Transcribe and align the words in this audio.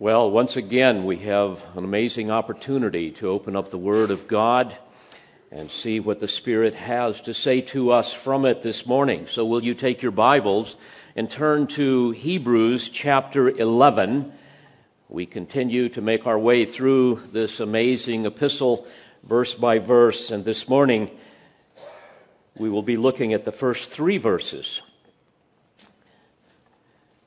Well, 0.00 0.30
once 0.30 0.56
again, 0.56 1.06
we 1.06 1.16
have 1.16 1.60
an 1.74 1.82
amazing 1.82 2.30
opportunity 2.30 3.10
to 3.10 3.30
open 3.30 3.56
up 3.56 3.70
the 3.70 3.78
Word 3.78 4.12
of 4.12 4.28
God 4.28 4.78
and 5.50 5.68
see 5.72 5.98
what 5.98 6.20
the 6.20 6.28
Spirit 6.28 6.76
has 6.76 7.20
to 7.22 7.34
say 7.34 7.62
to 7.62 7.90
us 7.90 8.12
from 8.12 8.44
it 8.44 8.62
this 8.62 8.86
morning. 8.86 9.26
So, 9.26 9.44
will 9.44 9.64
you 9.64 9.74
take 9.74 10.00
your 10.00 10.12
Bibles 10.12 10.76
and 11.16 11.28
turn 11.28 11.66
to 11.68 12.12
Hebrews 12.12 12.90
chapter 12.90 13.50
11? 13.50 14.32
We 15.08 15.26
continue 15.26 15.88
to 15.88 16.00
make 16.00 16.28
our 16.28 16.38
way 16.38 16.64
through 16.64 17.16
this 17.32 17.58
amazing 17.58 18.24
epistle, 18.24 18.86
verse 19.24 19.56
by 19.56 19.80
verse, 19.80 20.30
and 20.30 20.44
this 20.44 20.68
morning 20.68 21.10
we 22.56 22.70
will 22.70 22.84
be 22.84 22.96
looking 22.96 23.32
at 23.32 23.44
the 23.44 23.50
first 23.50 23.90
three 23.90 24.18
verses. 24.18 24.80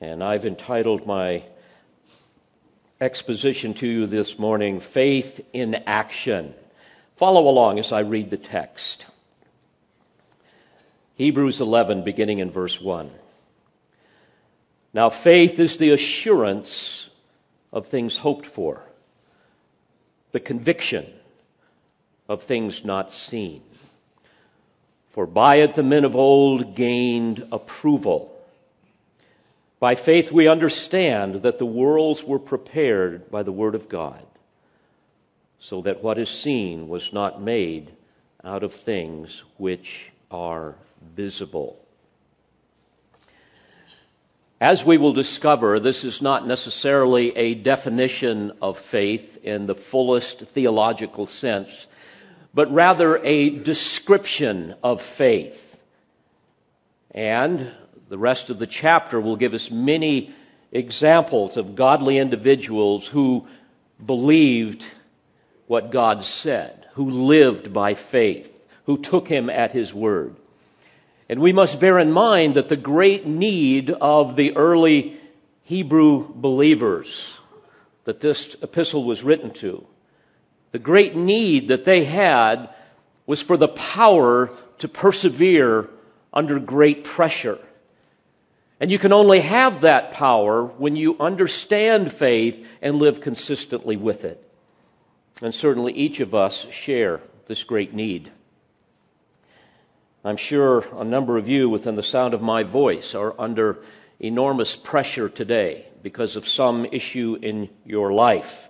And 0.00 0.24
I've 0.24 0.46
entitled 0.46 1.06
my 1.06 1.42
exposition 3.02 3.74
to 3.74 3.86
you 3.86 4.06
this 4.06 4.38
morning 4.38 4.78
Faith 4.78 5.44
in 5.52 5.74
Action. 5.88 6.54
Follow 7.16 7.48
along 7.48 7.80
as 7.80 7.90
I 7.90 7.98
read 7.98 8.30
the 8.30 8.36
text. 8.36 9.06
Hebrews 11.16 11.60
11, 11.60 12.04
beginning 12.04 12.38
in 12.38 12.52
verse 12.52 12.80
1. 12.80 13.10
Now, 14.94 15.10
faith 15.10 15.58
is 15.58 15.78
the 15.78 15.90
assurance 15.90 17.08
of 17.72 17.88
things 17.88 18.18
hoped 18.18 18.46
for, 18.46 18.84
the 20.30 20.38
conviction 20.38 21.06
of 22.28 22.44
things 22.44 22.84
not 22.84 23.12
seen. 23.12 23.62
For 25.10 25.26
by 25.26 25.56
it 25.56 25.74
the 25.74 25.82
men 25.82 26.04
of 26.04 26.14
old 26.14 26.76
gained 26.76 27.48
approval. 27.50 28.31
By 29.82 29.96
faith, 29.96 30.30
we 30.30 30.46
understand 30.46 31.42
that 31.42 31.58
the 31.58 31.66
worlds 31.66 32.22
were 32.22 32.38
prepared 32.38 33.28
by 33.32 33.42
the 33.42 33.50
Word 33.50 33.74
of 33.74 33.88
God, 33.88 34.24
so 35.58 35.82
that 35.82 36.04
what 36.04 36.18
is 36.18 36.28
seen 36.30 36.86
was 36.86 37.12
not 37.12 37.42
made 37.42 37.90
out 38.44 38.62
of 38.62 38.72
things 38.72 39.42
which 39.56 40.12
are 40.30 40.76
visible. 41.16 41.84
As 44.60 44.84
we 44.84 44.98
will 44.98 45.12
discover, 45.12 45.80
this 45.80 46.04
is 46.04 46.22
not 46.22 46.46
necessarily 46.46 47.36
a 47.36 47.56
definition 47.56 48.52
of 48.62 48.78
faith 48.78 49.36
in 49.42 49.66
the 49.66 49.74
fullest 49.74 50.42
theological 50.42 51.26
sense, 51.26 51.88
but 52.54 52.72
rather 52.72 53.16
a 53.24 53.50
description 53.50 54.76
of 54.84 55.02
faith. 55.02 55.76
And 57.10 57.72
the 58.12 58.18
rest 58.18 58.50
of 58.50 58.58
the 58.58 58.66
chapter 58.66 59.18
will 59.18 59.36
give 59.36 59.54
us 59.54 59.70
many 59.70 60.34
examples 60.70 61.56
of 61.56 61.74
godly 61.74 62.18
individuals 62.18 63.06
who 63.06 63.48
believed 64.04 64.84
what 65.66 65.90
God 65.90 66.22
said, 66.22 66.86
who 66.92 67.08
lived 67.08 67.72
by 67.72 67.94
faith, 67.94 68.54
who 68.84 68.98
took 68.98 69.28
him 69.28 69.48
at 69.48 69.72
his 69.72 69.94
word. 69.94 70.36
And 71.30 71.40
we 71.40 71.54
must 71.54 71.80
bear 71.80 71.98
in 71.98 72.12
mind 72.12 72.56
that 72.56 72.68
the 72.68 72.76
great 72.76 73.26
need 73.26 73.88
of 73.88 74.36
the 74.36 74.54
early 74.58 75.18
Hebrew 75.62 76.28
believers 76.34 77.32
that 78.04 78.20
this 78.20 78.56
epistle 78.60 79.04
was 79.04 79.22
written 79.22 79.52
to, 79.52 79.86
the 80.72 80.78
great 80.78 81.16
need 81.16 81.68
that 81.68 81.86
they 81.86 82.04
had 82.04 82.68
was 83.24 83.40
for 83.40 83.56
the 83.56 83.68
power 83.68 84.50
to 84.80 84.86
persevere 84.86 85.88
under 86.30 86.58
great 86.58 87.04
pressure. 87.04 87.58
And 88.82 88.90
you 88.90 88.98
can 88.98 89.12
only 89.12 89.38
have 89.38 89.82
that 89.82 90.10
power 90.10 90.64
when 90.64 90.96
you 90.96 91.16
understand 91.20 92.12
faith 92.12 92.66
and 92.82 92.96
live 92.96 93.20
consistently 93.20 93.96
with 93.96 94.24
it. 94.24 94.42
And 95.40 95.54
certainly 95.54 95.92
each 95.92 96.18
of 96.18 96.34
us 96.34 96.66
share 96.72 97.20
this 97.46 97.62
great 97.62 97.94
need. 97.94 98.32
I'm 100.24 100.36
sure 100.36 100.84
a 100.96 101.04
number 101.04 101.38
of 101.38 101.48
you 101.48 101.70
within 101.70 101.94
the 101.94 102.02
sound 102.02 102.34
of 102.34 102.42
my 102.42 102.64
voice 102.64 103.14
are 103.14 103.40
under 103.40 103.78
enormous 104.18 104.74
pressure 104.74 105.28
today 105.28 105.86
because 106.02 106.34
of 106.34 106.48
some 106.48 106.84
issue 106.86 107.38
in 107.40 107.68
your 107.86 108.12
life. 108.12 108.68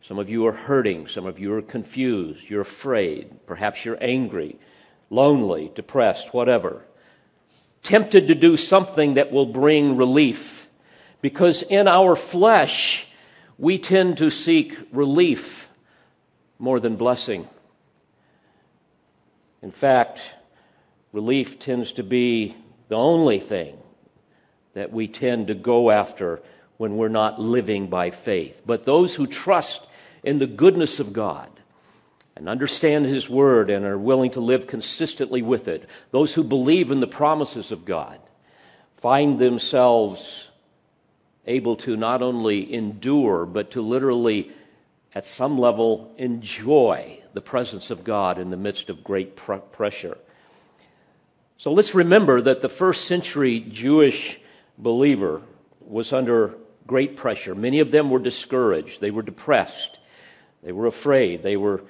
Some 0.00 0.18
of 0.18 0.30
you 0.30 0.46
are 0.46 0.52
hurting, 0.52 1.06
some 1.06 1.26
of 1.26 1.38
you 1.38 1.52
are 1.52 1.60
confused, 1.60 2.48
you're 2.48 2.62
afraid, 2.62 3.44
perhaps 3.44 3.84
you're 3.84 3.98
angry, 4.00 4.58
lonely, 5.10 5.70
depressed, 5.74 6.32
whatever 6.32 6.86
tempted 7.82 8.28
to 8.28 8.34
do 8.34 8.56
something 8.56 9.14
that 9.14 9.32
will 9.32 9.46
bring 9.46 9.96
relief. 9.96 10.68
Because 11.20 11.62
in 11.62 11.88
our 11.88 12.14
flesh, 12.16 13.06
we 13.58 13.78
tend 13.78 14.18
to 14.18 14.30
seek 14.30 14.76
relief 14.92 15.68
more 16.58 16.80
than 16.80 16.96
blessing. 16.96 17.48
In 19.62 19.72
fact, 19.72 20.20
relief 21.12 21.58
tends 21.58 21.92
to 21.92 22.02
be 22.02 22.56
the 22.88 22.96
only 22.96 23.40
thing 23.40 23.76
that 24.74 24.92
we 24.92 25.08
tend 25.08 25.48
to 25.48 25.54
go 25.54 25.90
after 25.90 26.40
when 26.76 26.96
we're 26.96 27.08
not 27.08 27.40
living 27.40 27.88
by 27.88 28.10
faith. 28.10 28.62
But 28.64 28.84
those 28.84 29.16
who 29.16 29.26
trust 29.26 29.84
in 30.22 30.38
the 30.38 30.46
goodness 30.46 31.00
of 31.00 31.12
God, 31.12 31.50
and 32.38 32.48
understand 32.48 33.04
His 33.04 33.28
Word 33.28 33.68
and 33.68 33.84
are 33.84 33.98
willing 33.98 34.30
to 34.30 34.40
live 34.40 34.68
consistently 34.68 35.42
with 35.42 35.66
it, 35.66 35.88
those 36.12 36.34
who 36.34 36.44
believe 36.44 36.92
in 36.92 37.00
the 37.00 37.08
promises 37.08 37.72
of 37.72 37.84
God, 37.84 38.20
find 38.98 39.40
themselves 39.40 40.46
able 41.46 41.74
to 41.76 41.96
not 41.96 42.22
only 42.22 42.72
endure, 42.72 43.44
but 43.44 43.72
to 43.72 43.82
literally, 43.82 44.52
at 45.16 45.26
some 45.26 45.58
level, 45.58 46.14
enjoy 46.16 47.20
the 47.32 47.40
presence 47.40 47.90
of 47.90 48.04
God 48.04 48.38
in 48.38 48.50
the 48.50 48.56
midst 48.56 48.88
of 48.88 49.02
great 49.02 49.34
pr- 49.34 49.54
pressure. 49.54 50.16
So 51.56 51.72
let's 51.72 51.94
remember 51.94 52.40
that 52.40 52.60
the 52.60 52.68
first 52.68 53.06
century 53.06 53.58
Jewish 53.58 54.38
believer 54.78 55.42
was 55.80 56.12
under 56.12 56.54
great 56.86 57.16
pressure. 57.16 57.56
Many 57.56 57.80
of 57.80 57.90
them 57.90 58.10
were 58.10 58.20
discouraged, 58.20 59.00
they 59.00 59.10
were 59.10 59.22
depressed, 59.22 59.98
they 60.62 60.70
were 60.70 60.86
afraid, 60.86 61.42
they 61.42 61.56
were 61.56 61.82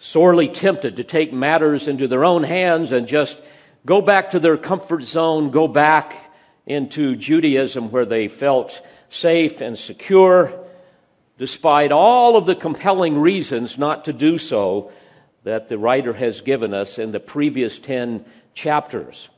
sorely 0.00 0.48
tempted 0.48 0.96
to 0.96 1.04
take 1.04 1.32
matters 1.32 1.86
into 1.86 2.08
their 2.08 2.24
own 2.24 2.42
hands 2.42 2.90
and 2.90 3.06
just 3.06 3.38
go 3.86 4.00
back 4.00 4.30
to 4.30 4.40
their 4.40 4.56
comfort 4.56 5.04
zone, 5.04 5.50
go 5.50 5.68
back 5.68 6.16
into 6.66 7.14
Judaism 7.14 7.90
where 7.90 8.06
they 8.06 8.26
felt 8.26 8.80
safe 9.10 9.60
and 9.60 9.78
secure, 9.78 10.52
despite 11.38 11.92
all 11.92 12.36
of 12.36 12.46
the 12.46 12.54
compelling 12.54 13.18
reasons 13.18 13.76
not 13.76 14.06
to 14.06 14.12
do 14.12 14.38
so 14.38 14.90
that 15.44 15.68
the 15.68 15.78
writer 15.78 16.14
has 16.14 16.40
given 16.40 16.72
us 16.72 16.98
in 16.98 17.12
the 17.12 17.20
previous 17.20 17.78
10 17.78 18.24
chapters. 18.54 19.28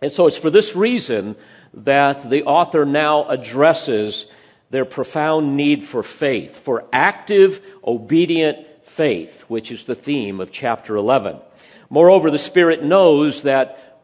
And 0.00 0.12
so 0.12 0.26
it's 0.26 0.38
for 0.38 0.50
this 0.50 0.74
reason 0.74 1.36
that 1.74 2.28
the 2.28 2.44
author 2.44 2.84
now 2.84 3.24
addresses 3.28 4.26
their 4.70 4.84
profound 4.84 5.56
need 5.56 5.84
for 5.84 6.02
faith, 6.02 6.60
for 6.60 6.84
active, 6.92 7.60
obedient 7.84 8.66
faith, 8.92 9.42
which 9.48 9.72
is 9.72 9.84
the 9.84 9.94
theme 9.94 10.38
of 10.38 10.52
chapter 10.52 10.94
11. 10.96 11.38
Moreover, 11.88 12.30
the 12.30 12.38
Spirit 12.38 12.82
knows 12.82 13.42
that 13.42 14.00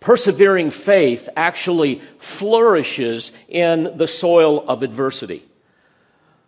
persevering 0.00 0.70
faith 0.70 1.28
actually 1.36 2.00
flourishes 2.18 3.30
in 3.48 3.96
the 3.96 4.08
soil 4.08 4.68
of 4.68 4.82
adversity. 4.82 5.44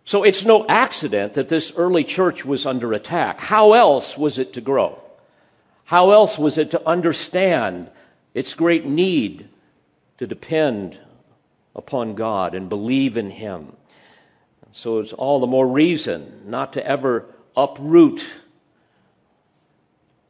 So 0.05 0.23
it's 0.23 0.43
no 0.43 0.65
accident 0.67 1.35
that 1.35 1.47
this 1.47 1.71
early 1.77 2.03
church 2.03 2.43
was 2.43 2.65
under 2.65 2.91
attack. 2.91 3.39
How 3.39 3.71
else 3.71 4.17
was 4.17 4.37
it 4.37 4.53
to 4.53 4.61
grow? 4.61 4.99
How 5.85 6.11
else 6.11 6.37
was 6.37 6.57
it 6.57 6.71
to 6.71 6.87
understand 6.87 7.89
its 8.33 8.53
great 8.53 8.85
need 8.85 9.47
to 10.17 10.27
depend 10.27 10.97
upon 11.75 12.15
God 12.15 12.55
and 12.55 12.67
believe 12.67 13.15
in 13.15 13.29
Him? 13.29 13.73
So 14.73 14.99
it's 14.99 15.13
all 15.13 15.39
the 15.39 15.47
more 15.47 15.67
reason 15.67 16.41
not 16.47 16.73
to 16.73 16.85
ever 16.85 17.27
uproot 17.55 18.25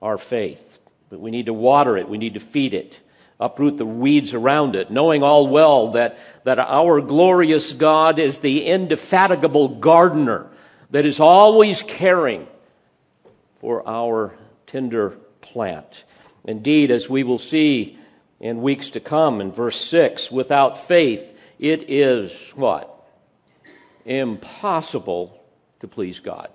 our 0.01 0.17
faith. 0.17 0.79
But 1.09 1.21
we 1.21 1.31
need 1.31 1.45
to 1.45 1.53
water 1.53 1.97
it, 1.97 2.09
we 2.09 2.17
need 2.17 2.33
to 2.33 2.39
feed 2.39 2.73
it, 2.73 2.99
uproot 3.39 3.77
the 3.77 3.85
weeds 3.85 4.33
around 4.33 4.75
it, 4.75 4.91
knowing 4.91 5.23
all 5.23 5.47
well 5.47 5.91
that, 5.91 6.19
that 6.43 6.59
our 6.59 6.99
glorious 6.99 7.71
God 7.71 8.19
is 8.19 8.39
the 8.39 8.65
indefatigable 8.65 9.79
gardener 9.79 10.47
that 10.91 11.05
is 11.05 11.19
always 11.19 11.81
caring 11.81 12.47
for 13.61 13.87
our 13.87 14.33
tender 14.67 15.11
plant. 15.39 16.03
Indeed, 16.43 16.91
as 16.91 17.09
we 17.09 17.23
will 17.23 17.39
see 17.39 17.97
in 18.41 18.61
weeks 18.61 18.89
to 18.89 18.99
come 18.99 19.39
in 19.39 19.53
verse 19.53 19.79
6, 19.79 20.29
without 20.29 20.85
faith, 20.85 21.23
it 21.59 21.89
is 21.89 22.33
what? 22.55 22.92
Impossible 24.05 25.43
to 25.79 25.87
please 25.87 26.19
God. 26.19 26.49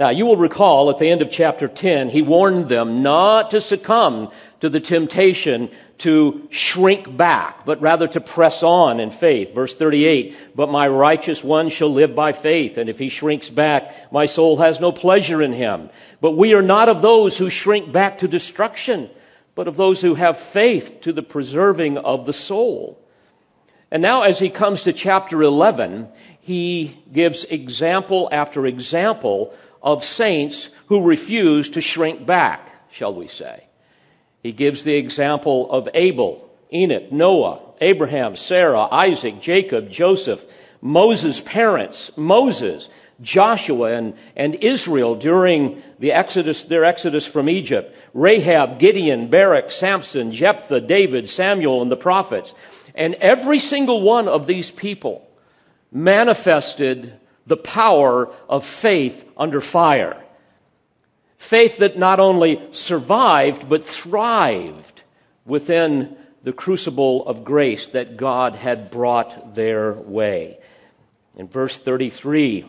Now, 0.00 0.08
you 0.08 0.26
will 0.26 0.36
recall 0.36 0.90
at 0.90 0.98
the 0.98 1.08
end 1.08 1.22
of 1.22 1.30
chapter 1.30 1.68
10, 1.68 2.08
he 2.08 2.22
warned 2.22 2.68
them 2.68 3.02
not 3.02 3.52
to 3.52 3.60
succumb 3.60 4.32
to 4.60 4.68
the 4.68 4.80
temptation 4.80 5.70
to 5.98 6.48
shrink 6.50 7.16
back, 7.16 7.64
but 7.64 7.80
rather 7.80 8.08
to 8.08 8.20
press 8.20 8.64
on 8.64 8.98
in 8.98 9.12
faith. 9.12 9.54
Verse 9.54 9.76
38, 9.76 10.56
but 10.56 10.68
my 10.68 10.88
righteous 10.88 11.44
one 11.44 11.68
shall 11.68 11.90
live 11.90 12.16
by 12.16 12.32
faith, 12.32 12.78
and 12.78 12.90
if 12.90 12.98
he 12.98 13.08
shrinks 13.08 13.50
back, 13.50 14.10
my 14.10 14.26
soul 14.26 14.56
has 14.56 14.80
no 14.80 14.90
pleasure 14.90 15.40
in 15.40 15.52
him. 15.52 15.90
But 16.20 16.32
we 16.32 16.54
are 16.54 16.62
not 16.62 16.88
of 16.88 17.02
those 17.02 17.38
who 17.38 17.50
shrink 17.50 17.92
back 17.92 18.18
to 18.18 18.26
destruction, 18.26 19.08
but 19.54 19.68
of 19.68 19.76
those 19.76 20.00
who 20.00 20.16
have 20.16 20.36
faith 20.36 21.02
to 21.02 21.12
the 21.12 21.22
preserving 21.22 21.98
of 21.98 22.26
the 22.26 22.32
soul. 22.32 22.98
And 23.92 24.00
now 24.00 24.22
as 24.22 24.38
he 24.38 24.48
comes 24.48 24.84
to 24.84 24.94
chapter 24.94 25.42
11, 25.42 26.08
he 26.40 26.96
gives 27.12 27.44
example 27.44 28.26
after 28.32 28.64
example 28.64 29.52
of 29.82 30.02
saints 30.02 30.70
who 30.86 31.04
refuse 31.04 31.68
to 31.68 31.82
shrink 31.82 32.24
back, 32.24 32.90
shall 32.90 33.12
we 33.12 33.28
say. 33.28 33.66
He 34.42 34.52
gives 34.52 34.82
the 34.82 34.94
example 34.94 35.70
of 35.70 35.90
Abel, 35.92 36.50
Enoch, 36.72 37.12
Noah, 37.12 37.60
Abraham, 37.82 38.34
Sarah, 38.34 38.88
Isaac, 38.90 39.42
Jacob, 39.42 39.90
Joseph, 39.90 40.42
Moses' 40.80 41.42
parents, 41.42 42.10
Moses, 42.16 42.88
Joshua, 43.20 43.92
and, 43.92 44.14
and 44.34 44.54
Israel 44.54 45.16
during 45.16 45.82
the 45.98 46.12
exodus, 46.12 46.64
their 46.64 46.86
exodus 46.86 47.26
from 47.26 47.46
Egypt, 47.46 47.94
Rahab, 48.14 48.78
Gideon, 48.78 49.28
Barak, 49.28 49.70
Samson, 49.70 50.32
Jephthah, 50.32 50.80
David, 50.80 51.28
Samuel, 51.28 51.82
and 51.82 51.92
the 51.92 51.96
prophets. 51.96 52.54
And 52.94 53.14
every 53.14 53.58
single 53.58 54.02
one 54.02 54.28
of 54.28 54.46
these 54.46 54.70
people 54.70 55.28
manifested 55.90 57.14
the 57.46 57.56
power 57.56 58.32
of 58.48 58.64
faith 58.64 59.28
under 59.36 59.60
fire. 59.60 60.22
Faith 61.38 61.78
that 61.78 61.98
not 61.98 62.20
only 62.20 62.62
survived, 62.72 63.68
but 63.68 63.84
thrived 63.84 65.02
within 65.44 66.16
the 66.42 66.52
crucible 66.52 67.26
of 67.26 67.44
grace 67.44 67.88
that 67.88 68.16
God 68.16 68.54
had 68.54 68.90
brought 68.90 69.54
their 69.54 69.92
way. 69.92 70.58
In 71.36 71.48
verse 71.48 71.78
33, 71.78 72.64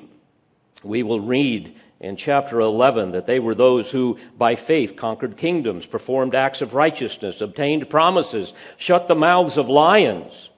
we 0.84 1.04
will 1.04 1.20
read 1.20 1.76
in 2.04 2.18
chapter 2.18 2.60
11 2.60 3.14
that 3.14 3.26
they 3.28 3.40
were 3.40 3.56
those 3.56 3.90
who, 3.90 4.20
by 4.38 4.56
faith, 4.56 4.98
conquered 4.98 5.38
kingdoms, 5.38 5.86
performed 5.86 6.36
acts 6.36 6.62
of 6.62 6.74
righteousness, 6.74 7.40
obtained 7.40 7.90
promises, 7.90 8.52
shut 8.78 9.08
the 9.08 9.16
mouths 9.16 9.56
of 9.56 9.70
lions, 9.70 10.50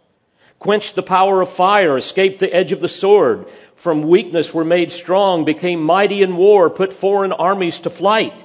quenched 0.58 0.96
the 0.96 1.04
power 1.04 1.42
of 1.42 1.50
fire, 1.50 1.98
escaped 1.98 2.40
the 2.40 2.52
edge 2.52 2.72
of 2.72 2.82
the 2.82 2.90
sword, 2.90 3.48
from 3.76 4.02
weakness 4.02 4.56
were 4.56 4.66
made 4.66 4.92
strong, 4.92 5.46
became 5.46 5.84
mighty 5.84 6.24
in 6.24 6.36
war, 6.36 6.68
put 6.68 6.92
foreign 6.92 7.32
armies 7.32 7.78
to 7.78 7.92
flight. 7.92 8.44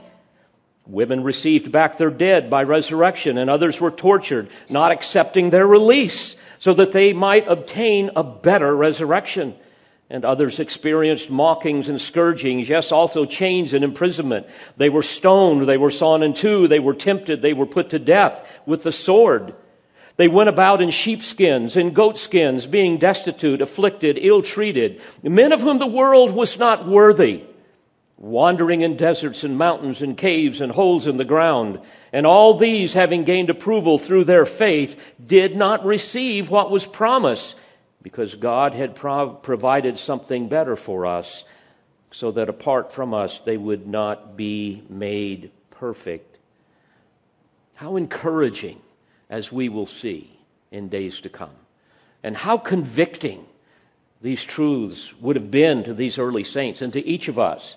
Women 0.85 1.23
received 1.23 1.73
back 1.73 1.96
their 1.96 2.11
dead 2.11 2.50
by 2.50 2.64
resurrection, 2.64 3.38
and 3.38 3.49
others 3.49 3.81
were 3.81 3.91
tortured, 3.91 4.50
not 4.69 4.93
accepting 4.93 5.49
their 5.49 5.67
release, 5.67 6.37
so 6.58 6.75
that 6.75 6.93
they 6.93 7.14
might 7.14 7.49
obtain 7.49 8.11
a 8.14 8.23
better 8.23 8.76
resurrection. 8.76 9.55
And 10.12 10.25
others 10.25 10.59
experienced 10.59 11.31
mockings 11.31 11.89
and 11.89 12.01
scourgings, 12.01 12.69
yes, 12.69 12.91
also 12.91 13.25
chains 13.25 13.73
and 13.73 13.85
imprisonment. 13.85 14.49
They 14.77 14.89
were 14.89 15.05
stoned, 15.05 15.69
they 15.69 15.79
were 15.79 15.93
sawn 15.93 16.25
in 16.25 16.35
two, 16.35 16.67
they 16.67 16.81
were 16.81 16.95
tempted, 16.95 17.43
they 17.43 17.53
were 17.53 17.67
put 17.67 17.91
to 17.91 18.01
death 18.01 18.61
with 18.67 18.83
the 18.83 18.91
sword. 18.91 19.55
They 20.17 20.27
went 20.27 20.49
about 20.49 20.83
in 20.83 20.91
sheepskins, 20.91 21.77
in 21.77 21.95
goatskins, 21.95 22.67
being 22.67 22.99
destitute, 22.99 23.62
afflicted, 23.62 24.19
ill 24.21 24.43
treated, 24.43 25.01
men 25.23 25.53
of 25.53 25.61
whom 25.61 25.79
the 25.79 25.87
world 25.87 26.33
was 26.33 26.59
not 26.59 26.89
worthy, 26.89 27.45
wandering 28.19 28.81
in 28.81 28.97
deserts 28.97 29.45
and 29.45 29.56
mountains 29.56 30.03
and 30.03 30.17
caves 30.17 30.61
and 30.61 30.73
holes 30.73 31.06
in 31.06 31.19
the 31.19 31.25
ground. 31.25 31.81
And 32.13 32.27
all 32.27 32.55
these, 32.55 32.93
having 32.93 33.23
gained 33.23 33.49
approval 33.49 33.97
through 33.97 34.25
their 34.25 34.45
faith, 34.45 35.15
did 35.25 35.56
not 35.56 35.87
receive 35.87 36.51
what 36.51 36.71
was 36.71 36.85
promised, 36.85 37.55
because 38.02 38.35
God 38.35 38.75
had 38.75 38.94
prov- 38.94 39.43
provided 39.43 39.99
something 39.99 40.49
better 40.49 40.76
for 40.76 41.06
us, 41.06 41.44
so 42.12 42.31
that 42.32 42.49
apart 42.49 42.93
from 42.93 43.14
us, 43.14 43.41
they 43.41 43.56
would 43.56 43.87
not 43.87 44.37
be 44.37 44.82
made 44.88 45.50
perfect. 45.70 46.38
How 47.76 47.97
encouraging 47.97 48.81
as 49.29 49.52
we 49.52 49.69
will 49.69 49.87
see 49.87 50.31
in 50.70 50.88
days 50.88 51.20
to 51.20 51.29
come. 51.29 51.55
And 52.23 52.37
how 52.37 52.58
convicting 52.58 53.47
these 54.20 54.44
truths 54.44 55.14
would 55.20 55.37
have 55.37 55.50
been 55.50 55.85
to 55.85 55.94
these 55.94 56.19
early 56.19 56.44
saints 56.44 56.82
and 56.82 56.93
to 56.93 57.06
each 57.06 57.29
of 57.29 57.38
us, 57.38 57.76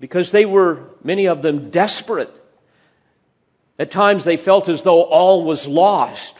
because 0.00 0.32
they 0.32 0.44
were, 0.44 0.90
many 1.02 1.26
of 1.26 1.42
them, 1.42 1.70
desperate. 1.70 2.30
At 3.78 3.90
times 3.90 4.24
they 4.24 4.36
felt 4.36 4.68
as 4.68 4.82
though 4.82 5.02
all 5.02 5.44
was 5.44 5.66
lost, 5.66 6.34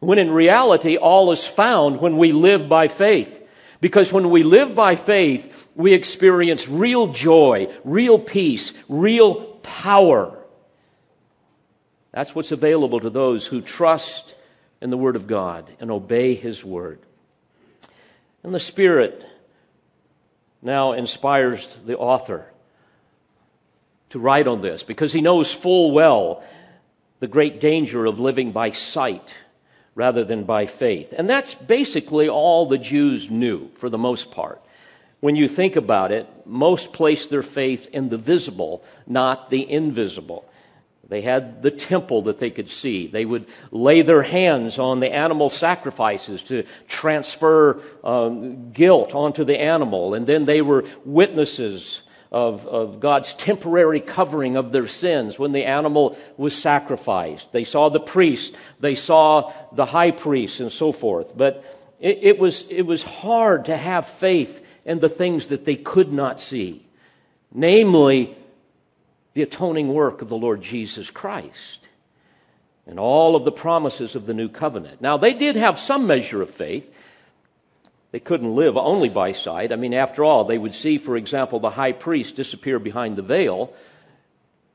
when 0.00 0.18
in 0.18 0.30
reality 0.30 0.96
all 0.96 1.32
is 1.32 1.46
found 1.46 2.00
when 2.00 2.16
we 2.16 2.32
live 2.32 2.68
by 2.68 2.88
faith. 2.88 3.32
Because 3.80 4.12
when 4.12 4.30
we 4.30 4.42
live 4.42 4.74
by 4.74 4.96
faith, 4.96 5.52
we 5.74 5.92
experience 5.92 6.68
real 6.68 7.08
joy, 7.08 7.72
real 7.84 8.18
peace, 8.18 8.72
real 8.88 9.44
power. 9.62 10.36
That's 12.12 12.34
what's 12.34 12.52
available 12.52 13.00
to 13.00 13.10
those 13.10 13.46
who 13.46 13.60
trust 13.60 14.34
in 14.80 14.90
the 14.90 14.96
Word 14.96 15.16
of 15.16 15.26
God 15.26 15.70
and 15.80 15.90
obey 15.90 16.34
His 16.34 16.64
Word. 16.64 16.98
And 18.42 18.54
the 18.54 18.60
Spirit 18.60 19.26
now 20.62 20.92
inspires 20.92 21.68
the 21.84 21.98
author 21.98 22.46
to 24.10 24.18
write 24.18 24.46
on 24.46 24.62
this 24.62 24.82
because 24.82 25.12
he 25.12 25.20
knows 25.20 25.52
full 25.52 25.92
well 25.92 26.42
the 27.20 27.28
great 27.28 27.60
danger 27.60 28.06
of 28.06 28.20
living 28.20 28.52
by 28.52 28.70
sight 28.70 29.34
rather 29.96 30.22
than 30.22 30.44
by 30.44 30.66
faith. 30.66 31.12
And 31.16 31.28
that's 31.28 31.54
basically 31.54 32.28
all 32.28 32.66
the 32.66 32.78
Jews 32.78 33.28
knew 33.28 33.70
for 33.74 33.90
the 33.90 33.98
most 33.98 34.30
part. 34.30 34.62
When 35.18 35.34
you 35.34 35.48
think 35.48 35.74
about 35.74 36.12
it, 36.12 36.28
most 36.46 36.92
placed 36.92 37.30
their 37.30 37.42
faith 37.42 37.88
in 37.92 38.10
the 38.10 38.18
visible, 38.18 38.84
not 39.06 39.50
the 39.50 39.68
invisible. 39.68 40.48
They 41.08 41.22
had 41.22 41.62
the 41.62 41.70
temple 41.70 42.22
that 42.22 42.38
they 42.38 42.50
could 42.50 42.68
see. 42.68 43.06
They 43.06 43.24
would 43.24 43.46
lay 43.70 44.02
their 44.02 44.22
hands 44.22 44.78
on 44.78 45.00
the 45.00 45.12
animal 45.12 45.50
sacrifices 45.50 46.42
to 46.44 46.64
transfer 46.88 47.80
um, 48.04 48.72
guilt 48.72 49.14
onto 49.14 49.44
the 49.44 49.58
animal. 49.58 50.14
And 50.14 50.26
then 50.26 50.44
they 50.44 50.62
were 50.62 50.84
witnesses 51.04 52.02
of, 52.36 52.66
of 52.66 53.00
God's 53.00 53.32
temporary 53.32 53.98
covering 53.98 54.58
of 54.58 54.70
their 54.70 54.86
sins 54.86 55.38
when 55.38 55.52
the 55.52 55.64
animal 55.64 56.18
was 56.36 56.54
sacrificed. 56.54 57.50
They 57.50 57.64
saw 57.64 57.88
the 57.88 57.98
priest, 57.98 58.54
they 58.78 58.94
saw 58.94 59.54
the 59.72 59.86
high 59.86 60.10
priest, 60.10 60.60
and 60.60 60.70
so 60.70 60.92
forth. 60.92 61.34
But 61.34 61.64
it, 61.98 62.18
it, 62.20 62.38
was, 62.38 62.66
it 62.68 62.82
was 62.82 63.02
hard 63.02 63.64
to 63.64 63.76
have 63.76 64.06
faith 64.06 64.62
in 64.84 64.98
the 64.98 65.08
things 65.08 65.46
that 65.46 65.64
they 65.64 65.76
could 65.76 66.12
not 66.12 66.42
see, 66.42 66.84
namely, 67.54 68.36
the 69.32 69.40
atoning 69.40 69.88
work 69.88 70.20
of 70.20 70.28
the 70.28 70.36
Lord 70.36 70.60
Jesus 70.60 71.08
Christ 71.08 71.88
and 72.86 73.00
all 73.00 73.34
of 73.34 73.46
the 73.46 73.52
promises 73.52 74.14
of 74.14 74.26
the 74.26 74.34
new 74.34 74.50
covenant. 74.50 75.00
Now, 75.00 75.16
they 75.16 75.32
did 75.32 75.56
have 75.56 75.80
some 75.80 76.06
measure 76.06 76.42
of 76.42 76.50
faith. 76.50 76.92
They 78.16 78.20
couldn't 78.20 78.56
live 78.56 78.78
only 78.78 79.10
by 79.10 79.32
sight. 79.32 79.74
I 79.74 79.76
mean, 79.76 79.92
after 79.92 80.24
all, 80.24 80.44
they 80.44 80.56
would 80.56 80.74
see, 80.74 80.96
for 80.96 81.18
example, 81.18 81.60
the 81.60 81.68
high 81.68 81.92
priest 81.92 82.34
disappear 82.34 82.78
behind 82.78 83.16
the 83.16 83.22
veil, 83.22 83.74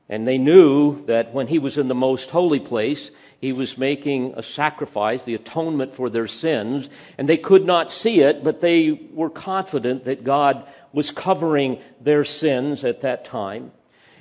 and 0.08 0.28
they 0.28 0.38
knew 0.38 1.04
that 1.06 1.34
when 1.34 1.48
he 1.48 1.58
was 1.58 1.76
in 1.76 1.88
the 1.88 1.92
most 1.92 2.30
holy 2.30 2.60
place, 2.60 3.10
he 3.40 3.52
was 3.52 3.76
making 3.76 4.34
a 4.36 4.44
sacrifice, 4.44 5.24
the 5.24 5.34
atonement 5.34 5.92
for 5.92 6.08
their 6.08 6.28
sins, 6.28 6.88
and 7.18 7.28
they 7.28 7.36
could 7.36 7.66
not 7.66 7.90
see 7.90 8.20
it, 8.20 8.44
but 8.44 8.60
they 8.60 8.92
were 9.12 9.28
confident 9.28 10.04
that 10.04 10.22
God 10.22 10.64
was 10.92 11.10
covering 11.10 11.80
their 12.00 12.24
sins 12.24 12.84
at 12.84 13.00
that 13.00 13.24
time. 13.24 13.72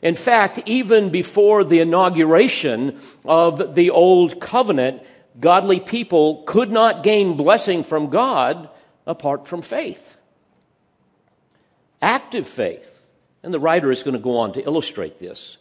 In 0.02 0.16
fact, 0.16 0.64
even 0.66 1.12
before 1.12 1.64
the 1.64 1.82
inauguration 1.82 3.00
of 3.24 3.76
the 3.76 3.92
Old 3.92 4.40
Covenant, 4.42 5.04
godly 5.40 5.80
people 5.80 6.42
could 6.48 6.72
not 6.72 7.04
gain 7.04 7.38
blessing 7.38 7.84
from 7.84 8.10
God 8.10 8.68
apart 9.06 9.48
from 9.48 9.62
faith. 9.62 10.16
Active 12.02 12.48
faith. 12.48 12.88
And 13.44 13.54
the 13.54 13.60
writer 13.60 13.92
is 13.92 14.04
going 14.04 14.14
to 14.14 14.20
go 14.20 14.38
on 14.38 14.54
to 14.54 14.64
illustrate 14.64 15.20
this. 15.20 15.58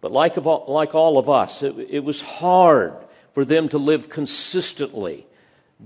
But 0.00 0.12
like, 0.12 0.36
of, 0.36 0.46
like 0.68 0.94
all 0.94 1.18
of 1.18 1.30
us, 1.30 1.62
it, 1.62 1.74
it 1.90 2.04
was 2.04 2.20
hard 2.20 2.94
for 3.34 3.44
them 3.44 3.68
to 3.68 3.78
live 3.78 4.08
consistently, 4.08 5.26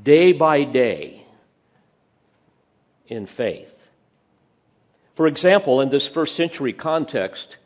day 0.03 0.33
by 0.33 0.65
day, 0.65 1.27
in 3.09 3.27
faith. 3.27 3.75
For 5.15 5.27
example, 5.27 5.81
in 5.81 5.91
this 5.91 6.07
first 6.07 6.37
century 6.37 6.73
context, 6.73 7.57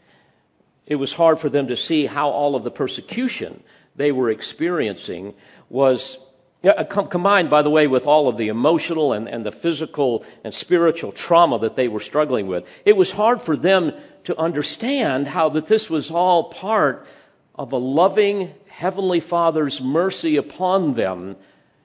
it 0.87 0.97
was 0.97 1.13
hard 1.13 1.39
for 1.39 1.49
them 1.49 1.69
to 1.69 1.77
see 1.77 2.07
how 2.07 2.31
all 2.31 2.57
of 2.57 2.65
the 2.65 2.71
persecution 2.71 3.63
they 3.95 4.11
were 4.11 4.31
experiencing 4.31 5.35
was 5.69 6.19
Uh, 6.65 6.85
combined, 6.85 7.51
by 7.51 7.63
the 7.63 7.71
way, 7.71 7.87
with 7.87 8.07
all 8.07 8.29
of 8.29 8.37
the 8.37 8.49
emotional 8.49 9.13
and, 9.13 9.29
and 9.29 9.45
the 9.45 9.53
physical 9.53 10.25
and 10.45 10.55
spiritual 10.55 11.13
trauma 11.13 11.59
that 11.59 11.77
they 11.77 11.89
were 11.89 12.01
struggling 12.01 12.47
with, 12.47 12.67
it 12.85 12.97
was 12.97 13.11
hard 13.11 13.43
for 13.43 13.57
them 13.57 13.93
to 14.25 14.37
understand 14.39 15.29
how 15.29 15.49
that 15.51 15.67
this 15.67 15.91
was 15.91 16.11
all 16.11 16.45
part 16.45 17.07
of 17.55 17.73
a 17.73 17.77
loving 17.77 18.55
Heavenly 18.69 19.21
Father's 19.21 19.81
mercy 19.81 20.37
upon 20.37 20.95
them 20.95 21.37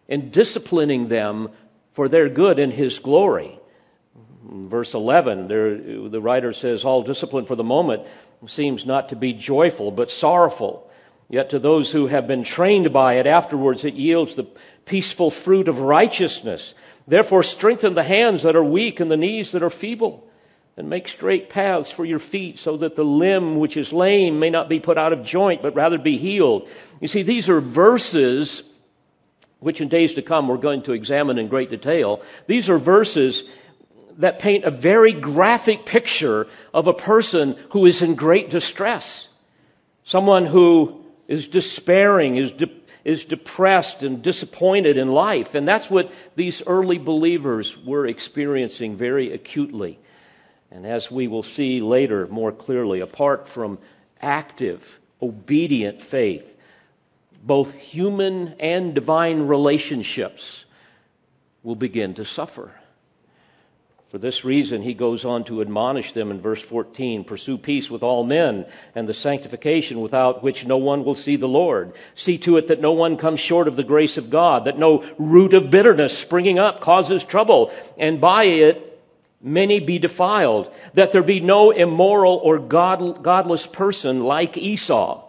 in 0.08 0.32
disciplining 0.32 1.10
them 1.10 1.50
for 1.94 2.08
their 2.08 2.30
good 2.30 2.58
in 2.58 2.72
His 2.72 3.00
glory. 3.00 3.60
Verse 4.44 4.94
11, 4.94 5.48
there, 5.48 5.78
the 6.10 6.22
writer 6.22 6.54
says, 6.54 6.84
All 6.84 7.04
discipline 7.04 7.46
for 7.46 7.56
the 7.56 7.64
moment 7.64 8.04
seems 8.48 8.86
not 8.86 9.10
to 9.10 9.16
be 9.16 9.34
joyful, 9.34 9.92
but 9.92 10.10
sorrowful. 10.10 10.90
Yet 11.30 11.52
to 11.52 11.60
those 11.60 11.92
who 11.92 12.08
have 12.08 12.28
been 12.28 12.44
trained 12.44 12.92
by 12.92 13.16
it, 13.16 13.28
afterwards 13.28 13.86
it 13.86 13.94
yields 13.94 14.34
the 14.34 14.48
peaceful 14.90 15.30
fruit 15.30 15.68
of 15.68 15.80
righteousness. 15.80 16.74
Therefore, 17.08 17.44
strengthen 17.44 17.94
the 17.94 18.04
hands 18.04 18.42
that 18.42 18.56
are 18.56 18.64
weak 18.64 19.00
and 19.00 19.10
the 19.12 19.18
knees 19.18 19.52
that 19.52 19.62
are 19.62 19.70
feeble, 19.70 20.28
and 20.76 20.90
make 20.90 21.08
straight 21.08 21.48
paths 21.48 21.92
for 21.92 22.06
your 22.06 22.18
feet, 22.18 22.58
so 22.58 22.76
that 22.78 22.96
the 22.96 23.06
limb 23.06 23.60
which 23.60 23.78
is 23.78 23.94
lame 23.94 24.40
may 24.40 24.50
not 24.50 24.68
be 24.68 24.80
put 24.80 24.98
out 24.98 25.14
of 25.14 25.24
joint, 25.24 25.62
but 25.62 25.76
rather 25.76 26.00
be 26.00 26.18
healed. 26.18 26.68
You 27.00 27.08
see, 27.08 27.22
these 27.22 27.50
are 27.50 27.62
verses 27.62 28.64
which 29.60 29.80
in 29.80 29.90
days 29.90 30.14
to 30.16 30.22
come 30.22 30.48
we're 30.48 30.58
going 30.58 30.82
to 30.84 30.94
examine 30.94 31.38
in 31.38 31.50
great 31.50 31.70
detail. 31.70 32.22
These 32.48 32.70
are 32.70 32.80
verses 32.80 33.44
that 34.18 34.40
paint 34.40 34.64
a 34.64 34.72
very 34.72 35.14
graphic 35.14 35.86
picture 35.86 36.48
of 36.74 36.88
a 36.88 36.94
person 36.94 37.56
who 37.72 37.86
is 37.86 38.02
in 38.02 38.16
great 38.16 38.50
distress. 38.50 39.28
Someone 40.04 40.46
who 40.46 41.06
is 41.28 41.48
despairing, 41.48 42.38
is, 42.38 42.52
is 43.04 43.26
depressed 43.26 44.04
and 44.04 44.22
disappointed 44.22 44.98
in 44.98 45.12
life. 45.12 45.56
And 45.56 45.68
that's 45.68 45.90
what 45.90 46.12
these 46.36 46.62
early 46.68 46.98
believers 46.98 47.78
were 47.78 48.06
experiencing 48.06 48.96
very 48.96 49.32
acutely. 49.32 50.00
And 50.72 50.86
as 50.86 51.10
we 51.10 51.28
will 51.28 51.44
see 51.44 51.82
later 51.82 52.28
more 52.28 52.52
clearly, 52.52 53.00
apart 53.00 53.48
from 53.48 53.80
active, 54.22 55.00
obedient 55.22 56.02
faith, 56.02 56.56
both 57.44 57.74
human 57.74 58.56
and 58.60 58.94
divine 58.94 59.48
relationships 59.48 60.66
will 61.64 61.76
begin 61.76 62.14
to 62.16 62.26
suffer. 62.26 62.72
For 64.10 64.18
this 64.18 64.44
reason, 64.44 64.82
he 64.82 64.96
goes 64.96 65.24
on 65.24 65.44
to 65.46 65.62
admonish 65.62 66.14
them 66.14 66.32
in 66.32 66.42
verse 66.42 66.62
14 66.64 67.24
Pursue 67.24 67.60
peace 67.60 67.92
with 67.92 68.02
all 68.02 68.24
men 68.24 68.66
and 68.96 69.08
the 69.08 69.14
sanctification 69.14 70.02
without 70.02 70.42
which 70.42 70.66
no 70.66 70.78
one 70.78 71.04
will 71.04 71.14
see 71.14 71.36
the 71.36 71.48
Lord. 71.48 71.94
See 72.16 72.40
to 72.40 72.58
it 72.58 72.70
that 72.70 72.82
no 72.82 72.92
one 72.92 73.18
comes 73.18 73.40
short 73.40 73.68
of 73.68 73.76
the 73.76 73.84
grace 73.84 74.18
of 74.18 74.32
God, 74.32 74.66
that 74.66 74.80
no 74.80 75.08
root 75.20 75.54
of 75.54 75.70
bitterness 75.70 76.18
springing 76.18 76.58
up 76.58 76.82
causes 76.82 77.24
trouble, 77.24 77.72
and 78.00 78.20
by 78.20 78.46
it 78.46 79.00
many 79.42 79.80
be 79.80 80.00
defiled, 80.00 80.74
that 80.96 81.12
there 81.12 81.22
be 81.22 81.40
no 81.40 81.70
immoral 81.70 82.38
or 82.38 82.58
god, 82.58 83.22
godless 83.22 83.68
person 83.68 84.24
like 84.24 84.58
Esau 84.58 85.29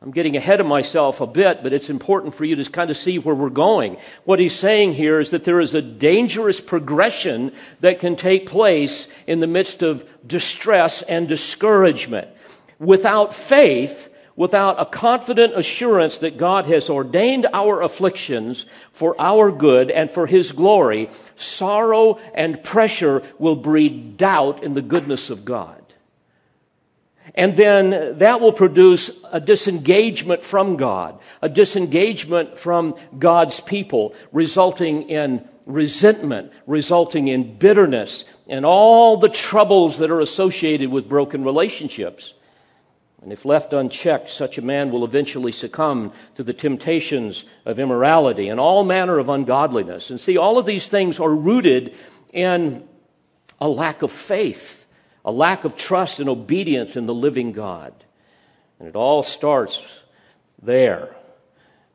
I'm 0.00 0.12
getting 0.12 0.36
ahead 0.36 0.60
of 0.60 0.66
myself 0.66 1.20
a 1.20 1.26
bit, 1.26 1.64
but 1.64 1.72
it's 1.72 1.90
important 1.90 2.34
for 2.34 2.44
you 2.44 2.54
to 2.56 2.70
kind 2.70 2.88
of 2.88 2.96
see 2.96 3.18
where 3.18 3.34
we're 3.34 3.50
going. 3.50 3.96
What 4.24 4.38
he's 4.38 4.54
saying 4.54 4.92
here 4.92 5.18
is 5.18 5.30
that 5.30 5.42
there 5.42 5.58
is 5.58 5.74
a 5.74 5.82
dangerous 5.82 6.60
progression 6.60 7.52
that 7.80 7.98
can 7.98 8.14
take 8.14 8.46
place 8.46 9.08
in 9.26 9.40
the 9.40 9.48
midst 9.48 9.82
of 9.82 10.08
distress 10.24 11.02
and 11.02 11.28
discouragement. 11.28 12.28
Without 12.78 13.34
faith, 13.34 14.08
without 14.36 14.80
a 14.80 14.86
confident 14.86 15.58
assurance 15.58 16.18
that 16.18 16.38
God 16.38 16.66
has 16.66 16.88
ordained 16.88 17.48
our 17.52 17.82
afflictions 17.82 18.66
for 18.92 19.20
our 19.20 19.50
good 19.50 19.90
and 19.90 20.08
for 20.08 20.28
His 20.28 20.52
glory, 20.52 21.10
sorrow 21.36 22.20
and 22.34 22.62
pressure 22.62 23.24
will 23.40 23.56
breed 23.56 24.16
doubt 24.16 24.62
in 24.62 24.74
the 24.74 24.82
goodness 24.82 25.28
of 25.28 25.44
God. 25.44 25.77
And 27.34 27.56
then 27.56 28.18
that 28.18 28.40
will 28.40 28.52
produce 28.52 29.10
a 29.30 29.40
disengagement 29.40 30.42
from 30.42 30.76
God, 30.76 31.18
a 31.42 31.48
disengagement 31.48 32.58
from 32.58 32.94
God's 33.18 33.60
people, 33.60 34.14
resulting 34.32 35.08
in 35.08 35.46
resentment, 35.66 36.52
resulting 36.66 37.28
in 37.28 37.58
bitterness, 37.58 38.24
and 38.48 38.64
all 38.64 39.18
the 39.18 39.28
troubles 39.28 39.98
that 39.98 40.10
are 40.10 40.20
associated 40.20 40.90
with 40.90 41.08
broken 41.08 41.44
relationships. 41.44 42.32
And 43.22 43.32
if 43.32 43.44
left 43.44 43.72
unchecked, 43.72 44.30
such 44.30 44.58
a 44.58 44.62
man 44.62 44.90
will 44.90 45.04
eventually 45.04 45.52
succumb 45.52 46.12
to 46.36 46.42
the 46.42 46.54
temptations 46.54 47.44
of 47.66 47.78
immorality 47.78 48.48
and 48.48 48.58
all 48.58 48.84
manner 48.84 49.18
of 49.18 49.28
ungodliness. 49.28 50.08
And 50.08 50.20
see, 50.20 50.38
all 50.38 50.56
of 50.56 50.66
these 50.66 50.86
things 50.86 51.20
are 51.20 51.34
rooted 51.34 51.94
in 52.32 52.88
a 53.60 53.68
lack 53.68 54.02
of 54.02 54.12
faith 54.12 54.86
a 55.24 55.32
lack 55.32 55.64
of 55.64 55.76
trust 55.76 56.20
and 56.20 56.28
obedience 56.28 56.96
in 56.96 57.06
the 57.06 57.14
living 57.14 57.52
God. 57.52 57.92
And 58.78 58.88
it 58.88 58.96
all 58.96 59.22
starts 59.22 59.82
there. 60.62 61.14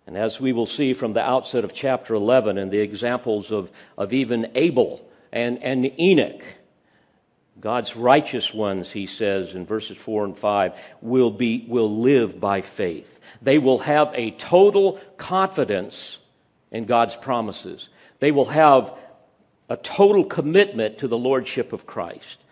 And 0.06 0.18
as 0.18 0.39
we 0.39 0.51
will 0.51 0.65
see 0.65 0.94
from 0.94 1.13
the 1.13 1.24
outset 1.24 1.63
of 1.63 1.74
chapter 1.74 2.13
11 2.13 2.58
and 2.58 2.72
the 2.72 2.80
examples 2.80 3.51
of, 3.51 3.72
of 3.98 4.12
even 4.12 4.51
Abel 4.56 5.08
and, 5.32 5.63
and 5.63 5.98
Enoch, 6.00 6.44
God's 7.60 7.96
righteous 7.96 8.53
ones, 8.53 8.92
he 8.92 9.08
says 9.08 9.53
in 9.53 9.65
verses 9.65 9.96
4 9.98 10.25
and 10.25 10.38
5, 10.38 10.77
will, 11.01 11.32
be, 11.32 11.65
will 11.70 12.01
live 12.01 12.39
by 12.39 12.62
faith. 12.62 13.20
They 13.42 13.58
will 13.58 13.80
have 13.80 14.12
a 14.13 14.32
total 14.32 15.00
confidence 15.15 16.18
in 16.72 16.86
God's 16.86 17.15
promises. 17.15 17.88
They 18.20 18.32
will 18.32 18.46
have 18.46 18.94
a 19.70 19.77
total 19.77 20.25
commitment 20.25 20.98
to 20.98 21.08
the 21.08 21.18
Lordship 21.18 21.72
of 21.72 21.86
Christ. 21.86 22.43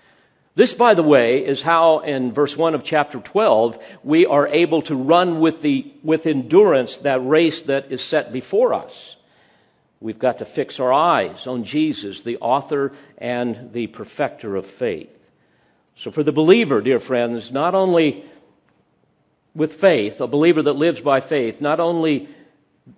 This, 0.53 0.73
by 0.73 0.93
the 0.95 1.03
way, 1.03 1.45
is 1.45 1.61
how 1.61 1.99
in 1.99 2.33
verse 2.33 2.57
1 2.57 2.75
of 2.75 2.83
chapter 2.83 3.19
12 3.19 3.81
we 4.03 4.25
are 4.25 4.47
able 4.47 4.81
to 4.83 4.95
run 4.95 5.39
with, 5.39 5.61
the, 5.61 5.93
with 6.03 6.25
endurance 6.25 6.97
that 6.97 7.25
race 7.25 7.61
that 7.63 7.91
is 7.91 8.03
set 8.03 8.33
before 8.33 8.73
us. 8.73 9.15
We've 10.01 10.19
got 10.19 10.39
to 10.39 10.45
fix 10.45 10.79
our 10.79 10.91
eyes 10.91 11.47
on 11.47 11.63
Jesus, 11.63 12.21
the 12.21 12.37
author 12.37 12.91
and 13.17 13.71
the 13.71 13.87
perfecter 13.87 14.55
of 14.55 14.65
faith. 14.65 15.15
So, 15.95 16.11
for 16.11 16.23
the 16.23 16.31
believer, 16.31 16.81
dear 16.81 16.99
friends, 16.99 17.51
not 17.51 17.75
only 17.75 18.25
with 19.53 19.73
faith, 19.73 20.19
a 20.19 20.27
believer 20.27 20.63
that 20.63 20.73
lives 20.73 20.99
by 21.01 21.21
faith, 21.21 21.61
not 21.61 21.79
only 21.79 22.27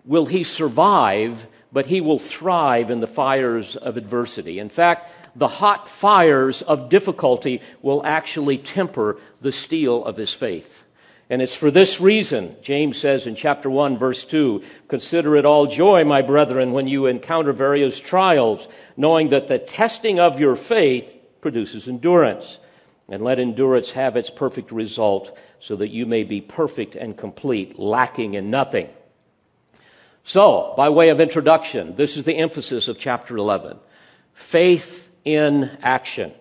will 0.06 0.28
he 0.28 0.44
survive, 0.44 1.46
but 1.74 1.88
he 1.88 2.00
will 2.00 2.20
thrive 2.20 2.90
in 2.90 3.00
the 3.00 3.08
fires 3.08 3.76
of 3.76 3.98
adversity. 3.98 4.60
In 4.60 4.70
fact, 4.70 5.10
the 5.36 5.48
hot 5.48 5.88
fires 5.88 6.62
of 6.62 6.90
difficulty 6.90 7.62
will 7.82 8.06
actually 8.06 8.58
temper 8.58 9.18
the 9.42 9.52
steel 9.52 10.04
of 10.06 10.18
his 10.18 10.34
faith. 10.34 10.84
And 11.30 11.42
it's 11.42 11.56
for 11.56 11.72
this 11.72 12.00
reason, 12.00 12.56
James 12.62 12.98
says 12.98 13.26
in 13.26 13.36
chapter 13.36 13.70
1, 13.70 13.98
verse 13.98 14.24
2, 14.26 14.62
consider 14.88 15.36
it 15.36 15.46
all 15.46 15.66
joy, 15.66 16.04
my 16.04 16.22
brethren, 16.22 16.74
when 16.74 16.88
you 16.88 17.06
encounter 17.06 17.54
various 17.54 18.00
trials, 18.00 18.68
knowing 18.98 19.30
that 19.30 19.48
the 19.48 19.58
testing 19.58 20.20
of 20.20 20.40
your 20.40 20.56
faith 20.56 21.12
produces 21.42 21.88
endurance. 21.88 22.60
And 23.10 23.24
let 23.24 23.40
endurance 23.40 23.92
have 23.92 24.16
its 24.16 24.30
perfect 24.30 24.72
result, 24.72 25.38
so 25.60 25.76
that 25.78 25.90
you 25.90 26.06
may 26.06 26.24
be 26.24 26.42
perfect 26.42 26.96
and 26.96 27.18
complete, 27.18 27.80
lacking 27.80 28.34
in 28.34 28.50
nothing. 28.50 28.90
So, 30.26 30.74
by 30.78 30.90
way 30.90 31.10
of 31.10 31.20
introduction, 31.20 31.96
this 31.96 32.16
is 32.16 32.24
the 32.24 32.38
emphasis 32.38 32.88
of 32.88 32.98
chapter 32.98 33.36
11. 33.36 33.78
Faith 34.34 35.03
in 35.26 35.70
action. 35.82 36.32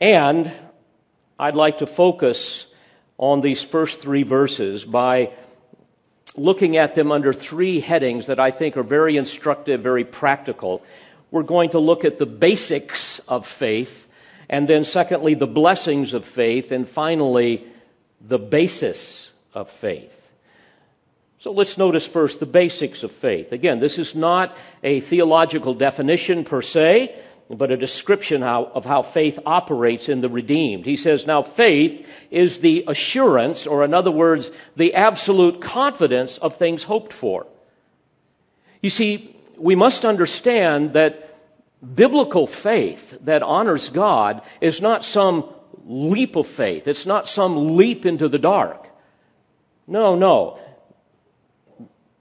And 0.00 0.50
I'd 1.38 1.54
like 1.54 1.78
to 1.78 1.86
focus 1.86 2.66
on 3.18 3.40
these 3.40 3.62
first 3.62 4.00
three 4.00 4.22
verses 4.22 4.84
by 4.84 5.30
looking 6.36 6.76
at 6.76 6.94
them 6.94 7.12
under 7.12 7.32
three 7.32 7.80
headings 7.80 8.26
that 8.26 8.40
I 8.40 8.50
think 8.50 8.76
are 8.76 8.82
very 8.82 9.16
instructive, 9.16 9.80
very 9.80 10.04
practical. 10.04 10.82
We're 11.30 11.42
going 11.42 11.70
to 11.70 11.78
look 11.78 12.04
at 12.04 12.18
the 12.18 12.26
basics 12.26 13.18
of 13.20 13.46
faith, 13.46 14.06
and 14.48 14.68
then, 14.68 14.84
secondly, 14.84 15.34
the 15.34 15.46
blessings 15.46 16.14
of 16.14 16.24
faith, 16.24 16.72
and 16.72 16.88
finally, 16.88 17.64
the 18.20 18.38
basis 18.38 19.30
of 19.54 19.70
faith. 19.70 20.21
So 21.42 21.50
let's 21.50 21.76
notice 21.76 22.06
first 22.06 22.38
the 22.38 22.46
basics 22.46 23.02
of 23.02 23.10
faith. 23.10 23.50
Again, 23.50 23.80
this 23.80 23.98
is 23.98 24.14
not 24.14 24.56
a 24.84 25.00
theological 25.00 25.74
definition 25.74 26.44
per 26.44 26.62
se, 26.62 27.20
but 27.50 27.72
a 27.72 27.76
description 27.76 28.44
of 28.44 28.84
how 28.84 29.02
faith 29.02 29.40
operates 29.44 30.08
in 30.08 30.20
the 30.20 30.28
redeemed. 30.28 30.86
He 30.86 30.96
says, 30.96 31.26
now 31.26 31.42
faith 31.42 32.08
is 32.30 32.60
the 32.60 32.84
assurance, 32.86 33.66
or 33.66 33.84
in 33.84 33.92
other 33.92 34.12
words, 34.12 34.52
the 34.76 34.94
absolute 34.94 35.60
confidence 35.60 36.38
of 36.38 36.54
things 36.54 36.84
hoped 36.84 37.12
for. 37.12 37.48
You 38.80 38.90
see, 38.90 39.34
we 39.56 39.74
must 39.74 40.04
understand 40.04 40.92
that 40.92 41.40
biblical 41.96 42.46
faith 42.46 43.18
that 43.24 43.42
honors 43.42 43.88
God 43.88 44.42
is 44.60 44.80
not 44.80 45.04
some 45.04 45.52
leap 45.84 46.36
of 46.36 46.46
faith. 46.46 46.86
It's 46.86 47.04
not 47.04 47.28
some 47.28 47.76
leap 47.76 48.06
into 48.06 48.28
the 48.28 48.38
dark. 48.38 48.86
No, 49.88 50.14
no 50.14 50.60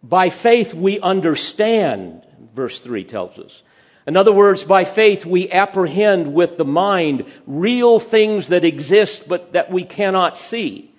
By 0.03 0.29
faith 0.29 0.73
we 0.73 0.99
understand, 0.99 2.25
verse 2.55 2.79
3 2.79 3.03
tells 3.03 3.37
us. 3.37 3.61
In 4.07 4.17
other 4.17 4.31
words, 4.31 4.63
by 4.63 4.83
faith 4.83 5.25
we 5.25 5.51
apprehend 5.51 6.33
with 6.33 6.57
the 6.57 6.65
mind 6.65 7.25
real 7.45 7.99
things 7.99 8.47
that 8.47 8.65
exist 8.65 9.27
but 9.27 9.53
that 9.53 9.71
we 9.71 9.83
cannot 9.83 10.37
see. 10.37 10.93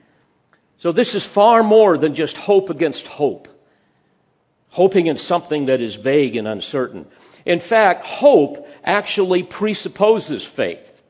So 0.78 0.92
this 0.92 1.14
is 1.14 1.24
far 1.24 1.62
more 1.62 1.98
than 1.98 2.14
just 2.14 2.36
hope 2.36 2.70
against 2.70 3.06
hope. 3.06 3.48
Hoping 4.70 5.06
in 5.06 5.16
something 5.16 5.66
that 5.66 5.80
is 5.80 5.96
vague 5.96 6.36
and 6.36 6.48
uncertain. 6.48 7.06
In 7.44 7.60
fact, 7.60 8.04
hope 8.04 8.68
actually 8.84 9.42
presupposes 9.42 10.44
faith. 10.44 11.02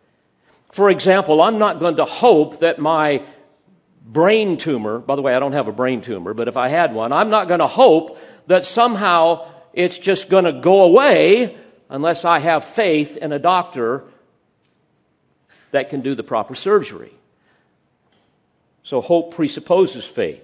For 0.72 0.88
example, 0.88 1.42
I'm 1.42 1.58
not 1.58 1.78
going 1.78 1.96
to 1.96 2.04
hope 2.04 2.60
that 2.60 2.78
my 2.78 3.22
brain 4.04 4.56
tumor, 4.56 4.98
by 4.98 5.16
the 5.16 5.22
way, 5.22 5.34
I 5.34 5.40
don't 5.40 5.52
have 5.52 5.68
a 5.68 5.72
brain 5.72 6.00
tumor, 6.00 6.34
but 6.34 6.48
if 6.48 6.56
I 6.56 6.68
had 6.68 6.94
one, 6.94 7.12
I'm 7.12 7.30
not 7.30 7.48
going 7.48 7.60
to 7.60 7.66
hope 7.66 8.18
that 8.46 8.66
somehow 8.66 9.48
it's 9.72 9.98
just 9.98 10.28
going 10.28 10.44
to 10.44 10.52
go 10.52 10.82
away 10.82 11.56
unless 11.88 12.24
I 12.24 12.38
have 12.38 12.64
faith 12.64 13.16
in 13.16 13.32
a 13.32 13.38
doctor 13.38 14.04
that 15.70 15.90
can 15.90 16.00
do 16.00 16.14
the 16.14 16.22
proper 16.22 16.54
surgery. 16.54 17.12
So 18.82 19.00
hope 19.00 19.34
presupposes 19.34 20.04
faith. 20.04 20.42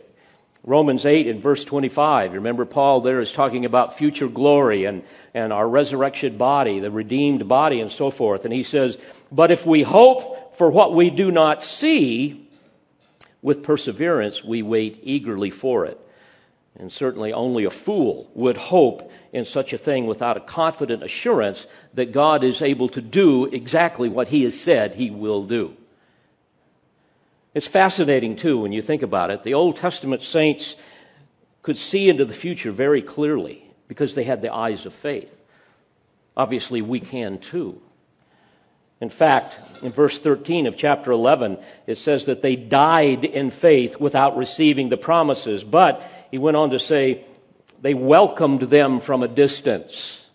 Romans 0.65 1.07
8 1.07 1.27
and 1.29 1.41
verse 1.41 1.65
25. 1.65 2.35
Remember, 2.35 2.65
Paul 2.65 3.01
there 3.01 3.21
is 3.21 3.33
talking 3.33 3.65
about 3.65 3.97
future 3.97 4.29
glory 4.29 4.85
and, 4.85 5.03
and 5.33 5.53
our 5.53 5.69
resurrection 5.69 6.37
body, 6.37 6.81
the 6.81 6.91
redeemed 6.91 7.49
body, 7.49 7.81
and 7.81 7.91
so 7.91 8.11
forth. 8.11 8.45
And 8.45 8.53
he 8.53 8.65
says, 8.65 8.99
But 9.31 9.51
if 9.51 9.65
we 9.65 9.83
hope 9.83 10.57
for 10.57 10.71
what 10.71 10.95
we 10.95 11.11
do 11.11 11.31
not 11.31 11.63
see, 11.63 12.48
with 13.43 13.63
perseverance 13.63 14.43
we 14.43 14.63
wait 14.63 14.99
eagerly 15.03 15.51
for 15.51 15.85
it. 15.85 15.99
And 16.77 16.93
certainly 16.93 17.33
only 17.33 17.65
a 17.65 17.71
fool 17.71 18.31
would 18.35 18.57
hope 18.57 19.11
in 19.33 19.45
such 19.45 19.73
a 19.73 19.79
thing 19.79 20.07
without 20.07 20.37
a 20.37 20.41
confident 20.41 21.03
assurance 21.03 21.67
that 21.95 22.13
God 22.13 22.45
is 22.45 22.63
able 22.63 22.89
to 22.91 23.01
do 23.01 23.47
exactly 23.47 24.09
what 24.09 24.29
he 24.29 24.45
has 24.45 24.59
said 24.59 24.95
he 24.95 25.11
will 25.11 25.45
do. 25.45 25.77
It's 27.55 27.67
fascinating, 27.67 28.37
too, 28.37 28.59
when 28.61 28.73
you 28.73 28.83
think 28.83 29.03
about 29.03 29.31
it. 29.31 29.43
The 29.43 29.55
Old 29.55 29.77
Testament 29.77 30.23
saints 30.23 30.77
could 31.63 31.79
see 31.79 32.09
into 32.09 32.25
the 32.25 32.35
future 32.35 32.71
very 32.71 33.03
clearly 33.03 33.65
because 33.89 34.15
they 34.15 34.25
had 34.25 34.43
the 34.43 34.55
eyes 34.55 34.87
of 34.87 34.95
faith. 34.95 35.35
Obviously, 36.37 36.83
we 36.83 37.01
can 37.01 37.39
too. 37.39 37.81
In 39.01 39.11
fact, 39.11 39.59
in 39.83 39.93
verse 39.93 40.19
13 40.19 40.67
of 40.67 40.77
chapter 40.77 41.13
11, 41.13 41.59
it 41.87 41.99
says 41.99 42.27
that 42.27 42.43
they 42.43 42.57
died 42.57 43.25
in 43.25 43.51
faith 43.51 44.01
without 44.01 44.37
receiving 44.37 44.89
the 44.89 44.97
promises. 44.97 45.63
But 45.63 46.03
he 46.31 46.39
went 46.39 46.57
on 46.57 46.71
to 46.71 46.81
say, 46.81 47.25
they 47.81 47.95
welcomed 47.95 48.63
them 48.63 49.01
from 49.01 49.23
a 49.23 49.29
distance. 49.29 50.27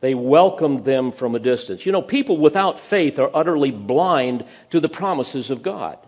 They 0.00 0.14
welcomed 0.14 0.84
them 0.84 1.12
from 1.12 1.34
a 1.34 1.40
distance. 1.40 1.84
You 1.84 1.92
know, 1.92 2.02
people 2.02 2.36
without 2.36 2.78
faith 2.78 3.18
are 3.18 3.30
utterly 3.34 3.70
blind 3.70 4.44
to 4.70 4.80
the 4.80 4.88
promises 4.88 5.50
of 5.50 5.62
God. 5.62 5.98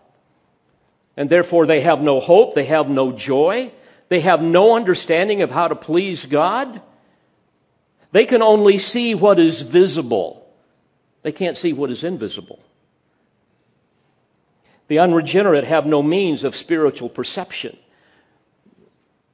And 1.16 1.30
therefore, 1.30 1.66
they 1.66 1.80
have 1.80 2.00
no 2.00 2.20
hope, 2.20 2.54
they 2.54 2.64
have 2.64 2.88
no 2.88 3.12
joy, 3.12 3.72
they 4.08 4.20
have 4.20 4.42
no 4.42 4.74
understanding 4.74 5.42
of 5.42 5.50
how 5.50 5.68
to 5.68 5.76
please 5.76 6.26
God. 6.26 6.80
They 8.10 8.26
can 8.26 8.42
only 8.42 8.78
see 8.78 9.14
what 9.14 9.38
is 9.38 9.62
visible. 9.62 10.43
They 11.24 11.32
can't 11.32 11.56
see 11.56 11.72
what 11.72 11.90
is 11.90 12.04
invisible. 12.04 12.60
The 14.88 14.98
unregenerate 14.98 15.64
have 15.64 15.86
no 15.86 16.02
means 16.02 16.44
of 16.44 16.54
spiritual 16.54 17.08
perception. 17.08 17.76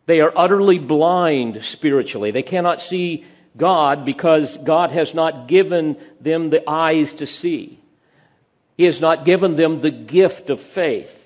They 0.07 0.21
are 0.21 0.33
utterly 0.37 0.79
blind 0.79 1.65
spiritually. 1.65 2.31
They 2.31 2.45
cannot 2.45 2.81
see 2.81 3.27
God 3.57 4.05
because 4.05 4.57
God 4.57 4.93
has 4.93 5.15
not 5.15 5.49
given 5.49 5.97
them 6.21 6.51
the 6.51 6.69
eyes 6.71 7.13
to 7.15 7.27
see. 7.27 7.81
He 8.77 8.85
has 8.85 9.01
not 9.01 9.25
given 9.25 9.57
them 9.57 9.81
the 9.81 9.91
gift 9.91 10.49
of 10.49 10.61
faith. 10.61 11.20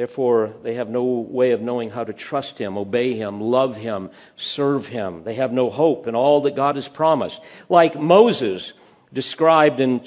Therefore, 0.00 0.54
they 0.62 0.76
have 0.76 0.88
no 0.88 1.04
way 1.04 1.50
of 1.50 1.60
knowing 1.60 1.90
how 1.90 2.04
to 2.04 2.14
trust 2.14 2.56
Him, 2.56 2.78
obey 2.78 3.12
Him, 3.12 3.38
love 3.38 3.76
Him, 3.76 4.08
serve 4.34 4.86
Him. 4.86 5.24
They 5.24 5.34
have 5.34 5.52
no 5.52 5.68
hope 5.68 6.06
in 6.06 6.14
all 6.14 6.40
that 6.40 6.56
God 6.56 6.76
has 6.76 6.88
promised. 6.88 7.38
Like 7.68 8.00
Moses 8.00 8.72
described 9.12 9.78
in 9.78 10.00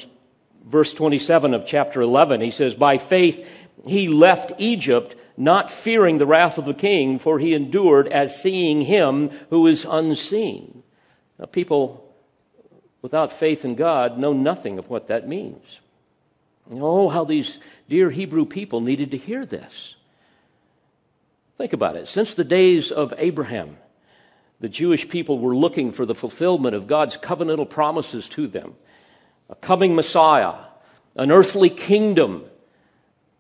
verse 0.66 0.96
27 0.96 1.54
of 1.54 1.68
chapter 1.68 2.02
11, 2.02 2.42
he 2.42 2.50
says, 2.50 2.74
By 2.74 2.98
faith 2.98 3.48
he 3.86 4.08
left 4.08 4.54
Egypt, 4.58 5.14
not 5.38 5.70
fearing 5.70 6.18
the 6.18 6.26
wrath 6.26 6.58
of 6.58 6.66
the 6.66 6.74
king, 6.74 7.20
for 7.20 7.38
he 7.38 7.54
endured 7.54 8.08
as 8.08 8.42
seeing 8.42 8.82
Him 8.82 9.30
who 9.52 9.68
is 9.68 9.86
unseen. 9.88 10.82
Now, 11.38 11.46
people 11.46 12.12
without 13.04 13.32
faith 13.32 13.64
in 13.64 13.76
God 13.76 14.18
know 14.18 14.34
nothing 14.34 14.80
of 14.80 14.90
what 14.90 15.06
that 15.06 15.28
means. 15.28 15.82
Oh, 16.72 17.10
how 17.10 17.26
these 17.26 17.60
dear 17.94 18.10
Hebrew 18.10 18.46
people 18.46 18.82
needed 18.82 19.12
to 19.12 19.18
hear 19.18 19.46
this. 19.46 19.94
Think 21.60 21.74
about 21.74 21.96
it. 21.96 22.08
Since 22.08 22.34
the 22.34 22.44
days 22.44 22.92
of 22.92 23.14
Abraham, 23.20 23.78
the 24.60 24.68
Jewish 24.68 25.08
people 25.08 25.38
were 25.38 25.56
looking 25.56 25.92
for 25.92 26.04
the 26.04 26.16
fulfillment 26.16 26.74
of 26.74 26.88
God's 26.88 27.18
covenantal 27.18 27.70
promises 27.70 28.28
to 28.30 28.48
them 28.48 28.74
a 29.48 29.54
coming 29.54 29.94
Messiah, 29.94 30.56
an 31.16 31.30
earthly 31.30 31.70
kingdom 31.70 32.46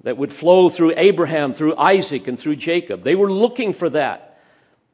that 0.03 0.17
would 0.17 0.31
flow 0.31 0.69
through 0.69 0.93
Abraham, 0.97 1.55
through 1.55 1.75
Isaac, 1.75 2.27
and 2.27 2.39
through 2.39 2.57
Jacob. 2.57 3.03
They 3.03 3.15
were 3.15 3.31
looking 3.31 3.73
for 3.73 3.89
that 3.89 4.39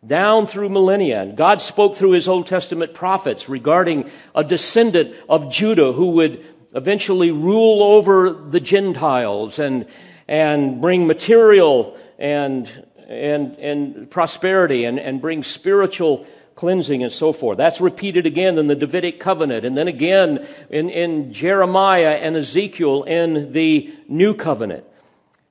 down 0.08 0.48
through 0.48 0.70
millennia. 0.70 1.22
And 1.22 1.36
God 1.36 1.60
spoke 1.60 1.98
through 1.98 2.12
his 2.12 2.30
Old 2.30 2.48
Testament 2.48 2.94
prophets 2.94 3.50
regarding 3.50 4.10
a 4.34 4.46
descendant 4.46 5.18
of 5.28 5.52
Judah 5.52 5.92
who 5.92 6.12
would 6.12 6.46
eventually 6.74 7.32
rule 7.32 7.82
over 7.82 8.32
the 8.32 8.60
Gentiles 8.60 9.60
and, 9.60 9.86
and 10.28 10.82
bring 10.82 11.08
material 11.08 11.98
and, 12.18 12.70
and, 13.08 13.56
and 13.58 14.12
prosperity 14.12 14.86
and, 14.86 15.00
and 15.00 15.22
bring 15.22 15.44
spiritual 15.44 16.28
cleansing 16.56 17.04
and 17.04 17.14
so 17.14 17.32
forth. 17.32 17.58
That's 17.58 17.80
repeated 17.80 18.26
again 18.26 18.58
in 18.58 18.68
the 18.68 18.76
Davidic 18.76 19.20
covenant 19.20 19.66
and 19.66 19.78
then 19.78 19.88
again 19.88 20.46
in, 20.70 20.90
in 20.90 21.34
Jeremiah 21.34 22.18
and 22.22 22.36
Ezekiel 22.36 23.04
in 23.04 23.54
the 23.54 23.94
New 24.08 24.34
covenant. 24.34 24.84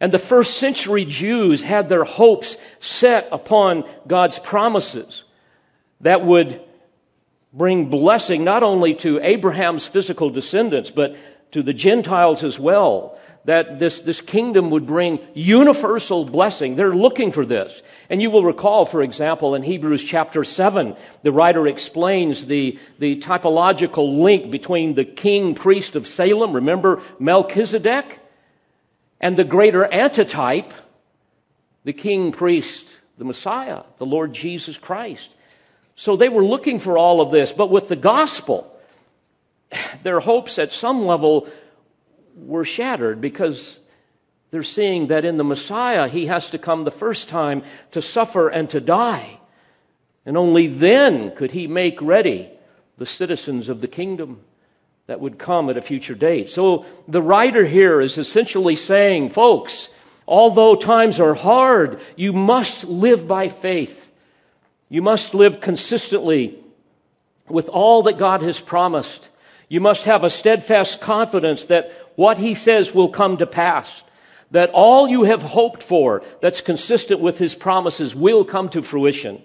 And 0.00 0.12
the 0.12 0.18
first 0.18 0.58
century 0.58 1.04
Jews 1.04 1.62
had 1.62 1.88
their 1.88 2.04
hopes 2.04 2.56
set 2.78 3.26
upon 3.32 3.88
God's 4.06 4.38
promises 4.38 5.24
that 6.02 6.24
would 6.24 6.60
bring 7.52 7.86
blessing 7.86 8.44
not 8.44 8.62
only 8.62 8.94
to 8.94 9.20
Abraham's 9.22 9.86
physical 9.86 10.30
descendants, 10.30 10.90
but 10.90 11.16
to 11.52 11.62
the 11.62 11.74
Gentiles 11.74 12.42
as 12.44 12.58
well. 12.58 13.18
That 13.44 13.78
this, 13.78 14.00
this 14.00 14.20
kingdom 14.20 14.68
would 14.70 14.84
bring 14.84 15.20
universal 15.32 16.26
blessing. 16.26 16.76
They're 16.76 16.94
looking 16.94 17.32
for 17.32 17.46
this. 17.46 17.82
And 18.10 18.20
you 18.20 18.30
will 18.30 18.44
recall, 18.44 18.84
for 18.84 19.02
example, 19.02 19.54
in 19.54 19.62
Hebrews 19.62 20.04
chapter 20.04 20.44
7, 20.44 20.94
the 21.22 21.32
writer 21.32 21.66
explains 21.66 22.44
the, 22.44 22.78
the 22.98 23.18
typological 23.20 24.20
link 24.20 24.50
between 24.50 24.94
the 24.94 25.06
king 25.06 25.54
priest 25.54 25.96
of 25.96 26.06
Salem, 26.06 26.52
remember 26.52 27.00
Melchizedek, 27.18 28.20
and 29.18 29.36
the 29.36 29.44
greater 29.44 29.86
antitype, 29.86 30.74
the 31.84 31.94
king 31.94 32.32
priest, 32.32 32.98
the 33.16 33.24
Messiah, 33.24 33.82
the 33.96 34.06
Lord 34.06 34.34
Jesus 34.34 34.76
Christ. 34.76 35.30
So 35.98 36.14
they 36.14 36.28
were 36.28 36.44
looking 36.44 36.78
for 36.78 36.96
all 36.96 37.20
of 37.20 37.32
this, 37.32 37.50
but 37.50 37.70
with 37.70 37.88
the 37.88 37.96
gospel, 37.96 38.72
their 40.04 40.20
hopes 40.20 40.56
at 40.56 40.72
some 40.72 41.04
level 41.04 41.48
were 42.36 42.64
shattered 42.64 43.20
because 43.20 43.76
they're 44.52 44.62
seeing 44.62 45.08
that 45.08 45.24
in 45.24 45.38
the 45.38 45.44
Messiah, 45.44 46.06
he 46.06 46.26
has 46.26 46.50
to 46.50 46.58
come 46.58 46.84
the 46.84 46.92
first 46.92 47.28
time 47.28 47.64
to 47.90 48.00
suffer 48.00 48.48
and 48.48 48.70
to 48.70 48.80
die. 48.80 49.40
And 50.24 50.36
only 50.36 50.68
then 50.68 51.32
could 51.34 51.50
he 51.50 51.66
make 51.66 52.00
ready 52.00 52.48
the 52.96 53.04
citizens 53.04 53.68
of 53.68 53.80
the 53.80 53.88
kingdom 53.88 54.40
that 55.08 55.18
would 55.18 55.36
come 55.36 55.68
at 55.68 55.76
a 55.76 55.82
future 55.82 56.14
date. 56.14 56.48
So 56.48 56.86
the 57.08 57.22
writer 57.22 57.66
here 57.66 58.00
is 58.00 58.18
essentially 58.18 58.76
saying, 58.76 59.30
folks, 59.30 59.88
although 60.28 60.76
times 60.76 61.18
are 61.18 61.34
hard, 61.34 61.98
you 62.14 62.32
must 62.32 62.84
live 62.84 63.26
by 63.26 63.48
faith. 63.48 64.07
You 64.88 65.02
must 65.02 65.34
live 65.34 65.60
consistently 65.60 66.58
with 67.48 67.68
all 67.68 68.02
that 68.04 68.18
God 68.18 68.42
has 68.42 68.60
promised. 68.60 69.28
You 69.68 69.80
must 69.80 70.04
have 70.04 70.24
a 70.24 70.30
steadfast 70.30 71.00
confidence 71.00 71.64
that 71.64 71.92
what 72.16 72.38
He 72.38 72.54
says 72.54 72.94
will 72.94 73.08
come 73.08 73.36
to 73.36 73.46
pass. 73.46 74.02
That 74.50 74.70
all 74.70 75.08
you 75.08 75.24
have 75.24 75.42
hoped 75.42 75.82
for 75.82 76.22
that's 76.40 76.62
consistent 76.62 77.20
with 77.20 77.38
His 77.38 77.54
promises 77.54 78.14
will 78.14 78.44
come 78.44 78.70
to 78.70 78.82
fruition. 78.82 79.42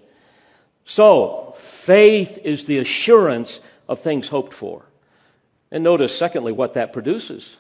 So, 0.86 1.56
faith 1.58 2.40
is 2.44 2.66
the 2.66 2.78
assurance 2.78 3.60
of 3.88 4.00
things 4.00 4.30
hoped 4.30 4.54
for. 4.54 4.86
And 5.72 5.84
notice, 5.84 6.18
secondly, 6.18 6.52
what 6.52 6.74
that 6.76 6.94
produces 6.94 7.58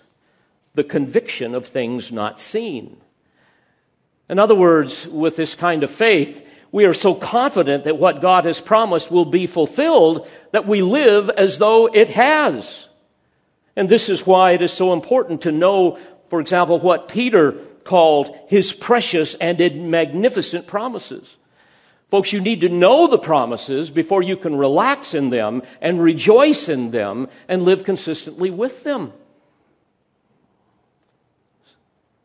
the 0.75 0.83
conviction 0.83 1.53
of 1.53 1.67
things 1.67 2.11
not 2.11 2.39
seen. 2.39 2.97
In 4.29 4.39
other 4.39 4.55
words, 4.55 5.05
with 5.05 5.35
this 5.35 5.53
kind 5.53 5.83
of 5.83 5.91
faith, 5.91 6.43
we 6.73 6.85
are 6.85 6.93
so 6.93 7.13
confident 7.13 7.83
that 7.83 7.99
what 7.99 8.19
God 8.19 8.45
has 8.45 8.59
promised 8.59 9.11
will 9.11 9.25
be 9.25 9.45
fulfilled 9.45 10.27
that 10.51 10.65
we 10.65 10.81
live 10.81 11.29
as 11.29 11.59
though 11.59 11.85
it 11.85 12.09
has. 12.09 12.87
And 13.75 13.87
this 13.87 14.09
is 14.09 14.25
why 14.25 14.51
it 14.51 14.61
is 14.63 14.73
so 14.73 14.91
important 14.91 15.43
to 15.43 15.51
know, 15.51 15.99
for 16.29 16.41
example, 16.41 16.79
what 16.79 17.07
Peter 17.07 17.51
called 17.83 18.35
his 18.47 18.73
precious 18.73 19.35
and 19.35 19.59
magnificent 19.91 20.65
promises. 20.65 21.35
Folks, 22.09 22.33
you 22.33 22.41
need 22.41 22.61
to 22.61 22.69
know 22.69 23.05
the 23.05 23.19
promises 23.19 23.91
before 23.91 24.23
you 24.23 24.35
can 24.35 24.55
relax 24.55 25.13
in 25.13 25.29
them 25.29 25.61
and 25.79 26.01
rejoice 26.01 26.69
in 26.69 26.89
them 26.89 27.27
and 27.47 27.65
live 27.65 27.83
consistently 27.83 28.49
with 28.49 28.83
them. 28.83 29.13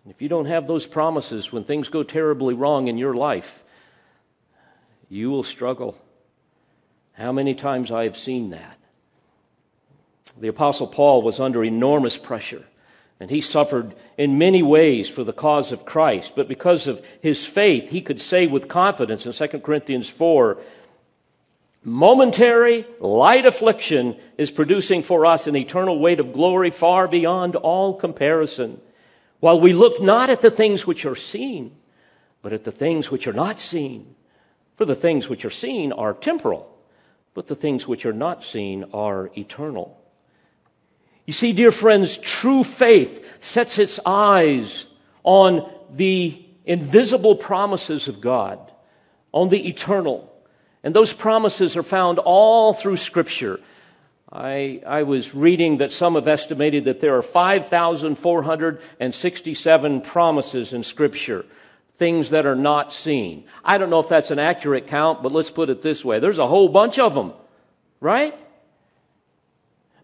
If 0.09 0.23
you 0.23 0.31
don't 0.31 0.47
have 0.47 0.67
those 0.67 0.87
promises 0.87 1.53
when 1.53 1.65
things 1.65 1.91
go 1.91 2.03
terribly 2.03 2.55
wrong 2.55 2.89
in 2.89 2.97
your 2.97 3.13
life, 3.13 3.63
you 5.09 5.31
will 5.31 5.42
struggle. 5.42 5.97
How 7.12 7.33
many 7.33 7.55
times 7.55 7.90
I 7.90 8.05
have 8.05 8.16
seen 8.16 8.51
that. 8.51 8.79
The 10.38 10.49
Apostle 10.49 10.87
Paul 10.87 11.23
was 11.23 11.40
under 11.40 11.64
enormous 11.64 12.16
pressure. 12.16 12.64
And 13.21 13.31
he 13.31 13.40
suffered 13.40 13.94
in 14.16 14.38
many 14.38 14.62
ways 14.62 15.09
for 15.09 15.25
the 15.25 15.33
cause 15.33 15.73
of 15.73 15.85
Christ. 15.85 16.35
But 16.37 16.47
because 16.47 16.87
of 16.87 17.05
his 17.21 17.44
faith, 17.44 17.90
he 17.90 18.01
could 18.01 18.21
say 18.21 18.47
with 18.47 18.68
confidence 18.68 19.27
in 19.27 19.33
2 19.33 19.59
Corinthians 19.59 20.09
4 20.09 20.59
momentary, 21.83 22.87
light 23.01 23.47
affliction 23.47 24.16
is 24.37 24.51
producing 24.51 25.03
for 25.03 25.27
us 25.27 25.47
an 25.47 25.57
eternal 25.57 25.99
weight 25.99 26.21
of 26.21 26.33
glory 26.33 26.71
far 26.71 27.09
beyond 27.09 27.57
all 27.57 27.94
comparison. 27.94 28.81
While 29.40 29.61
we 29.61 29.73
look 29.73 30.01
not 30.01 30.31
at 30.31 30.40
the 30.40 30.51
things 30.51 30.87
which 30.87 31.05
are 31.05 31.16
seen, 31.16 31.75
but 32.42 32.53
at 32.53 32.64
the 32.64 32.73
things 32.73 33.11
which 33.11 33.27
are 33.27 33.33
not 33.33 33.59
seen. 33.59 34.14
For 34.79 34.87
the 34.87 34.95
things 34.95 35.29
which 35.29 35.45
are 35.45 35.51
seen 35.51 35.91
are 35.91 36.14
temporal, 36.14 36.73
but 37.35 37.49
the 37.49 37.57
things 37.57 37.88
which 37.88 38.07
are 38.07 38.12
not 38.12 38.45
seen 38.45 38.85
are 38.95 39.29
eternal. 39.37 40.01
You 41.27 41.33
see, 41.33 41.53
dear 41.53 41.73
friends, 41.73 42.17
true 42.17 42.62
faith 42.62 43.27
sets 43.41 43.81
its 43.81 43.99
eyes 44.07 44.87
on 45.25 45.69
the 45.91 46.47
invisible 46.64 47.35
promises 47.35 48.07
of 48.07 48.21
God, 48.21 48.71
on 49.33 49.49
the 49.49 49.69
eternal. 49.69 50.33
And 50.85 50.95
those 50.95 51.12
promises 51.12 51.77
are 51.77 51.83
found 51.83 52.21
all 52.21 52.73
through 52.73 52.99
Scripture. 52.99 53.59
I, 54.33 54.81
I 54.87 55.03
was 55.03 55.35
reading 55.35 55.79
that 55.79 55.91
some 55.91 56.14
have 56.14 56.29
estimated 56.29 56.85
that 56.85 57.01
there 57.01 57.19
are 57.19 57.23
5,467 57.23 60.01
promises 60.03 60.73
in 60.73 60.85
Scripture, 60.85 61.45
things 61.99 62.31
that 62.31 62.47
are 62.47 62.57
not 62.57 62.93
seen. 62.93 63.45
I 63.65 63.77
don't 63.77 63.91
know 63.91 64.01
if 64.01 64.09
that's 64.09 64.31
an 64.31 64.39
accurate 64.39 64.87
count, 64.87 65.23
but 65.23 65.33
let's 65.33 65.51
put 65.51 65.69
it 65.69 65.83
this 65.83 66.05
way 66.05 66.19
there's 66.21 66.39
a 66.39 66.47
whole 66.47 66.69
bunch 66.69 66.99
of 66.99 67.15
them, 67.15 67.33
right? 68.01 68.35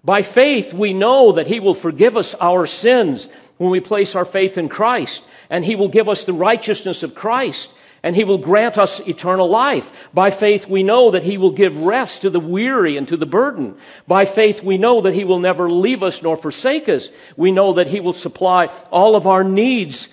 By 0.04 0.20
faith, 0.22 0.74
we 0.74 0.92
know 0.92 1.32
that 1.32 1.46
He 1.46 1.60
will 1.60 1.74
forgive 1.74 2.16
us 2.16 2.34
our 2.34 2.66
sins 2.66 3.26
when 3.56 3.70
we 3.70 3.80
place 3.80 4.14
our 4.14 4.26
faith 4.26 4.58
in 4.58 4.68
Christ, 4.68 5.22
and 5.48 5.64
He 5.64 5.76
will 5.76 5.88
give 5.88 6.08
us 6.08 6.24
the 6.24 6.34
righteousness 6.34 7.02
of 7.02 7.14
Christ, 7.14 7.70
and 8.02 8.14
He 8.14 8.24
will 8.24 8.36
grant 8.36 8.76
us 8.76 9.00
eternal 9.00 9.48
life. 9.48 10.10
By 10.12 10.30
faith, 10.30 10.68
we 10.68 10.82
know 10.82 11.12
that 11.12 11.22
He 11.22 11.38
will 11.38 11.52
give 11.52 11.78
rest 11.78 12.20
to 12.22 12.28
the 12.28 12.40
weary 12.40 12.98
and 12.98 13.08
to 13.08 13.16
the 13.16 13.24
burden. 13.24 13.76
By 14.06 14.26
faith, 14.26 14.62
we 14.62 14.76
know 14.76 15.00
that 15.00 15.14
He 15.14 15.24
will 15.24 15.38
never 15.38 15.70
leave 15.70 16.02
us 16.02 16.22
nor 16.22 16.36
forsake 16.36 16.88
us. 16.88 17.08
We 17.36 17.50
know 17.50 17.74
that 17.74 17.86
He 17.86 18.00
will 18.00 18.12
supply 18.12 18.66
all 18.90 19.16
of 19.16 19.26
our 19.26 19.44
needs 19.44 20.08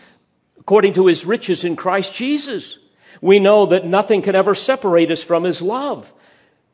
according 0.62 0.93
to 0.93 1.08
His 1.08 1.26
riches 1.26 1.63
in 1.63 1.76
Christ 1.76 2.13
Jesus. 2.13 2.78
We 3.19 3.39
know 3.39 3.65
that 3.65 3.84
nothing 3.84 4.21
can 4.21 4.36
ever 4.36 4.54
separate 4.54 5.10
us 5.10 5.24
from 5.24 5.43
His 5.43 5.60
love. 5.60 6.13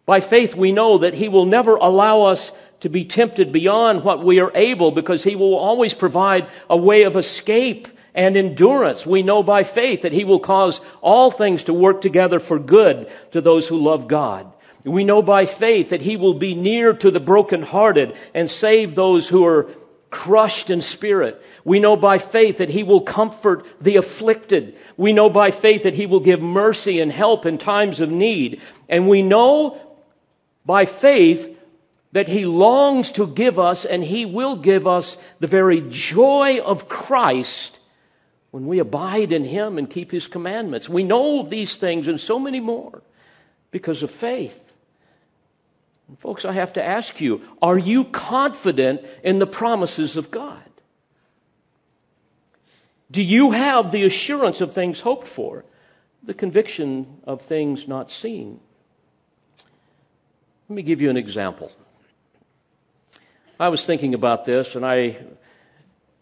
By 0.06 0.20
faith, 0.20 0.56
we 0.56 0.74
know 0.74 0.98
that 0.98 1.14
He 1.14 1.30
will 1.30 1.46
never 1.46 1.78
allow 1.78 2.24
us 2.24 2.52
to 2.82 2.90
be 2.90 3.06
tempted 3.06 3.54
beyond 3.54 4.04
what 4.04 4.24
we 4.24 4.42
are 4.42 4.52
able 4.56 4.92
because 4.92 5.24
He 5.24 5.38
will 5.38 5.56
always 5.56 5.94
provide 5.94 6.50
a 6.70 6.76
way 6.76 7.04
of 7.04 7.16
escape 7.16 7.88
and 8.14 8.36
endurance. 8.36 9.06
We 9.06 9.24
know 9.24 9.42
by 9.42 9.64
faith 9.64 10.02
that 10.02 10.12
He 10.12 10.26
will 10.26 10.42
cause 10.42 10.82
all 11.02 11.32
things 11.32 11.64
to 11.64 11.74
work 11.74 12.02
together 12.02 12.42
for 12.42 12.60
good 12.60 13.10
to 13.32 13.40
those 13.40 13.70
who 13.70 13.82
love 13.82 14.10
God. 14.10 14.52
We 14.84 15.06
know 15.06 15.22
by 15.22 15.46
faith 15.46 15.92
that 15.92 16.02
He 16.02 16.18
will 16.18 16.34
be 16.34 16.56
near 16.56 16.94
to 16.94 17.10
the 17.10 17.22
brokenhearted 17.22 18.18
and 18.34 18.52
save 18.52 18.96
those 18.96 19.30
who 19.30 19.46
are 19.46 19.70
crushed 20.10 20.70
in 20.70 20.82
spirit. 20.82 21.42
We 21.64 21.80
know 21.80 21.96
by 21.96 22.18
faith 22.18 22.60
that 22.60 22.70
He 22.70 22.84
will 22.84 23.02
comfort 23.02 23.66
the 23.82 23.98
afflicted. 23.98 24.78
We 24.96 25.14
know 25.14 25.30
by 25.30 25.52
faith 25.52 25.84
that 25.84 25.96
He 25.96 26.06
will 26.06 26.20
give 26.20 26.42
mercy 26.42 27.00
and 27.00 27.12
help 27.12 27.46
in 27.46 27.58
times 27.58 28.00
of 28.00 28.10
need. 28.10 28.62
And 28.88 29.08
we 29.08 29.22
know 29.22 29.82
by 30.66 30.86
faith 30.86 31.56
that 32.14 32.28
He 32.28 32.46
longs 32.46 33.12
to 33.12 33.28
give 33.28 33.60
us, 33.60 33.86
and 33.86 34.04
He 34.04 34.26
will 34.26 34.56
give 34.56 34.88
us 34.88 35.18
the 35.40 35.48
very 35.48 35.84
joy 35.90 36.60
of 36.64 36.88
Christ 36.88 37.80
when 38.52 38.66
we 38.66 38.80
abide 38.80 39.34
in 39.34 39.44
Him 39.44 39.78
and 39.78 39.90
keep 39.90 40.12
His 40.12 40.28
commandments. 40.28 40.88
We 40.90 41.04
know 41.04 41.44
these 41.44 41.76
things 41.76 42.08
and 42.08 42.20
so 42.20 42.40
many 42.40 42.60
more 42.60 43.02
because 43.72 44.04
of 44.04 44.12
faith. 44.12 44.67
And 46.08 46.20
folks, 46.20 46.46
I 46.46 46.54
have 46.54 46.74
to 46.74 46.84
ask 46.84 47.20
you 47.20 47.42
are 47.62 47.78
you 47.78 48.06
confident 48.06 49.02
in 49.24 49.40
the 49.40 49.48
promises 49.48 50.18
of 50.18 50.32
God? 50.32 50.64
Do 53.10 53.22
you 53.22 53.52
have 53.52 53.92
the 53.92 54.04
assurance 54.04 54.60
of 54.60 54.74
things 54.74 55.02
hoped 55.02 55.28
for, 55.28 55.64
the 56.24 56.34
conviction 56.34 57.22
of 57.24 57.42
things 57.42 57.88
not 57.88 58.12
seen? 58.12 58.60
Let 60.68 60.76
me 60.76 60.82
give 60.82 61.02
you 61.02 61.10
an 61.10 61.18
example. 61.18 61.72
I 63.60 63.70
was 63.70 63.86
thinking 63.86 64.14
about 64.14 64.44
this 64.44 64.76
and 64.76 64.86
I 64.86 65.18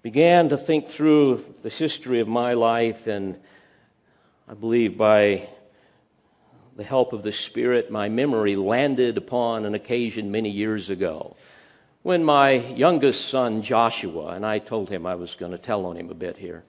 began 0.05 0.49
to 0.49 0.57
think 0.57 0.87
through 0.87 1.43
the 1.63 1.69
history 1.69 2.19
of 2.19 2.27
my 2.27 2.53
life, 2.53 3.07
and 3.07 3.39
I 4.47 4.53
believe 4.53 4.99
by 4.99 5.49
the 6.75 6.83
help 6.83 7.13
of 7.13 7.23
the 7.23 7.31
Spirit, 7.31 7.89
my 7.89 8.09
memory 8.09 8.55
landed 8.55 9.17
upon 9.17 9.65
an 9.65 9.75
occasion 9.75 10.31
many 10.31 10.49
years 10.49 10.89
ago 10.89 11.35
when 12.03 12.23
my 12.23 12.51
youngest 12.51 13.29
son, 13.29 13.63
Joshua, 13.63 14.27
and 14.33 14.45
I 14.45 14.59
told 14.59 14.91
him 14.91 15.07
I 15.07 15.15
was 15.15 15.33
going 15.33 15.53
to 15.53 15.57
tell 15.57 15.87
on 15.87 15.95
him 15.97 16.11
a 16.11 16.13
bit 16.13 16.37
here. 16.37 16.63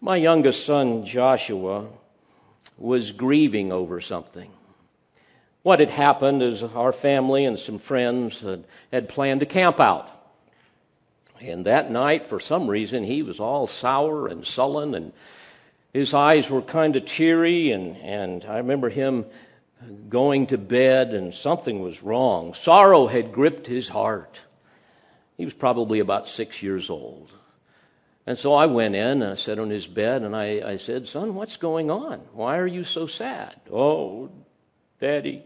My 0.00 0.16
youngest 0.16 0.66
son, 0.66 1.06
Joshua, 1.06 1.86
was 2.76 3.12
grieving 3.12 3.70
over 3.70 4.00
something. 4.00 4.50
What 5.62 5.78
had 5.78 5.90
happened 5.90 6.42
is 6.42 6.62
our 6.62 6.92
family 6.92 7.44
and 7.44 7.58
some 7.58 7.78
friends 7.78 8.40
had, 8.40 8.64
had 8.90 9.08
planned 9.08 9.40
to 9.40 9.46
camp 9.46 9.78
out. 9.78 10.10
And 11.40 11.66
that 11.66 11.90
night, 11.90 12.26
for 12.26 12.40
some 12.40 12.68
reason, 12.68 13.04
he 13.04 13.22
was 13.22 13.38
all 13.38 13.66
sour 13.66 14.26
and 14.26 14.46
sullen, 14.46 14.94
and 14.94 15.12
his 15.94 16.12
eyes 16.12 16.50
were 16.50 16.60
kind 16.60 16.96
of 16.96 17.06
teary. 17.06 17.70
And, 17.70 17.96
and 17.98 18.44
I 18.44 18.58
remember 18.58 18.90
him 18.90 19.24
going 20.08 20.48
to 20.48 20.58
bed, 20.58 21.14
and 21.14 21.34
something 21.34 21.80
was 21.80 22.02
wrong. 22.02 22.52
Sorrow 22.52 23.06
had 23.06 23.32
gripped 23.32 23.66
his 23.66 23.88
heart. 23.88 24.40
He 25.38 25.44
was 25.44 25.54
probably 25.54 26.00
about 26.00 26.28
six 26.28 26.62
years 26.62 26.90
old. 26.90 27.30
And 28.26 28.36
so 28.38 28.54
I 28.54 28.66
went 28.66 28.94
in 28.94 29.22
and 29.22 29.32
I 29.32 29.34
sat 29.36 29.58
on 29.58 29.68
his 29.68 29.86
bed 29.86 30.22
and 30.22 30.34
I, 30.34 30.62
I 30.64 30.76
said, 30.78 31.06
Son, 31.06 31.34
what's 31.34 31.58
going 31.58 31.90
on? 31.90 32.20
Why 32.32 32.56
are 32.56 32.66
you 32.66 32.82
so 32.84 33.06
sad? 33.06 33.60
Oh, 33.70 34.30
Daddy, 34.98 35.42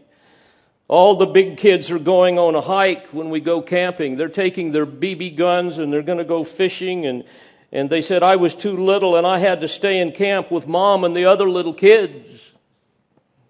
all 0.87 1.15
the 1.15 1.25
big 1.25 1.57
kids 1.57 1.91
are 1.91 1.99
going 1.99 2.39
on 2.39 2.55
a 2.55 2.61
hike 2.61 3.07
when 3.07 3.31
we 3.31 3.41
go 3.41 3.61
camping. 3.61 4.15
They're 4.15 4.29
taking 4.29 4.71
their 4.71 4.85
BB 4.85 5.35
guns 5.35 5.77
and 5.77 5.91
they're 5.91 6.01
going 6.01 6.19
to 6.19 6.23
go 6.23 6.45
fishing. 6.45 7.05
And, 7.05 7.25
and 7.71 7.89
they 7.89 8.01
said 8.01 8.23
I 8.23 8.35
was 8.35 8.55
too 8.55 8.75
little 8.75 9.15
and 9.15 9.27
I 9.27 9.39
had 9.39 9.61
to 9.61 9.67
stay 9.67 9.99
in 9.99 10.11
camp 10.11 10.51
with 10.51 10.67
mom 10.67 11.03
and 11.03 11.15
the 11.15 11.25
other 11.25 11.49
little 11.49 11.73
kids. 11.73 12.51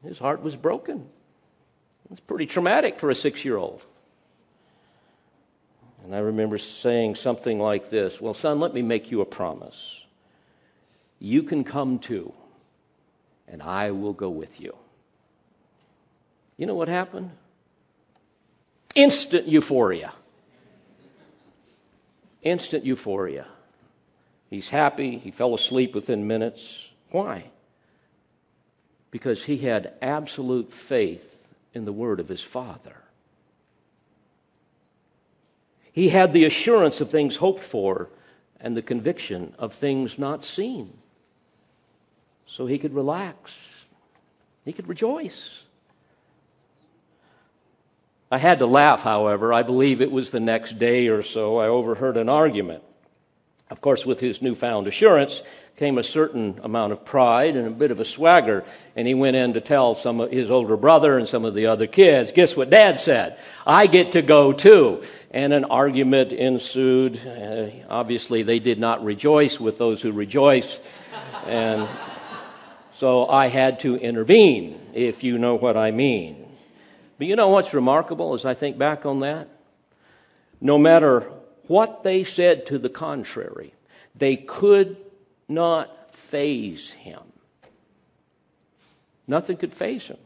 His 0.04 0.20
heart 0.20 0.42
was 0.42 0.56
broken. 0.56 1.08
It's 2.12 2.20
pretty 2.20 2.46
traumatic 2.46 3.00
for 3.00 3.10
a 3.10 3.16
six 3.16 3.46
year 3.46 3.58
old. 3.58 3.82
And 6.04 6.16
I 6.16 6.20
remember 6.20 6.58
saying 6.58 7.16
something 7.16 7.60
like 7.60 7.90
this 7.90 8.20
Well, 8.20 8.34
son, 8.34 8.60
let 8.60 8.74
me 8.74 8.82
make 8.82 9.12
you 9.12 9.22
a 9.22 9.26
promise. 9.26 9.96
You 11.20 11.44
can 11.44 11.64
come 11.64 12.00
too, 12.00 12.34
and 13.48 13.62
I 13.62 13.92
will 13.92 14.14
go 14.14 14.30
with 14.30 14.60
you. 14.62 14.76
You 16.58 16.66
know 16.66 16.76
what 16.76 16.88
happened? 16.88 17.32
Instant 18.96 19.48
euphoria. 19.48 20.14
Instant 22.42 22.86
euphoria. 22.86 23.46
He's 24.50 24.70
happy. 24.70 25.18
He 25.18 25.32
fell 25.32 25.54
asleep 25.54 25.94
within 25.94 26.28
minutes. 26.28 26.90
Why? 27.12 27.46
Because 29.12 29.44
he 29.44 29.58
had 29.58 29.94
absolute 30.02 30.74
faith 30.74 31.48
in 31.74 31.86
the 31.86 31.94
word 31.94 32.20
of 32.20 32.28
his 32.28 32.42
father. 32.42 32.96
He 35.92 36.10
had 36.10 36.34
the 36.34 36.46
assurance 36.46 37.02
of 37.02 37.10
things 37.10 37.38
hoped 37.38 37.64
for 37.64 38.10
and 38.60 38.76
the 38.76 38.82
conviction 38.82 39.54
of 39.58 39.74
things 39.74 40.18
not 40.18 40.44
seen. 40.44 40.94
so 42.46 42.66
he 42.66 42.80
could 42.80 42.94
relax, 42.94 43.56
he 44.66 44.74
could 44.74 44.88
rejoice. 44.88 45.62
I 48.32 48.38
had 48.38 48.60
to 48.60 48.66
laugh, 48.66 49.02
however. 49.02 49.54
I 49.54 49.64
believe 49.64 50.02
it 50.02 50.12
was 50.12 50.32
the 50.32 50.40
next 50.40 50.78
day 50.78 51.08
or 51.08 51.24
so 51.24 51.58
I 51.58 51.68
overheard 51.68 52.18
an 52.18 52.30
argument. 52.30 52.84
Of 53.70 53.82
course, 53.82 54.04
with 54.04 54.20
his 54.20 54.42
newfound 54.42 54.88
assurance 54.88 55.44
came 55.76 55.98
a 55.98 56.04
certain 56.04 56.60
amount 56.64 56.92
of 56.92 57.06
pride 57.06 57.56
and 57.56 57.68
a 57.68 57.72
bit 57.72 57.92
of 57.92 58.00
a 58.00 58.06
swagger, 58.06 58.66
and 58.96 59.08
he 59.08 59.14
went 59.14 59.36
in 59.36 59.54
to 59.54 59.62
tell 59.62 59.96
some 59.96 60.20
of 60.20 60.32
his 60.32 60.50
older 60.50 60.76
brother 60.76 61.18
and 61.18 61.30
some 61.30 61.46
of 61.46 61.54
the 61.54 61.68
other 61.68 61.88
kids, 61.88 62.32
guess 62.32 62.58
what 62.58 62.70
dad 62.70 63.00
said? 63.00 63.38
I 63.66 63.88
get 63.88 64.14
to 64.14 64.22
go 64.22 64.52
too. 64.52 65.04
And 65.32 65.54
an 65.54 65.66
argument 65.66 66.32
ensued. 66.32 67.20
Uh, 67.26 67.68
obviously, 67.88 68.42
they 68.42 68.58
did 68.58 68.80
not 68.80 69.04
rejoice 69.04 69.60
with 69.60 69.78
those 69.78 70.02
who 70.02 70.12
rejoice. 70.12 70.80
And 71.46 71.88
so 72.96 73.28
I 73.28 73.48
had 73.48 73.80
to 73.82 73.96
intervene, 73.96 74.82
if 74.94 75.24
you 75.24 75.38
know 75.38 75.56
what 75.56 75.78
I 75.78 75.92
mean. 75.92 76.46
But 77.20 77.28
you 77.28 77.36
know 77.36 77.50
what's 77.50 77.74
remarkable 77.74 78.34
as 78.34 78.44
I 78.44 78.56
think 78.56 78.80
back 78.80 79.06
on 79.06 79.20
that? 79.20 79.48
No 80.60 80.80
matter 80.80 81.32
what 81.70 82.02
they 82.04 82.24
said 82.24 82.66
to 82.66 82.80
the 82.80 82.90
contrary, 82.90 83.74
they 84.16 84.36
could 84.36 84.98
not 85.48 86.16
faze 86.16 86.94
him. 86.94 87.22
Nothing 89.28 89.56
could 89.56 89.76
faze 89.76 90.08
him 90.08 90.18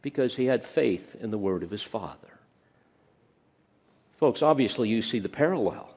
because 0.00 0.36
he 0.36 0.46
had 0.46 0.64
faith 0.64 1.14
in 1.20 1.30
the 1.30 1.36
word 1.36 1.62
of 1.62 1.70
his 1.70 1.82
father. 1.82 2.38
Folks, 4.16 4.40
obviously, 4.40 4.88
you 4.88 5.02
see 5.02 5.18
the 5.18 5.28
parallel. 5.28 5.90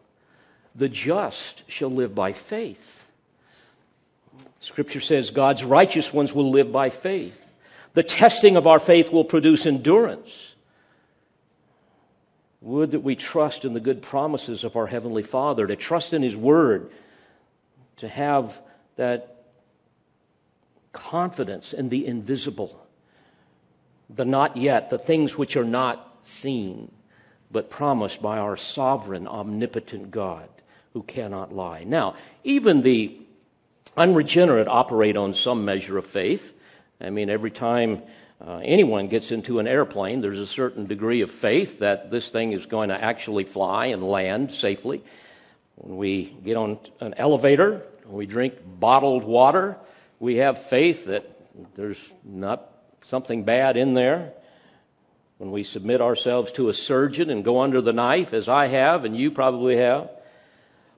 The 0.76 0.90
just 0.90 1.64
shall 1.70 1.90
live 1.90 2.14
by 2.14 2.34
faith. 2.34 3.08
Scripture 4.60 5.00
says 5.00 5.32
God's 5.32 5.64
righteous 5.64 6.12
ones 6.12 6.34
will 6.34 6.52
live 6.52 6.74
by 6.74 6.90
faith. 6.90 7.40
The 7.94 8.04
testing 8.04 8.58
of 8.58 8.68
our 8.68 8.80
faith 8.80 9.10
will 9.10 9.24
produce 9.24 9.66
endurance. 9.66 10.51
Would 12.62 12.92
that 12.92 13.00
we 13.00 13.16
trust 13.16 13.66
in 13.66 13.74
the 13.74 13.80
good 13.80 14.02
promises 14.02 14.64
of 14.64 14.76
our 14.76 14.88
Heavenly 14.88 15.24
Father, 15.24 15.66
to 15.66 15.76
trust 15.76 16.14
in 16.14 16.22
His 16.22 16.36
Word, 16.36 16.92
to 17.98 18.08
have 18.08 18.60
that 18.98 19.46
confidence 20.94 21.74
in 21.74 21.90
the 21.90 22.06
invisible, 22.06 22.86
the 24.10 24.26
not 24.26 24.58
yet, 24.58 24.90
the 24.90 25.00
things 25.00 25.38
which 25.38 25.56
are 25.56 25.66
not 25.66 26.20
seen, 26.24 26.92
but 27.50 27.70
promised 27.70 28.22
by 28.22 28.38
our 28.38 28.58
sovereign, 28.58 29.28
omnipotent 29.28 30.12
God 30.12 30.48
who 30.94 31.04
cannot 31.04 31.54
lie. 31.54 31.84
Now, 31.84 32.16
even 32.44 32.82
the 32.82 33.18
unregenerate 33.98 34.68
operate 34.68 35.18
on 35.18 35.36
some 35.36 35.66
measure 35.66 35.98
of 35.98 36.06
faith. 36.06 36.54
I 37.00 37.10
mean, 37.10 37.30
every 37.30 37.52
time 37.52 38.04
uh, 38.46 38.62
anyone 38.64 39.08
gets 39.08 39.32
into 39.32 39.60
an 39.60 39.68
airplane, 39.68 40.22
there's 40.22 40.40
a 40.40 40.48
certain 40.48 40.88
degree 40.88 41.22
of 41.22 41.30
faith 41.30 41.80
that 41.80 42.10
this 42.10 42.30
thing 42.30 42.54
is 42.54 42.66
going 42.66 42.90
to 42.90 43.04
actually 43.04 43.44
fly 43.44 43.88
and 43.88 44.04
land 44.04 44.52
safely. 44.52 45.04
When 45.76 45.98
we 45.98 46.24
get 46.44 46.58
on 46.58 46.80
an 47.00 47.14
elevator, 47.18 47.84
we 48.06 48.26
drink 48.26 48.56
bottled 48.66 49.24
water, 49.24 49.78
we 50.20 50.38
have 50.38 50.62
faith 50.62 51.06
that 51.06 51.30
there's 51.76 52.12
not 52.24 52.68
something 53.04 53.44
bad 53.44 53.78
in 53.78 53.94
there. 53.94 54.34
When 55.38 55.52
we 55.52 55.64
submit 55.64 56.02
ourselves 56.02 56.52
to 56.54 56.70
a 56.70 56.74
surgeon 56.74 57.30
and 57.30 57.44
go 57.44 57.62
under 57.62 57.82
the 57.82 57.94
knife, 57.94 58.34
as 58.34 58.48
I 58.48 58.68
have 58.68 59.06
and 59.06 59.18
you 59.18 59.32
probably 59.32 59.78
have, 59.78 60.10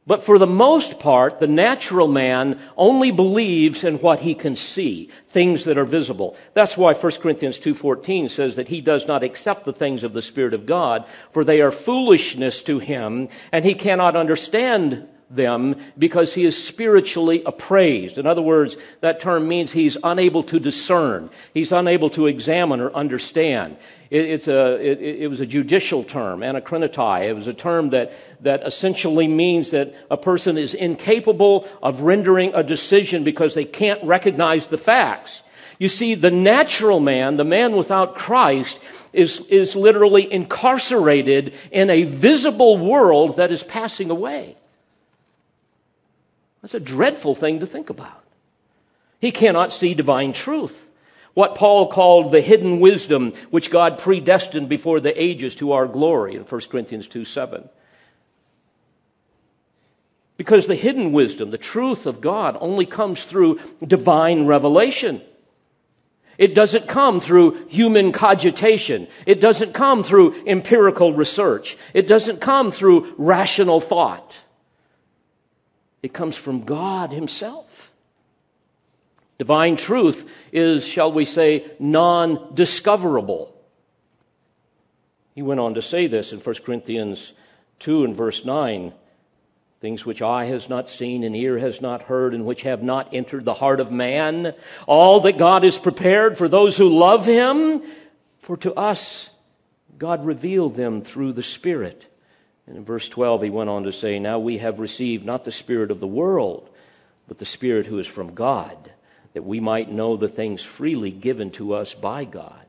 but 0.06 0.24
for 0.24 0.38
the 0.38 0.48
most 0.48 1.00
part, 1.00 1.39
the 1.39 1.48
natural 1.48 2.08
man 2.08 2.60
only 2.76 3.12
believes 3.12 3.84
in 3.84 4.00
what 4.00 4.20
he 4.20 4.36
can 4.36 4.56
see, 4.56 5.10
things 5.30 5.63
that 5.63 5.78
are 5.78 5.86
visible. 5.86 6.36
That's 6.54 6.76
why 6.76 6.94
1 6.94 7.22
Corinthians 7.22 7.58
2:14 7.58 8.30
says 8.30 8.56
that 8.56 8.68
he 8.68 8.82
does 8.82 9.08
not 9.08 9.24
accept 9.24 9.66
the 9.66 9.72
things 9.72 10.04
of 10.04 10.13
the 10.13 10.22
spirit 10.22 10.54
of 10.54 10.66
God, 10.66 11.06
for 11.32 11.44
they 11.44 11.62
are 11.62 11.72
foolishness 11.72 12.62
to 12.63 12.80
him, 12.80 13.30
and 13.52 13.63
he 13.63 13.76
cannot 13.76 14.16
understand 14.16 15.08
them 15.36 15.76
because 15.98 16.34
he 16.34 16.46
is 16.46 16.62
spiritually 16.62 17.43
appraised. 17.46 18.17
In 18.17 18.26
other 18.26 18.41
words, 18.41 18.78
that 19.02 19.19
term 19.19 19.48
means 19.48 19.72
he's 19.72 19.98
unable 20.04 20.43
to 20.43 20.60
discern. 20.60 21.30
He's 21.54 21.72
unable 21.72 22.10
to 22.12 22.28
examine 22.28 22.80
or 22.80 22.93
understand. 22.93 23.78
It, 24.10 24.30
it's 24.30 24.48
a, 24.48 24.76
it, 24.76 25.02
it 25.02 25.28
was 25.28 25.39
a 25.39 25.46
judicial 25.46 26.04
term, 26.04 26.41
anakrinotai. 26.41 27.28
It 27.28 27.34
was 27.34 27.48
a 27.48 27.54
term 27.54 27.89
that, 27.89 28.13
that 28.41 28.65
essentially 28.65 29.28
means 29.28 29.72
that 29.72 29.96
a 30.12 30.17
person 30.17 30.58
is 30.58 30.74
incapable 30.74 31.67
of 31.82 32.02
rendering 32.02 32.54
a 32.54 32.63
decision 32.63 33.24
because 33.24 33.54
they 33.54 33.65
can't 33.65 34.04
recognize 34.04 34.67
the 34.67 34.78
facts. 34.78 35.41
You 35.80 35.89
see, 35.89 36.15
the 36.15 36.32
natural 36.32 37.00
man, 37.00 37.38
the 37.38 37.43
man 37.43 37.76
without 37.76 38.15
Christ, 38.15 38.80
is, 39.12 39.39
is 39.50 39.76
literally 39.76 40.32
incarcerated 40.32 41.54
in 41.72 41.89
a 41.89 42.04
visible 42.04 42.78
world 42.78 43.38
that 43.38 43.52
is 43.52 43.63
passing 43.63 44.10
away. 44.10 44.56
That's 46.63 46.73
a 46.73 46.80
dreadful 46.80 47.36
thing 47.36 47.60
to 47.60 47.67
think 47.67 47.91
about. 47.91 48.23
He 49.19 49.32
cannot 49.32 49.71
see 49.71 49.93
divine 49.93 50.34
truth 50.34 50.88
what 51.34 51.56
Paul 51.56 51.88
called 51.88 52.32
the 52.32 52.41
hidden 52.41 52.80
wisdom 52.80 53.34
which 53.49 53.71
God 53.71 53.97
predestined 53.97 54.69
before 54.69 54.99
the 54.99 55.21
ages 55.21 55.56
to 55.56 55.73
our 55.73 55.88
glory 55.88 56.36
in 56.36 56.43
1 56.43 56.62
Corinthians 56.69 57.08
2 57.08 57.26
7. 57.26 57.69
Because 60.38 60.65
the 60.65 60.76
hidden 60.76 61.12
wisdom, 61.12 61.52
the 61.52 61.58
truth 61.58 62.06
of 62.06 62.21
God, 62.21 62.58
only 62.60 62.86
comes 62.86 63.26
through 63.26 63.60
divine 63.86 64.45
revelation. 64.45 65.21
It 66.38 66.56
doesn't 66.56 66.88
come 66.88 67.19
through 67.19 67.67
human 67.67 68.12
cogitation. 68.12 69.08
It 69.28 69.39
doesn't 69.39 69.73
come 69.73 70.04
through 70.04 70.43
empirical 70.47 71.13
research. 71.13 71.78
It 71.93 72.08
doesn't 72.08 72.41
come 72.41 72.71
through 72.71 73.13
rational 73.17 73.80
thought. 73.80 74.36
It 76.04 76.12
comes 76.13 76.36
from 76.36 76.66
God 76.66 77.12
Himself. 77.12 77.92
Divine 79.39 79.78
truth 79.78 80.32
is, 80.52 80.86
shall 80.86 81.12
we 81.12 81.26
say, 81.26 81.66
non 81.80 82.54
discoverable. 82.54 83.56
He 85.34 85.42
went 85.42 85.60
on 85.60 85.74
to 85.74 85.82
say 85.82 86.08
this 86.08 86.32
in 86.32 86.39
1 86.39 86.56
Corinthians 86.66 87.34
2 87.80 88.04
and 88.04 88.16
verse 88.16 88.46
9 88.46 88.94
things 89.82 90.06
which 90.06 90.22
eye 90.22 90.46
has 90.46 90.70
not 90.70 90.88
seen 90.88 91.26
and 91.26 91.36
ear 91.36 91.58
has 91.58 91.82
not 91.82 92.04
heard 92.04 92.34
and 92.34 92.46
which 92.46 92.62
have 92.62 92.82
not 92.82 93.13
entered 93.13 93.44
the 93.44 93.56
heart 93.56 93.82
of 93.82 93.92
man 93.92 94.54
all 94.88 95.20
that 95.20 95.38
god 95.38 95.66
has 95.66 95.78
prepared 95.78 96.38
for 96.38 96.48
those 96.48 96.78
who 96.78 96.88
love 96.88 97.26
him 97.26 97.82
for 98.39 98.56
to 98.56 98.74
us 98.76 99.30
god 99.98 100.26
revealed 100.26 100.78
them 100.78 101.02
through 101.02 101.34
the 101.34 101.44
spirit 101.44 102.06
and 102.67 102.78
in 102.78 102.86
verse 102.86 103.08
12 103.10 103.43
he 103.43 103.49
went 103.49 103.69
on 103.69 103.84
to 103.84 103.93
say 103.93 104.19
now 104.19 104.39
we 104.39 104.58
have 104.58 104.80
received 104.80 105.26
not 105.26 105.43
the 105.43 105.52
spirit 105.52 105.91
of 105.91 105.99
the 105.99 106.08
world 106.08 106.69
but 107.28 107.38
the 107.38 107.45
spirit 107.45 107.86
who 107.86 107.99
is 107.99 108.08
from 108.08 108.34
god 108.34 108.91
that 109.34 109.43
we 109.43 109.60
might 109.60 109.91
know 109.91 110.15
the 110.15 110.28
things 110.30 110.62
freely 110.62 111.12
given 111.12 111.52
to 111.52 111.73
us 111.73 111.93
by 111.93 112.23
God. 112.23 112.65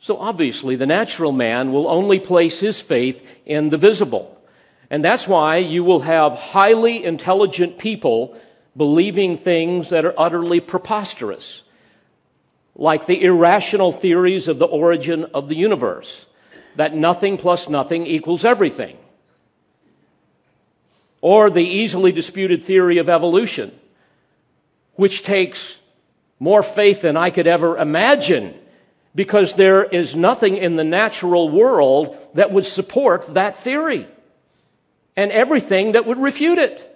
So 0.00 0.18
obviously, 0.18 0.76
the 0.76 0.86
natural 0.86 1.32
man 1.32 1.72
will 1.72 1.88
only 1.88 2.20
place 2.20 2.60
his 2.60 2.80
faith 2.80 3.26
in 3.44 3.70
the 3.70 3.78
visible. 3.78 4.40
And 4.90 5.04
that's 5.04 5.26
why 5.26 5.56
you 5.56 5.82
will 5.82 6.00
have 6.00 6.34
highly 6.34 7.04
intelligent 7.04 7.78
people 7.78 8.38
believing 8.76 9.36
things 9.36 9.90
that 9.90 10.04
are 10.04 10.14
utterly 10.18 10.60
preposterous, 10.60 11.62
like 12.76 13.06
the 13.06 13.22
irrational 13.22 13.92
theories 13.92 14.46
of 14.46 14.58
the 14.58 14.66
origin 14.66 15.24
of 15.32 15.48
the 15.48 15.56
universe, 15.56 16.26
that 16.76 16.94
nothing 16.94 17.36
plus 17.36 17.68
nothing 17.68 18.06
equals 18.06 18.44
everything, 18.44 18.96
or 21.20 21.50
the 21.50 21.64
easily 21.64 22.12
disputed 22.12 22.62
theory 22.64 22.98
of 22.98 23.08
evolution 23.08 23.72
which 24.96 25.22
takes 25.22 25.76
more 26.38 26.62
faith 26.62 27.02
than 27.02 27.16
I 27.16 27.30
could 27.30 27.46
ever 27.46 27.76
imagine 27.76 28.54
because 29.14 29.54
there 29.54 29.84
is 29.84 30.16
nothing 30.16 30.56
in 30.56 30.76
the 30.76 30.84
natural 30.84 31.48
world 31.48 32.16
that 32.34 32.52
would 32.52 32.66
support 32.66 33.34
that 33.34 33.56
theory 33.56 34.06
and 35.16 35.30
everything 35.30 35.92
that 35.92 36.06
would 36.06 36.18
refute 36.18 36.58
it. 36.58 36.90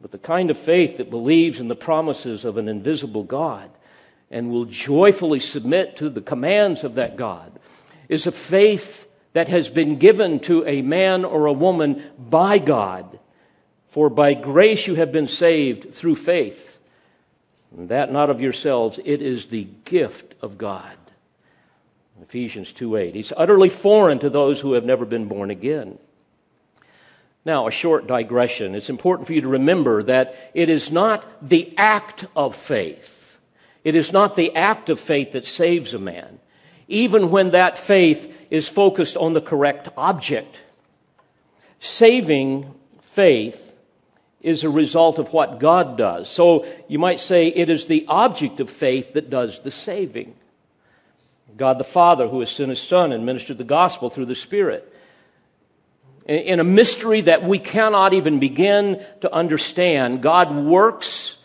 But 0.00 0.12
the 0.12 0.18
kind 0.18 0.50
of 0.50 0.58
faith 0.58 0.96
that 0.96 1.10
believes 1.10 1.60
in 1.60 1.68
the 1.68 1.76
promises 1.76 2.44
of 2.44 2.56
an 2.56 2.68
invisible 2.68 3.24
God 3.24 3.70
and 4.30 4.50
will 4.50 4.64
joyfully 4.64 5.40
submit 5.40 5.96
to 5.96 6.08
the 6.08 6.20
commands 6.20 6.84
of 6.84 6.94
that 6.94 7.16
God 7.16 7.52
is 8.08 8.26
a 8.26 8.32
faith 8.32 9.06
that 9.32 9.48
has 9.48 9.68
been 9.68 9.96
given 9.98 10.40
to 10.40 10.66
a 10.66 10.82
man 10.82 11.24
or 11.24 11.46
a 11.46 11.52
woman 11.52 12.02
by 12.18 12.58
God 12.58 13.18
for 13.92 14.08
by 14.08 14.32
grace 14.32 14.86
you 14.86 14.94
have 14.94 15.12
been 15.12 15.28
saved 15.28 15.92
through 15.92 16.16
faith. 16.16 16.78
And 17.76 17.90
that 17.90 18.10
not 18.10 18.30
of 18.30 18.40
yourselves, 18.40 18.98
it 19.04 19.20
is 19.20 19.46
the 19.46 19.68
gift 19.84 20.34
of 20.40 20.56
God. 20.58 20.96
Ephesians 22.22 22.72
2 22.72 22.96
8. 22.96 23.14
He's 23.14 23.32
utterly 23.36 23.68
foreign 23.68 24.18
to 24.20 24.30
those 24.30 24.60
who 24.60 24.72
have 24.72 24.84
never 24.84 25.04
been 25.04 25.26
born 25.26 25.50
again. 25.50 25.98
Now, 27.44 27.66
a 27.66 27.70
short 27.70 28.06
digression. 28.06 28.74
It's 28.74 28.88
important 28.88 29.26
for 29.26 29.34
you 29.34 29.42
to 29.42 29.48
remember 29.48 30.02
that 30.04 30.36
it 30.54 30.70
is 30.70 30.90
not 30.90 31.26
the 31.46 31.76
act 31.76 32.24
of 32.36 32.54
faith. 32.54 33.38
It 33.84 33.94
is 33.94 34.12
not 34.12 34.36
the 34.36 34.54
act 34.54 34.88
of 34.88 35.00
faith 35.00 35.32
that 35.32 35.44
saves 35.44 35.92
a 35.92 35.98
man, 35.98 36.38
even 36.88 37.30
when 37.30 37.50
that 37.50 37.78
faith 37.78 38.34
is 38.50 38.68
focused 38.68 39.16
on 39.16 39.32
the 39.32 39.40
correct 39.40 39.88
object. 39.96 40.58
Saving 41.80 42.74
faith 43.02 43.72
is 44.40 44.64
a 44.64 44.70
result 44.70 45.18
of 45.18 45.32
what 45.32 45.58
God 45.60 45.96
does. 45.96 46.28
So 46.28 46.66
you 46.88 46.98
might 46.98 47.20
say 47.20 47.48
it 47.48 47.70
is 47.70 47.86
the 47.86 48.04
object 48.08 48.60
of 48.60 48.70
faith 48.70 49.12
that 49.14 49.30
does 49.30 49.62
the 49.62 49.70
saving. 49.70 50.34
God 51.56 51.78
the 51.78 51.84
Father, 51.84 52.28
who 52.28 52.40
has 52.40 52.50
sent 52.50 52.70
his 52.70 52.80
Son 52.80 53.12
and 53.12 53.26
ministered 53.26 53.58
the 53.58 53.64
gospel 53.64 54.08
through 54.08 54.26
the 54.26 54.34
Spirit 54.34 54.92
in 56.26 56.60
a 56.60 56.64
mystery 56.64 57.22
that 57.22 57.42
we 57.42 57.58
cannot 57.58 58.14
even 58.14 58.38
begin 58.38 59.04
to 59.20 59.32
understand, 59.32 60.22
God 60.22 60.54
works 60.54 61.36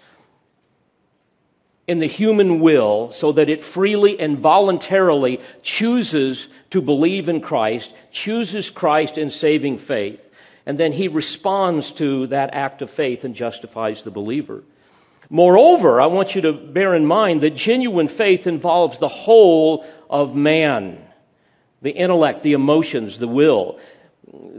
in 1.87 1.99
the 1.99 2.07
human 2.07 2.59
will 2.59 3.11
so 3.13 3.31
that 3.31 3.49
it 3.49 3.63
freely 3.63 4.19
and 4.19 4.37
voluntarily 4.37 5.39
chooses 5.63 6.47
to 6.69 6.81
believe 6.81 7.29
in 7.29 7.41
Christ, 7.41 7.93
chooses 8.11 8.69
Christ 8.69 9.17
in 9.17 9.31
saving 9.31 9.77
faith, 9.77 10.19
and 10.65 10.77
then 10.77 10.91
he 10.91 11.07
responds 11.07 11.91
to 11.93 12.27
that 12.27 12.53
act 12.53 12.81
of 12.81 12.91
faith 12.91 13.23
and 13.23 13.33
justifies 13.33 14.03
the 14.03 14.11
believer. 14.11 14.63
Moreover, 15.29 16.01
I 16.01 16.07
want 16.07 16.35
you 16.35 16.41
to 16.41 16.53
bear 16.53 16.93
in 16.93 17.05
mind 17.05 17.41
that 17.41 17.55
genuine 17.55 18.07
faith 18.07 18.47
involves 18.47 18.99
the 18.99 19.07
whole 19.07 19.85
of 20.09 20.35
man 20.35 21.03
the 21.79 21.91
intellect, 21.91 22.41
the 22.41 22.53
emotions, 22.53 23.19
the 23.19 23.27
will 23.27 23.79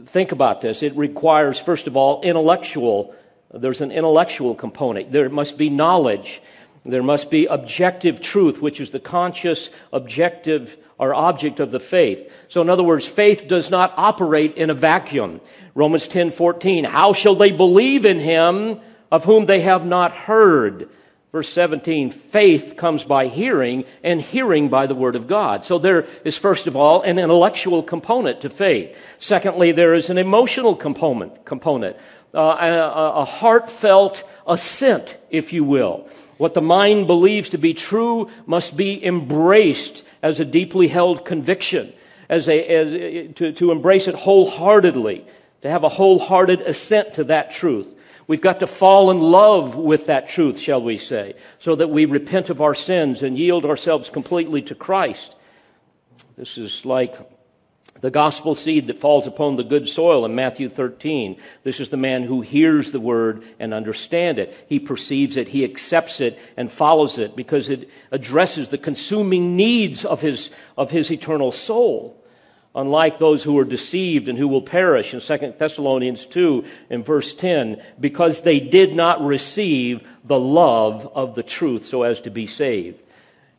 think 0.06 0.32
about 0.32 0.60
this. 0.60 0.82
It 0.82 0.96
requires, 0.96 1.58
first 1.58 1.86
of 1.86 1.96
all, 1.96 2.22
intellectual. 2.22 3.14
There's 3.52 3.80
an 3.80 3.92
intellectual 3.92 4.54
component. 4.54 5.12
There 5.12 5.28
must 5.28 5.56
be 5.56 5.70
knowledge. 5.70 6.40
There 6.84 7.02
must 7.02 7.30
be 7.30 7.46
objective 7.46 8.20
truth, 8.20 8.60
which 8.60 8.80
is 8.80 8.90
the 8.90 9.00
conscious, 9.00 9.70
objective, 9.92 10.76
or 10.98 11.14
object 11.14 11.60
of 11.60 11.70
the 11.70 11.80
faith. 11.80 12.32
So, 12.48 12.60
in 12.62 12.70
other 12.70 12.82
words, 12.82 13.06
faith 13.06 13.46
does 13.46 13.70
not 13.70 13.94
operate 13.96 14.56
in 14.56 14.70
a 14.70 14.74
vacuum. 14.74 15.40
Romans 15.74 16.08
10 16.08 16.30
14. 16.30 16.84
How 16.84 17.12
shall 17.12 17.34
they 17.34 17.52
believe 17.52 18.04
in 18.04 18.20
him 18.20 18.80
of 19.10 19.24
whom 19.24 19.46
they 19.46 19.60
have 19.60 19.84
not 19.84 20.12
heard? 20.12 20.88
Verse 21.30 21.52
17, 21.52 22.10
faith 22.10 22.74
comes 22.78 23.04
by 23.04 23.26
hearing, 23.26 23.84
and 24.02 24.22
hearing 24.22 24.70
by 24.70 24.86
the 24.86 24.94
word 24.94 25.14
of 25.14 25.26
God. 25.26 25.62
So 25.62 25.78
there 25.78 26.06
is, 26.24 26.38
first 26.38 26.66
of 26.66 26.74
all, 26.74 27.02
an 27.02 27.18
intellectual 27.18 27.82
component 27.82 28.40
to 28.40 28.50
faith. 28.50 28.98
Secondly, 29.18 29.72
there 29.72 29.92
is 29.92 30.08
an 30.08 30.16
emotional 30.16 30.74
component, 30.74 31.44
component 31.44 31.98
uh, 32.34 32.38
a, 32.40 33.20
a 33.20 33.24
heartfelt 33.24 34.24
assent, 34.46 35.18
if 35.30 35.52
you 35.52 35.64
will. 35.64 36.08
What 36.38 36.54
the 36.54 36.62
mind 36.62 37.06
believes 37.06 37.50
to 37.50 37.58
be 37.58 37.74
true 37.74 38.30
must 38.46 38.76
be 38.76 39.04
embraced 39.04 40.04
as 40.22 40.40
a 40.40 40.44
deeply 40.44 40.88
held 40.88 41.24
conviction, 41.24 41.92
as 42.28 42.48
a, 42.48 42.64
as, 42.64 43.34
to, 43.36 43.52
to 43.52 43.72
embrace 43.72 44.08
it 44.08 44.14
wholeheartedly, 44.14 45.26
to 45.62 45.70
have 45.70 45.84
a 45.84 45.88
wholehearted 45.88 46.60
assent 46.62 47.14
to 47.14 47.24
that 47.24 47.50
truth. 47.50 47.94
We've 48.28 48.40
got 48.40 48.60
to 48.60 48.66
fall 48.66 49.10
in 49.10 49.20
love 49.20 49.74
with 49.74 50.06
that 50.06 50.28
truth, 50.28 50.58
shall 50.58 50.82
we 50.82 50.98
say, 50.98 51.34
so 51.60 51.74
that 51.74 51.88
we 51.88 52.04
repent 52.04 52.50
of 52.50 52.60
our 52.60 52.74
sins 52.74 53.22
and 53.22 53.38
yield 53.38 53.64
ourselves 53.64 54.10
completely 54.10 54.62
to 54.62 54.74
Christ. 54.74 55.34
This 56.36 56.56
is 56.56 56.84
like 56.84 57.16
the 58.00 58.10
gospel 58.10 58.54
seed 58.54 58.86
that 58.86 58.98
falls 58.98 59.26
upon 59.26 59.56
the 59.56 59.64
good 59.64 59.88
soil 59.88 60.24
in 60.24 60.34
Matthew 60.34 60.68
13. 60.68 61.36
This 61.64 61.80
is 61.80 61.88
the 61.88 61.96
man 61.96 62.22
who 62.22 62.40
hears 62.40 62.92
the 62.92 63.00
word 63.00 63.42
and 63.58 63.74
understands 63.74 64.40
it. 64.40 64.54
He 64.68 64.78
perceives 64.78 65.36
it, 65.36 65.48
he 65.48 65.64
accepts 65.64 66.20
it, 66.20 66.38
and 66.56 66.70
follows 66.70 67.18
it 67.18 67.34
because 67.36 67.68
it 67.68 67.90
addresses 68.10 68.68
the 68.68 68.78
consuming 68.78 69.56
needs 69.56 70.04
of 70.04 70.20
his, 70.20 70.50
of 70.76 70.90
his 70.90 71.10
eternal 71.10 71.52
soul 71.52 72.14
unlike 72.74 73.18
those 73.18 73.42
who 73.42 73.58
are 73.58 73.64
deceived 73.64 74.28
and 74.28 74.38
who 74.38 74.46
will 74.46 74.62
perish 74.62 75.12
in 75.12 75.20
2 75.20 75.54
Thessalonians 75.58 76.26
2 76.26 76.64
in 76.90 77.02
verse 77.02 77.34
10, 77.34 77.82
because 77.98 78.42
they 78.42 78.60
did 78.60 78.94
not 78.94 79.24
receive 79.24 80.06
the 80.22 80.38
love 80.38 81.10
of 81.12 81.34
the 81.34 81.42
truth 81.42 81.84
so 81.84 82.04
as 82.04 82.20
to 82.20 82.30
be 82.30 82.46
saved. 82.46 83.00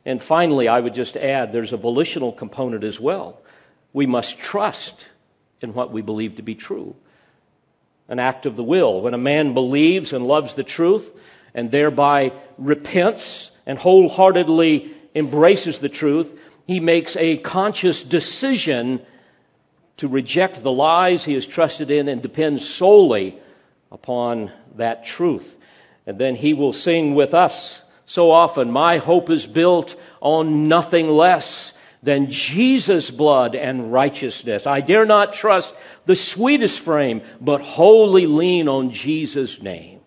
And 0.05 0.23
finally, 0.23 0.67
I 0.67 0.79
would 0.79 0.95
just 0.95 1.17
add 1.17 1.51
there's 1.51 1.73
a 1.73 1.77
volitional 1.77 2.31
component 2.31 2.83
as 2.85 2.99
well. 2.99 3.41
We 3.93 4.05
must 4.05 4.39
trust 4.39 5.07
in 5.61 5.73
what 5.73 5.91
we 5.91 6.01
believe 6.01 6.35
to 6.35 6.41
be 6.41 6.55
true. 6.55 6.95
An 8.07 8.19
act 8.19 8.45
of 8.45 8.55
the 8.55 8.63
will. 8.63 9.01
When 9.01 9.13
a 9.13 9.19
man 9.19 9.53
believes 9.53 10.13
and 10.13 10.27
loves 10.27 10.55
the 10.55 10.63
truth 10.63 11.11
and 11.53 11.71
thereby 11.71 12.33
repents 12.57 13.51
and 13.65 13.77
wholeheartedly 13.77 14.91
embraces 15.15 15.79
the 15.79 15.89
truth, 15.89 16.37
he 16.65 16.79
makes 16.79 17.15
a 17.15 17.37
conscious 17.37 18.03
decision 18.03 19.01
to 19.97 20.07
reject 20.07 20.63
the 20.63 20.71
lies 20.71 21.25
he 21.25 21.33
has 21.33 21.45
trusted 21.45 21.91
in 21.91 22.07
and 22.07 22.21
depend 22.21 22.61
solely 22.61 23.37
upon 23.91 24.51
that 24.75 25.05
truth. 25.05 25.57
And 26.05 26.17
then 26.17 26.35
he 26.35 26.53
will 26.53 26.73
sing 26.73 27.15
with 27.15 27.33
us 27.33 27.81
so 28.05 28.31
often, 28.31 28.71
My 28.71 28.97
hope 28.97 29.29
is 29.29 29.45
built 29.45 29.95
on 30.21 30.67
nothing 30.67 31.09
less 31.09 31.73
than 32.01 32.31
Jesus' 32.31 33.09
blood 33.11 33.55
and 33.55 33.91
righteousness. 33.91 34.65
I 34.65 34.81
dare 34.81 35.05
not 35.05 35.33
trust 35.33 35.73
the 36.05 36.15
sweetest 36.15 36.79
frame, 36.79 37.21
but 37.41 37.61
wholly 37.61 38.25
lean 38.25 38.67
on 38.67 38.91
Jesus' 38.91 39.61
name. 39.61 39.99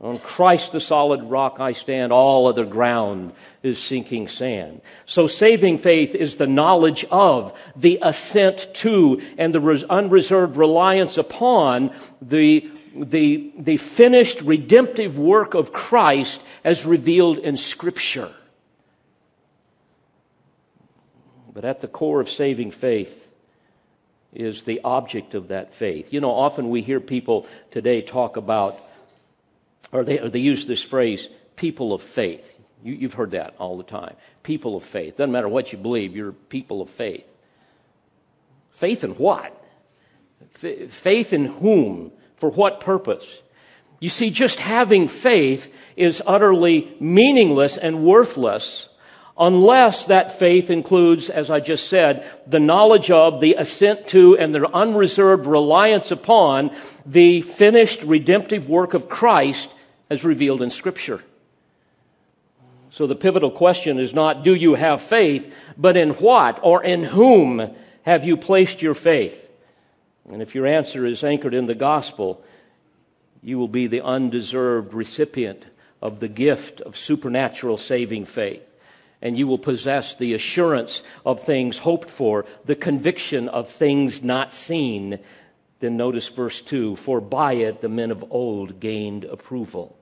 On 0.00 0.18
Christ 0.18 0.72
the 0.72 0.80
solid 0.80 1.22
rock 1.24 1.58
I 1.60 1.74
stand, 1.74 2.10
all 2.10 2.46
other 2.46 2.64
ground 2.64 3.32
is 3.62 3.78
sinking 3.78 4.28
sand. 4.28 4.80
So 5.04 5.28
saving 5.28 5.76
faith 5.76 6.14
is 6.14 6.36
the 6.36 6.46
knowledge 6.46 7.04
of, 7.10 7.58
the 7.76 7.98
assent 8.00 8.72
to, 8.76 9.20
and 9.36 9.54
the 9.54 9.86
unreserved 9.90 10.56
reliance 10.56 11.18
upon 11.18 11.90
the, 12.22 12.70
the, 12.94 13.52
the 13.58 13.76
finished 13.76 14.40
redemptive 14.40 15.18
work 15.18 15.52
of 15.52 15.72
Christ 15.72 16.40
as 16.64 16.86
revealed 16.86 17.38
in 17.38 17.58
Scripture. 17.58 18.32
But 21.52 21.64
at 21.64 21.80
the 21.80 21.88
core 21.88 22.20
of 22.20 22.30
saving 22.30 22.70
faith 22.70 23.28
is 24.32 24.62
the 24.62 24.80
object 24.84 25.34
of 25.34 25.48
that 25.48 25.74
faith. 25.74 26.12
You 26.12 26.20
know, 26.20 26.30
often 26.30 26.70
we 26.70 26.82
hear 26.82 27.00
people 27.00 27.48
today 27.70 28.02
talk 28.02 28.36
about 28.36 28.78
or 29.92 30.04
they, 30.04 30.18
or 30.18 30.28
they 30.28 30.38
use 30.38 30.66
this 30.66 30.82
phrase, 30.82 31.28
people 31.56 31.92
of 31.92 32.02
faith. 32.02 32.58
You, 32.82 32.94
you've 32.94 33.14
heard 33.14 33.32
that 33.32 33.54
all 33.58 33.76
the 33.76 33.84
time. 33.84 34.14
People 34.42 34.76
of 34.76 34.84
faith. 34.84 35.16
Doesn't 35.16 35.32
matter 35.32 35.48
what 35.48 35.72
you 35.72 35.78
believe, 35.78 36.14
you're 36.14 36.32
people 36.32 36.80
of 36.80 36.90
faith. 36.90 37.26
Faith 38.72 39.04
in 39.04 39.12
what? 39.12 39.54
F- 40.62 40.90
faith 40.90 41.32
in 41.32 41.46
whom? 41.46 42.12
For 42.36 42.50
what 42.50 42.80
purpose? 42.80 43.42
You 43.98 44.08
see, 44.08 44.30
just 44.30 44.60
having 44.60 45.08
faith 45.08 45.72
is 45.96 46.22
utterly 46.26 46.96
meaningless 47.00 47.76
and 47.76 48.02
worthless 48.02 48.88
unless 49.40 50.04
that 50.04 50.38
faith 50.38 50.70
includes, 50.70 51.30
as 51.30 51.50
I 51.50 51.60
just 51.60 51.88
said, 51.88 52.30
the 52.46 52.60
knowledge 52.60 53.10
of, 53.10 53.40
the 53.40 53.54
assent 53.54 54.06
to, 54.08 54.36
and 54.36 54.54
the 54.54 54.68
unreserved 54.68 55.46
reliance 55.46 56.10
upon 56.10 56.70
the 57.06 57.40
finished 57.40 58.02
redemptive 58.02 58.68
work 58.68 58.92
of 58.92 59.08
Christ 59.08 59.72
as 60.10 60.24
revealed 60.24 60.60
in 60.60 60.70
Scripture. 60.70 61.24
So 62.92 63.06
the 63.06 63.16
pivotal 63.16 63.50
question 63.50 63.98
is 63.98 64.12
not, 64.12 64.44
do 64.44 64.54
you 64.54 64.74
have 64.74 65.00
faith, 65.00 65.54
but 65.78 65.96
in 65.96 66.10
what 66.10 66.60
or 66.62 66.84
in 66.84 67.04
whom 67.04 67.74
have 68.02 68.24
you 68.24 68.36
placed 68.36 68.82
your 68.82 68.94
faith? 68.94 69.48
And 70.30 70.42
if 70.42 70.54
your 70.54 70.66
answer 70.66 71.06
is 71.06 71.24
anchored 71.24 71.54
in 71.54 71.64
the 71.64 71.74
gospel, 71.74 72.44
you 73.42 73.58
will 73.58 73.68
be 73.68 73.86
the 73.86 74.02
undeserved 74.02 74.92
recipient 74.92 75.64
of 76.02 76.20
the 76.20 76.28
gift 76.28 76.82
of 76.82 76.98
supernatural 76.98 77.78
saving 77.78 78.26
faith. 78.26 78.62
And 79.22 79.36
you 79.36 79.46
will 79.46 79.58
possess 79.58 80.14
the 80.14 80.34
assurance 80.34 81.02
of 81.26 81.42
things 81.42 81.78
hoped 81.78 82.08
for, 82.08 82.46
the 82.64 82.76
conviction 82.76 83.48
of 83.48 83.68
things 83.68 84.22
not 84.22 84.52
seen. 84.52 85.18
Then 85.80 85.96
notice 85.96 86.28
verse 86.28 86.60
2 86.62 86.96
For 86.96 87.20
by 87.20 87.54
it 87.54 87.80
the 87.80 87.88
men 87.88 88.10
of 88.10 88.24
old 88.30 88.80
gained 88.80 89.24
approval. 89.24 89.96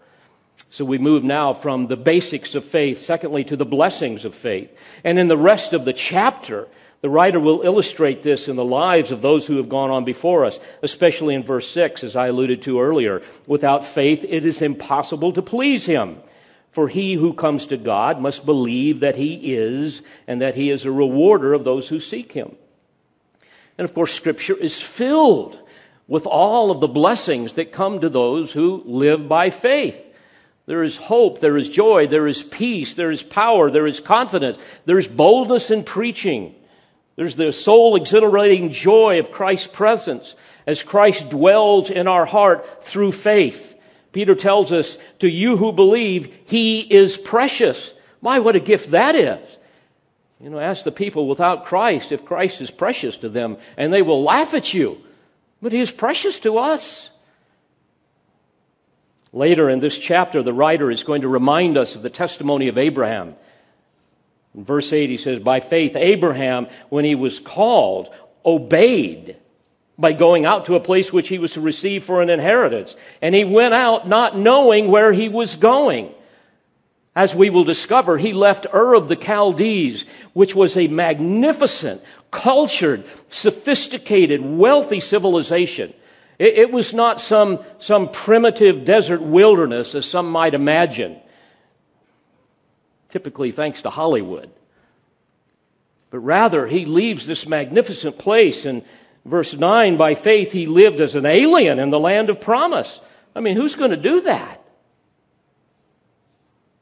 So 0.71 0.85
we 0.85 0.99
move 0.99 1.25
now 1.25 1.55
from 1.55 1.87
the 1.87 1.97
basics 1.97 2.55
of 2.55 2.65
faith, 2.65 3.01
secondly, 3.01 3.43
to 3.45 3.57
the 3.57 3.65
blessings 3.65 4.25
of 4.25 4.35
faith. 4.35 4.71
And 5.03 5.19
in 5.19 5.29
the 5.29 5.37
rest 5.37 5.73
of 5.73 5.85
the 5.85 5.93
chapter, 5.93 6.69
the 7.01 7.09
writer 7.09 7.39
will 7.39 7.63
illustrate 7.63 8.23
this 8.23 8.49
in 8.49 8.57
the 8.57 8.65
lives 8.65 9.11
of 9.13 9.23
those 9.23 9.47
who 9.47 9.57
have 9.57 9.69
gone 9.69 9.91
on 9.91 10.05
before 10.05 10.45
us, 10.45 10.59
especially 10.83 11.35
in 11.35 11.45
verse 11.45 11.71
6, 11.71 12.03
as 12.03 12.17
I 12.17 12.27
alluded 12.27 12.63
to 12.63 12.81
earlier. 12.81 13.23
Without 13.47 13.87
faith, 13.87 14.25
it 14.29 14.45
is 14.45 14.61
impossible 14.61 15.33
to 15.33 15.43
please 15.43 15.87
him. 15.87 16.19
For 16.71 16.89
he 16.89 17.15
who 17.15 17.33
comes 17.33 17.67
to 17.67 17.77
God 17.77 18.21
must 18.21 18.47
believe 18.47 19.01
that 19.01 19.17
he 19.17 19.55
is, 19.55 20.03
and 20.27 20.41
that 20.41 20.55
he 20.55 20.71
is 20.71 20.85
a 20.85 20.93
rewarder 20.93 21.55
of 21.55 21.65
those 21.65 21.89
who 21.89 22.01
seek 22.01 22.33
him. 22.33 22.55
And 23.79 23.85
of 23.85 23.95
course, 23.95 24.13
Scripture 24.13 24.57
is 24.57 24.81
filled 24.81 25.59
with 26.07 26.27
all 26.27 26.71
of 26.71 26.81
the 26.81 26.89
blessings 26.89 27.55
that 27.55 27.73
come 27.73 28.01
to 28.01 28.09
those 28.09 28.53
who 28.53 28.83
live 28.87 29.29
by 29.29 29.51
faith. 29.51 30.05
There 30.67 30.83
is 30.83 30.97
hope, 30.97 31.41
there 31.41 31.57
is 31.57 31.69
joy, 31.69 32.07
there 32.07 32.27
is 32.27 32.43
peace, 32.43 32.95
there 32.95 33.11
is 33.11 33.23
power, 33.23 33.71
there 33.71 33.87
is 33.87 34.01
confidence, 34.01 34.59
there 34.85 34.99
is 34.99 35.09
boldness 35.09 35.71
in 35.71 35.85
preaching. 35.85 36.55
There's 37.17 37.37
the 37.37 37.53
soul 37.53 37.97
exhilarating 37.97 38.71
joy 38.71 39.19
of 39.19 39.33
Christ's 39.33 39.67
presence 39.69 40.35
as 40.67 40.83
Christ 40.83 41.31
dwells 41.31 41.89
in 41.89 42.07
our 42.07 42.27
heart 42.27 42.85
through 42.85 43.13
faith. 43.13 43.75
Peter 44.13 44.35
tells 44.35 44.73
us, 44.73 44.97
to 45.19 45.29
you 45.29 45.57
who 45.57 45.73
believe, 45.73 46.35
he 46.47 46.81
is 46.81 47.17
precious. 47.17 47.93
My, 48.21 48.39
what 48.39 48.57
a 48.57 48.61
gift 48.61 48.91
that 48.93 49.15
is. 49.15 49.59
You 50.41 50.51
know, 50.51 50.59
ask 50.59 50.85
the 50.85 50.93
people 50.93 51.27
without 51.27 51.67
Christ 51.67 52.13
if 52.13 52.25
Christ 52.25 52.61
is 52.61 52.71
precious 52.71 53.17
to 53.19 53.29
them, 53.29 53.59
and 53.77 53.93
they 53.93 54.03
will 54.03 54.23
laugh 54.23 54.55
at 54.55 54.73
you. 54.73 55.03
But 55.61 55.73
he 55.73 55.81
is 55.81 55.91
precious 55.91 56.39
to 56.41 56.59
us. 56.59 57.11
Later 59.33 59.69
in 59.69 59.81
this 59.81 59.99
chapter, 59.99 60.43
the 60.43 60.55
writer 60.55 60.91
is 60.91 61.05
going 61.05 61.23
to 61.23 61.29
remind 61.29 61.77
us 61.77 61.95
of 61.95 62.03
the 62.03 62.11
testimony 62.11 62.69
of 62.69 62.79
Abraham. 62.79 63.35
In 64.55 64.65
verse 64.65 64.93
8, 64.93 65.11
he 65.11 65.17
says, 65.17 65.41
By 65.41 65.61
faith, 65.61 65.97
Abraham, 65.97 66.69
when 66.89 67.05
he 67.05 67.15
was 67.15 67.39
called, 67.39 68.09
obeyed 68.45 69.37
by 69.99 70.13
going 70.13 70.47
out 70.47 70.67
to 70.67 70.77
a 70.77 70.81
place 70.81 71.13
which 71.13 71.29
he 71.29 71.39
was 71.39 71.53
to 71.53 71.61
receive 71.61 72.05
for 72.05 72.23
an 72.23 72.31
inheritance. 72.31 72.95
And 73.21 73.35
he 73.35 73.45
went 73.45 73.75
out 73.75 74.07
not 74.07 74.39
knowing 74.39 74.89
where 74.89 75.13
he 75.13 75.29
was 75.29 75.57
going. 75.57 76.15
As 77.17 77.35
we 77.35 77.51
will 77.51 77.65
discover, 77.65 78.17
he 78.17 78.33
left 78.33 78.67
Ur 78.73 78.95
of 78.95 79.09
the 79.09 79.17
Chaldees, 79.17 80.05
which 80.35 80.55
was 80.55 80.77
a 80.77 80.87
magnificent, 80.87 82.01
cultured, 82.31 83.05
sophisticated, 83.29 84.41
wealthy 84.41 85.01
civilization. 85.01 85.93
It, 86.39 86.55
it 86.55 86.71
was 86.71 86.95
not 86.95 87.21
some, 87.21 87.59
some 87.81 88.09
primitive 88.11 88.85
desert 88.85 89.21
wilderness, 89.21 89.97
as 89.97 90.07
some 90.07 90.31
might 90.31 90.55
imagine, 90.55 91.19
typically 93.09 93.51
thanks 93.51 93.83
to 93.83 93.91
Hollywood. 93.91 94.51
But 96.11 96.21
rather, 96.21 96.69
he 96.69 96.85
leaves 96.85 97.27
this 97.27 97.49
magnificent 97.49 98.17
place. 98.17 98.65
In 98.65 98.85
verse 99.29 99.55
9, 99.55 99.97
by 99.97 100.15
faith, 100.15 100.53
he 100.53 100.67
lived 100.67 101.01
as 101.01 101.15
an 101.15 101.27
alien 101.27 101.79
in 101.79 101.91
the 101.91 102.01
land 102.01 102.31
of 102.31 102.41
promise. 102.41 103.01
I 103.35 103.41
mean, 103.41 103.57
who's 103.57 103.75
going 103.75 103.91
to 103.91 103.97
do 103.97 104.23
that? 104.23 104.63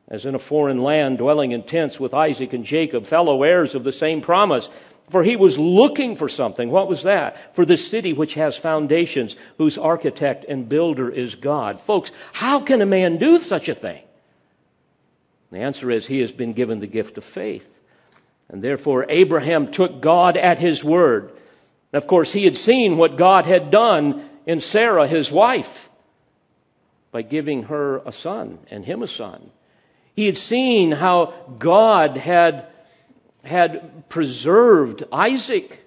As 0.08 0.24
in 0.24 0.34
a 0.34 0.38
foreign 0.38 0.82
land, 0.82 1.18
dwelling 1.18 1.52
in 1.52 1.64
tents 1.64 1.98
with 1.98 2.14
Isaac 2.14 2.52
and 2.52 2.64
Jacob, 2.64 3.06
fellow 3.06 3.42
heirs 3.42 3.74
of 3.74 3.84
the 3.84 3.92
same 3.92 4.20
promise. 4.20 4.68
For 5.10 5.22
he 5.22 5.36
was 5.36 5.58
looking 5.58 6.16
for 6.16 6.28
something. 6.28 6.70
What 6.70 6.88
was 6.88 7.04
that? 7.04 7.54
For 7.54 7.64
the 7.64 7.76
city 7.76 8.12
which 8.12 8.34
has 8.34 8.56
foundations, 8.56 9.36
whose 9.58 9.78
architect 9.78 10.44
and 10.48 10.68
builder 10.68 11.08
is 11.08 11.36
God. 11.36 11.80
Folks, 11.80 12.10
how 12.32 12.60
can 12.60 12.82
a 12.82 12.86
man 12.86 13.18
do 13.18 13.38
such 13.38 13.68
a 13.68 13.74
thing? 13.74 14.02
The 15.52 15.58
answer 15.58 15.90
is 15.90 16.06
he 16.06 16.20
has 16.20 16.32
been 16.32 16.54
given 16.54 16.80
the 16.80 16.88
gift 16.88 17.18
of 17.18 17.24
faith. 17.24 17.72
And 18.48 18.62
therefore, 18.62 19.06
Abraham 19.08 19.70
took 19.70 20.00
God 20.00 20.36
at 20.36 20.58
his 20.58 20.82
word. 20.82 21.32
Of 21.92 22.06
course, 22.06 22.32
he 22.32 22.44
had 22.44 22.56
seen 22.56 22.96
what 22.96 23.16
God 23.16 23.46
had 23.46 23.70
done 23.70 24.28
in 24.44 24.60
Sarah, 24.60 25.06
his 25.06 25.30
wife, 25.32 25.88
by 27.10 27.22
giving 27.22 27.64
her 27.64 27.98
a 27.98 28.12
son 28.12 28.58
and 28.70 28.84
him 28.84 29.02
a 29.02 29.08
son. 29.08 29.50
He 30.14 30.26
had 30.26 30.36
seen 30.36 30.92
how 30.92 31.34
God 31.58 32.16
had 32.16 32.66
had 33.46 34.08
preserved 34.08 35.04
Isaac 35.12 35.80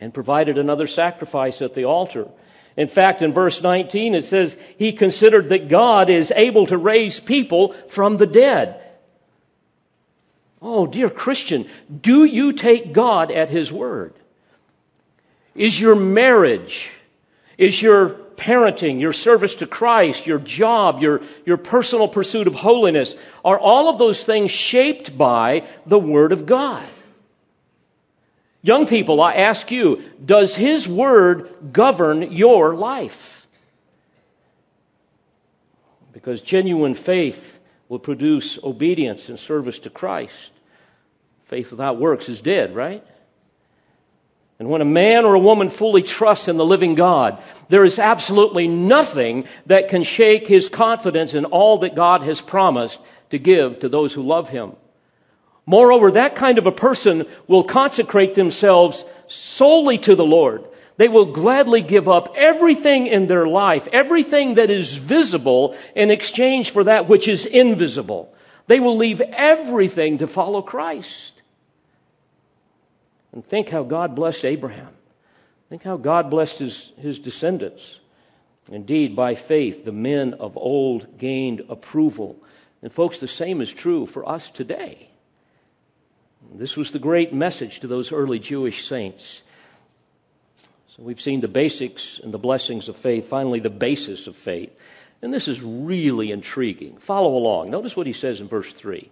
and 0.00 0.12
provided 0.12 0.58
another 0.58 0.86
sacrifice 0.86 1.62
at 1.62 1.74
the 1.74 1.84
altar. 1.84 2.28
In 2.76 2.88
fact, 2.88 3.22
in 3.22 3.32
verse 3.32 3.62
19, 3.62 4.14
it 4.14 4.24
says, 4.24 4.56
He 4.76 4.92
considered 4.92 5.50
that 5.50 5.68
God 5.68 6.10
is 6.10 6.32
able 6.34 6.66
to 6.66 6.76
raise 6.76 7.20
people 7.20 7.72
from 7.88 8.16
the 8.16 8.26
dead. 8.26 8.80
Oh, 10.60 10.86
dear 10.86 11.10
Christian, 11.10 11.68
do 12.00 12.24
you 12.24 12.52
take 12.52 12.92
God 12.92 13.30
at 13.30 13.50
His 13.50 13.70
word? 13.70 14.14
Is 15.54 15.80
your 15.80 15.94
marriage, 15.94 16.90
is 17.56 17.80
your 17.80 18.10
parenting, 18.36 19.00
your 19.00 19.12
service 19.12 19.54
to 19.56 19.66
Christ, 19.66 20.26
your 20.26 20.38
job, 20.38 21.00
your, 21.00 21.22
your 21.46 21.56
personal 21.56 22.08
pursuit 22.08 22.46
of 22.46 22.54
holiness, 22.54 23.14
are 23.44 23.58
all 23.58 23.88
of 23.88 23.98
those 23.98 24.24
things 24.24 24.50
shaped 24.50 25.16
by 25.16 25.66
the 25.86 25.98
Word 25.98 26.32
of 26.32 26.46
God? 26.46 26.84
Young 28.62 28.86
people, 28.86 29.20
I 29.20 29.34
ask 29.34 29.70
you, 29.70 30.02
does 30.24 30.56
His 30.56 30.88
Word 30.88 31.72
govern 31.72 32.32
your 32.32 32.74
life? 32.74 33.46
Because 36.12 36.40
genuine 36.40 36.94
faith 36.94 37.58
will 37.88 37.98
produce 37.98 38.58
obedience 38.64 39.28
and 39.28 39.38
service 39.38 39.78
to 39.80 39.90
Christ. 39.90 40.50
Faith 41.46 41.70
without 41.70 41.98
works 41.98 42.28
is 42.28 42.40
dead, 42.40 42.74
right? 42.74 43.04
And 44.58 44.68
when 44.68 44.80
a 44.80 44.86
man 44.86 45.24
or 45.24 45.34
a 45.34 45.40
woman 45.40 45.68
fully 45.68 46.02
trusts 46.02 46.46
in 46.46 46.56
the 46.56 46.64
living 46.64 46.94
God, 46.94 47.42
there 47.68 47.84
is 47.84 47.98
absolutely 47.98 48.68
nothing 48.68 49.46
that 49.66 49.88
can 49.88 50.04
shake 50.04 50.46
his 50.46 50.68
confidence 50.68 51.34
in 51.34 51.44
all 51.44 51.78
that 51.78 51.96
God 51.96 52.22
has 52.22 52.40
promised 52.40 53.00
to 53.30 53.38
give 53.38 53.80
to 53.80 53.88
those 53.88 54.12
who 54.12 54.22
love 54.22 54.50
him. 54.50 54.72
Moreover, 55.66 56.12
that 56.12 56.36
kind 56.36 56.58
of 56.58 56.66
a 56.66 56.72
person 56.72 57.26
will 57.48 57.64
consecrate 57.64 58.34
themselves 58.34 59.04
solely 59.28 59.98
to 59.98 60.14
the 60.14 60.24
Lord. 60.24 60.64
They 60.96 61.08
will 61.08 61.26
gladly 61.26 61.82
give 61.82 62.08
up 62.08 62.34
everything 62.36 63.08
in 63.08 63.26
their 63.26 63.46
life, 63.46 63.88
everything 63.90 64.54
that 64.54 64.70
is 64.70 64.94
visible 64.94 65.76
in 65.96 66.10
exchange 66.10 66.70
for 66.70 66.84
that 66.84 67.08
which 67.08 67.26
is 67.26 67.46
invisible. 67.46 68.32
They 68.68 68.78
will 68.78 68.96
leave 68.96 69.20
everything 69.20 70.18
to 70.18 70.28
follow 70.28 70.62
Christ. 70.62 71.33
And 73.34 73.44
think 73.44 73.68
how 73.68 73.82
God 73.82 74.14
blessed 74.14 74.44
Abraham. 74.44 74.90
Think 75.68 75.82
how 75.82 75.96
God 75.96 76.30
blessed 76.30 76.58
his, 76.58 76.92
his 76.96 77.18
descendants. 77.18 77.98
Indeed, 78.70 79.16
by 79.16 79.34
faith, 79.34 79.84
the 79.84 79.92
men 79.92 80.34
of 80.34 80.56
old 80.56 81.18
gained 81.18 81.62
approval. 81.68 82.36
And, 82.80 82.92
folks, 82.92 83.18
the 83.18 83.28
same 83.28 83.60
is 83.60 83.72
true 83.72 84.06
for 84.06 84.26
us 84.26 84.50
today. 84.50 85.08
This 86.54 86.76
was 86.76 86.92
the 86.92 86.98
great 87.00 87.32
message 87.32 87.80
to 87.80 87.88
those 87.88 88.12
early 88.12 88.38
Jewish 88.38 88.86
saints. 88.86 89.42
So, 90.96 91.02
we've 91.02 91.20
seen 91.20 91.40
the 91.40 91.48
basics 91.48 92.20
and 92.22 92.32
the 92.32 92.38
blessings 92.38 92.88
of 92.88 92.96
faith, 92.96 93.28
finally, 93.28 93.58
the 93.58 93.68
basis 93.68 94.28
of 94.28 94.36
faith. 94.36 94.70
And 95.22 95.34
this 95.34 95.48
is 95.48 95.60
really 95.60 96.30
intriguing. 96.30 96.98
Follow 96.98 97.36
along. 97.36 97.70
Notice 97.70 97.96
what 97.96 98.06
he 98.06 98.12
says 98.12 98.40
in 98.40 98.46
verse 98.46 98.72
3. 98.72 99.10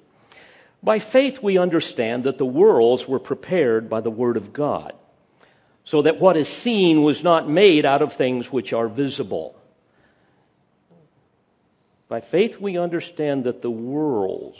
By 0.82 0.98
faith, 0.98 1.42
we 1.42 1.58
understand 1.58 2.24
that 2.24 2.38
the 2.38 2.46
worlds 2.46 3.06
were 3.06 3.20
prepared 3.20 3.88
by 3.88 4.00
the 4.00 4.10
Word 4.10 4.36
of 4.36 4.52
God, 4.52 4.94
so 5.84 6.02
that 6.02 6.20
what 6.20 6.36
is 6.36 6.48
seen 6.48 7.02
was 7.02 7.22
not 7.22 7.48
made 7.48 7.86
out 7.86 8.02
of 8.02 8.12
things 8.12 8.50
which 8.50 8.72
are 8.72 8.88
visible. 8.88 9.56
By 12.08 12.20
faith, 12.20 12.60
we 12.60 12.76
understand 12.76 13.44
that 13.44 13.62
the 13.62 13.70
worlds, 13.70 14.58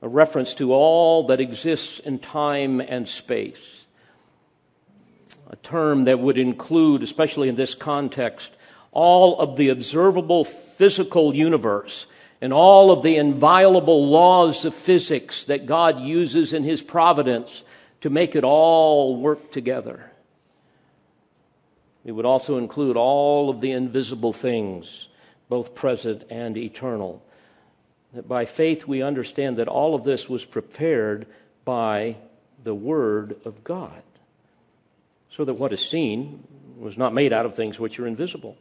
a 0.00 0.08
reference 0.08 0.54
to 0.54 0.72
all 0.72 1.26
that 1.26 1.40
exists 1.40 1.98
in 1.98 2.18
time 2.18 2.80
and 2.80 3.08
space, 3.08 3.84
a 5.50 5.56
term 5.56 6.04
that 6.04 6.20
would 6.20 6.38
include, 6.38 7.02
especially 7.02 7.48
in 7.48 7.56
this 7.56 7.74
context, 7.74 8.52
all 8.92 9.38
of 9.40 9.56
the 9.56 9.68
observable 9.68 10.44
physical 10.44 11.34
universe 11.34 12.06
and 12.40 12.52
all 12.52 12.90
of 12.90 13.02
the 13.02 13.16
inviolable 13.16 14.06
laws 14.06 14.64
of 14.64 14.74
physics 14.74 15.44
that 15.44 15.66
God 15.66 16.00
uses 16.00 16.52
in 16.52 16.64
His 16.64 16.82
providence 16.82 17.62
to 18.00 18.10
make 18.10 18.34
it 18.34 18.44
all 18.44 19.16
work 19.16 19.50
together. 19.50 20.10
It 22.04 22.12
would 22.12 22.24
also 22.24 22.56
include 22.56 22.96
all 22.96 23.50
of 23.50 23.60
the 23.60 23.72
invisible 23.72 24.32
things, 24.32 25.08
both 25.50 25.74
present 25.74 26.24
and 26.30 26.56
eternal. 26.56 27.22
That 28.14 28.26
by 28.26 28.46
faith 28.46 28.86
we 28.86 29.02
understand 29.02 29.58
that 29.58 29.68
all 29.68 29.94
of 29.94 30.04
this 30.04 30.28
was 30.28 30.44
prepared 30.44 31.26
by 31.64 32.16
the 32.64 32.74
Word 32.74 33.36
of 33.44 33.62
God, 33.62 34.02
so 35.30 35.44
that 35.44 35.54
what 35.54 35.72
is 35.72 35.86
seen 35.86 36.44
was 36.78 36.96
not 36.96 37.12
made 37.12 37.32
out 37.32 37.44
of 37.46 37.54
things 37.54 37.78
which 37.78 38.00
are 38.00 38.06
invisible. 38.06 38.56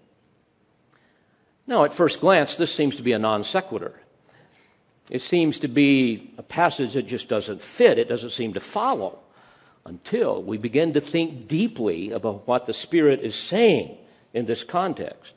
Now, 1.70 1.84
at 1.84 1.94
first 1.94 2.20
glance, 2.20 2.56
this 2.56 2.74
seems 2.74 2.96
to 2.96 3.04
be 3.04 3.12
a 3.12 3.20
non 3.20 3.44
sequitur. 3.44 3.94
It 5.12 5.22
seems 5.22 5.60
to 5.60 5.68
be 5.68 6.34
a 6.40 6.42
passage 6.42 6.94
that 6.94 7.06
just 7.06 7.28
doesn't 7.28 7.62
fit, 7.62 8.00
it 8.00 8.10
doesn't 8.10 8.32
seem 8.32 8.54
to 8.54 8.60
follow 8.60 9.20
until 9.86 10.42
we 10.42 10.58
begin 10.58 10.94
to 10.94 11.00
think 11.00 11.48
deeply 11.48 12.10
about 12.10 12.48
what 12.48 12.66
the 12.66 12.74
Spirit 12.74 13.20
is 13.20 13.36
saying 13.36 13.96
in 14.34 14.48
this 14.48 14.64
context. 14.64 15.34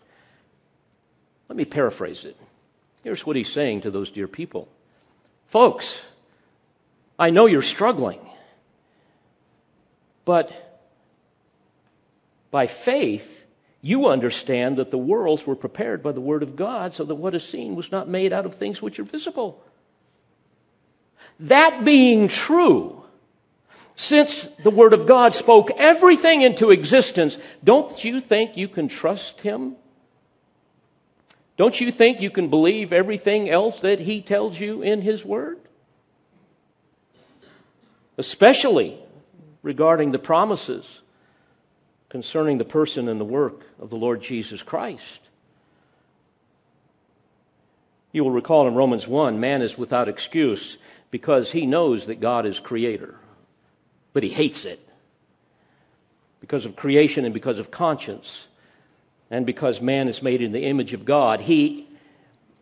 Let 1.51 1.59
me 1.59 1.67
paraphrase 1.67 2.25
it. 2.25 2.39
Here's 3.05 3.27
what 3.27 3.37
he's 3.37 3.53
saying 3.53 3.83
to 3.83 3.91
those 3.91 4.11
dear 4.11 4.27
people 4.27 4.69
Folks, 5.49 6.01
I 7.19 7.29
know 7.29 7.45
you're 7.45 7.61
struggling, 7.61 8.21
but 10.25 10.51
By 12.51 12.69
faith, 12.69 13.42
you 13.83 14.07
understand 14.07 14.79
that 14.79 14.93
the 14.93 14.99
worlds 14.99 15.45
were 15.45 15.57
prepared 15.57 16.03
by 16.03 16.13
the 16.13 16.21
Word 16.21 16.45
of 16.45 16.55
God, 16.55 16.95
so 16.95 17.05
that 17.05 17.17
what 17.17 17.35
is 17.35 17.45
seen 17.47 17.75
was 17.75 17.91
not 17.91 18.09
made 18.09 18.33
out 18.33 18.47
of 18.47 18.55
things 18.55 18.81
which 18.81 19.01
are 19.01 19.05
visible. 19.05 19.63
That 21.41 21.85
being 21.85 22.29
true, 22.29 23.03
since 23.97 24.45
the 24.63 24.71
Word 24.71 24.93
of 24.93 25.07
God 25.07 25.35
spoke 25.35 25.73
everything 25.73 26.43
into 26.43 26.71
existence, 26.71 27.37
don't 27.65 28.05
you 28.05 28.21
think 28.21 28.57
you 28.57 28.69
can 28.69 28.87
trust 28.87 29.41
Him? 29.41 29.75
Don't 31.57 31.81
you 31.81 31.91
think 31.91 32.21
you 32.21 32.31
can 32.31 32.49
believe 32.49 32.93
everything 32.93 33.51
else 33.51 33.81
that 33.81 33.99
He 33.99 34.23
tells 34.23 34.61
you 34.61 34.81
in 34.83 35.03
His 35.03 35.25
Word? 35.25 35.59
Especially 38.17 38.97
regarding 39.63 40.13
the 40.13 40.19
promises 40.21 41.02
concerning 42.13 42.59
the 42.59 42.65
person 42.65 43.09
and 43.09 43.19
the 43.19 43.25
work 43.25 43.65
of 43.81 43.89
the 43.89 43.97
Lord 43.97 44.21
Jesus 44.21 44.63
Christ. 44.63 45.21
You 48.13 48.23
will 48.23 48.31
recall 48.31 48.69
in 48.69 48.75
Romans 48.75 49.09
1 49.09 49.41
man 49.41 49.63
is 49.63 49.79
without 49.79 50.11
excuse 50.11 50.77
because 51.11 51.53
he 51.53 51.65
knows 51.65 52.05
that 52.09 52.21
God 52.21 52.45
is 52.45 52.59
creator, 52.59 53.15
but 54.13 54.23
he 54.23 54.29
hates 54.29 54.67
it 54.67 54.87
because 56.39 56.67
of 56.67 56.77
creation 56.77 57.25
and 57.25 57.33
because 57.33 57.59
of 57.59 57.71
conscience 57.71 58.45
and 59.31 59.47
because 59.47 59.81
man 59.81 60.07
is 60.07 60.21
made 60.23 60.43
in 60.43 60.53
the 60.53 60.65
image 60.65 60.93
of 60.93 61.07
God. 61.07 61.41
He 61.41 61.89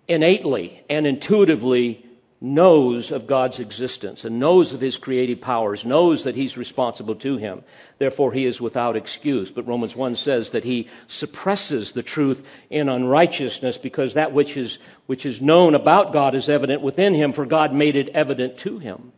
innately 0.07 0.80
and 0.88 1.09
intuitively 1.09 2.07
knows 2.41 3.11
of 3.11 3.26
God's 3.26 3.61
existence 3.61 4.24
and 4.24 4.41
knows 4.41 4.72
of 4.72 4.80
his 4.80 4.97
creative 4.97 5.41
powers, 5.41 5.84
knows 5.84 6.24
that 6.24 6.34
he's 6.34 6.57
responsible 6.57 7.14
to 7.16 7.36
him. 7.36 7.62
Therefore, 7.99 8.32
he 8.32 8.47
is 8.47 8.61
without 8.61 8.97
excuse. 8.97 9.51
But 9.51 9.66
Romans 9.66 9.95
1 9.95 10.16
says 10.16 10.51
that 10.51 10.64
he 10.64 10.88
suppresses 11.07 11.93
the 11.93 12.03
truth 12.03 12.47
in 12.70 12.88
unrighteousness 12.88 13.76
because 13.76 14.14
that 14.14 14.32
which 14.32 14.57
is, 14.57 14.78
which 15.07 15.26
is 15.26 15.43
known 15.43 15.74
about 15.74 16.14
God 16.14 16.34
is 16.34 16.49
evident 16.49 16.80
within 16.80 17.14
him, 17.14 17.32
for 17.34 17.45
God 17.45 17.74
made 17.74 17.97
it 17.97 18.09
evident 18.11 18.57
to 18.59 18.78
him. 18.78 19.12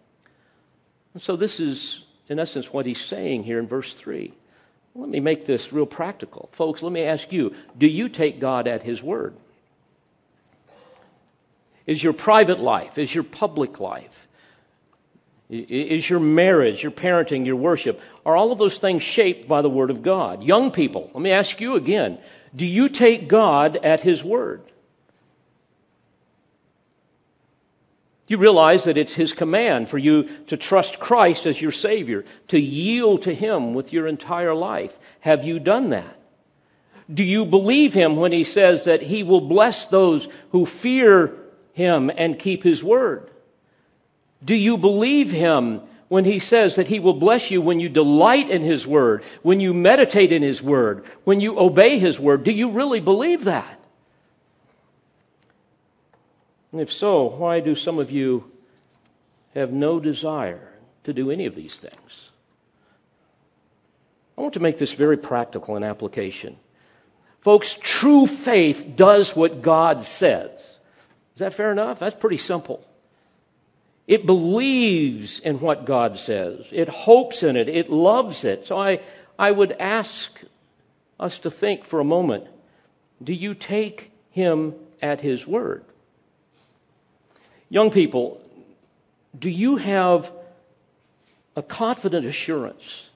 And 1.14 1.22
so, 1.22 1.36
this 1.36 1.60
is, 1.60 2.02
in 2.28 2.40
essence, 2.40 2.72
what 2.72 2.86
he's 2.86 3.00
saying 3.00 3.44
here 3.44 3.58
in 3.58 3.68
verse 3.68 3.94
3. 3.94 4.32
Let 4.94 5.08
me 5.08 5.20
make 5.20 5.46
this 5.46 5.72
real 5.72 5.86
practical. 5.86 6.48
Folks, 6.52 6.82
let 6.82 6.92
me 6.92 7.02
ask 7.02 7.32
you 7.32 7.54
do 7.78 7.86
you 7.86 8.08
take 8.08 8.40
God 8.40 8.66
at 8.66 8.82
his 8.82 9.02
word? 9.02 9.34
Is 11.86 12.02
your 12.02 12.12
private 12.12 12.60
life? 12.60 12.98
Is 12.98 13.14
your 13.14 13.24
public 13.24 13.80
life? 13.80 14.28
Is 15.52 16.08
your 16.08 16.20
marriage, 16.20 16.82
your 16.82 16.92
parenting, 16.92 17.44
your 17.44 17.56
worship, 17.56 18.00
are 18.24 18.34
all 18.34 18.52
of 18.52 18.58
those 18.58 18.78
things 18.78 19.02
shaped 19.02 19.46
by 19.46 19.60
the 19.60 19.68
Word 19.68 19.90
of 19.90 20.02
God? 20.02 20.42
Young 20.42 20.70
people, 20.70 21.10
let 21.12 21.22
me 21.22 21.30
ask 21.30 21.60
you 21.60 21.74
again 21.74 22.18
do 22.54 22.66
you 22.66 22.88
take 22.88 23.28
God 23.28 23.76
at 23.82 24.00
His 24.00 24.22
Word? 24.22 24.62
Do 28.26 28.34
you 28.34 28.38
realize 28.38 28.84
that 28.84 28.96
it's 28.96 29.14
His 29.14 29.32
command 29.32 29.90
for 29.90 29.98
you 29.98 30.28
to 30.46 30.56
trust 30.56 31.00
Christ 31.00 31.44
as 31.44 31.60
your 31.60 31.72
Savior, 31.72 32.24
to 32.48 32.58
yield 32.58 33.22
to 33.22 33.34
Him 33.34 33.74
with 33.74 33.92
your 33.92 34.06
entire 34.06 34.54
life? 34.54 34.98
Have 35.20 35.44
you 35.44 35.58
done 35.58 35.90
that? 35.90 36.18
Do 37.12 37.24
you 37.24 37.44
believe 37.44 37.92
Him 37.92 38.16
when 38.16 38.32
He 38.32 38.44
says 38.44 38.84
that 38.84 39.02
He 39.02 39.22
will 39.22 39.42
bless 39.42 39.86
those 39.86 40.28
who 40.52 40.64
fear 40.64 41.41
him 41.72 42.10
and 42.16 42.38
keep 42.38 42.62
his 42.62 42.82
word? 42.82 43.30
Do 44.44 44.54
you 44.54 44.76
believe 44.76 45.30
him 45.30 45.80
when 46.08 46.24
he 46.24 46.38
says 46.38 46.76
that 46.76 46.88
he 46.88 47.00
will 47.00 47.14
bless 47.14 47.50
you 47.50 47.62
when 47.62 47.80
you 47.80 47.88
delight 47.88 48.50
in 48.50 48.62
his 48.62 48.86
word, 48.86 49.24
when 49.42 49.60
you 49.60 49.72
meditate 49.72 50.32
in 50.32 50.42
his 50.42 50.62
word, 50.62 51.04
when 51.24 51.40
you 51.40 51.58
obey 51.58 51.98
his 51.98 52.18
word? 52.18 52.44
Do 52.44 52.52
you 52.52 52.70
really 52.70 53.00
believe 53.00 53.44
that? 53.44 53.78
And 56.72 56.80
if 56.80 56.92
so, 56.92 57.24
why 57.24 57.60
do 57.60 57.74
some 57.74 57.98
of 57.98 58.10
you 58.10 58.50
have 59.54 59.72
no 59.72 60.00
desire 60.00 60.72
to 61.04 61.12
do 61.12 61.30
any 61.30 61.46
of 61.46 61.54
these 61.54 61.78
things? 61.78 62.30
I 64.36 64.40
want 64.40 64.54
to 64.54 64.60
make 64.60 64.78
this 64.78 64.92
very 64.92 65.18
practical 65.18 65.76
in 65.76 65.84
application. 65.84 66.56
Folks, 67.40 67.76
true 67.80 68.26
faith 68.26 68.94
does 68.96 69.36
what 69.36 69.62
God 69.62 70.02
says. 70.02 70.71
That 71.42 71.54
fair 71.54 71.72
enough? 71.72 71.98
That's 71.98 72.14
pretty 72.14 72.38
simple. 72.38 72.86
It 74.06 74.26
believes 74.26 75.40
in 75.40 75.58
what 75.58 75.84
God 75.84 76.16
says, 76.16 76.66
it 76.70 76.88
hopes 76.88 77.42
in 77.42 77.56
it, 77.56 77.68
it 77.68 77.90
loves 77.90 78.44
it. 78.44 78.68
So 78.68 78.78
I, 78.78 79.00
I 79.36 79.50
would 79.50 79.72
ask 79.72 80.40
us 81.18 81.40
to 81.40 81.50
think 81.50 81.84
for 81.84 81.98
a 81.98 82.04
moment 82.04 82.46
do 83.22 83.32
you 83.32 83.54
take 83.54 84.12
him 84.30 84.74
at 85.00 85.20
his 85.20 85.46
word? 85.46 85.84
Young 87.68 87.90
people, 87.90 88.40
do 89.36 89.50
you 89.50 89.76
have 89.78 90.30
a 91.56 91.62
confident 91.62 92.24
assurance 92.24 93.08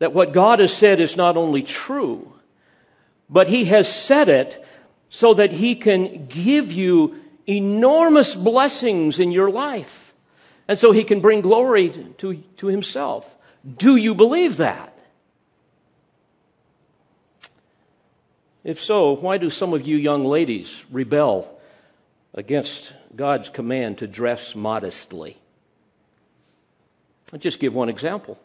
that 0.00 0.12
what 0.12 0.32
God 0.32 0.58
has 0.58 0.72
said 0.72 0.98
is 0.98 1.16
not 1.16 1.36
only 1.36 1.62
true, 1.62 2.32
but 3.30 3.46
he 3.46 3.66
has 3.66 3.92
said 3.92 4.28
it 4.28 4.64
so 5.14 5.32
that 5.32 5.52
He 5.52 5.76
can 5.76 6.26
give 6.26 6.72
you 6.72 7.14
enormous 7.46 8.34
blessings 8.34 9.20
in 9.20 9.30
your 9.30 9.48
life. 9.48 10.12
And 10.66 10.76
so 10.76 10.90
He 10.90 11.04
can 11.04 11.20
bring 11.20 11.40
glory 11.40 11.90
to, 12.18 12.34
to 12.56 12.66
Himself. 12.66 13.24
Do 13.76 13.94
you 13.94 14.16
believe 14.16 14.56
that? 14.56 14.98
If 18.64 18.82
so, 18.82 19.12
why 19.12 19.38
do 19.38 19.50
some 19.50 19.72
of 19.72 19.86
you 19.86 19.96
young 19.96 20.24
ladies 20.24 20.82
rebel 20.90 21.60
against 22.34 22.92
God's 23.14 23.48
command 23.48 23.98
to 23.98 24.08
dress 24.08 24.56
modestly? 24.56 25.38
I'll 27.32 27.38
just 27.38 27.60
give 27.60 27.72
one 27.72 27.88
example 27.88 28.36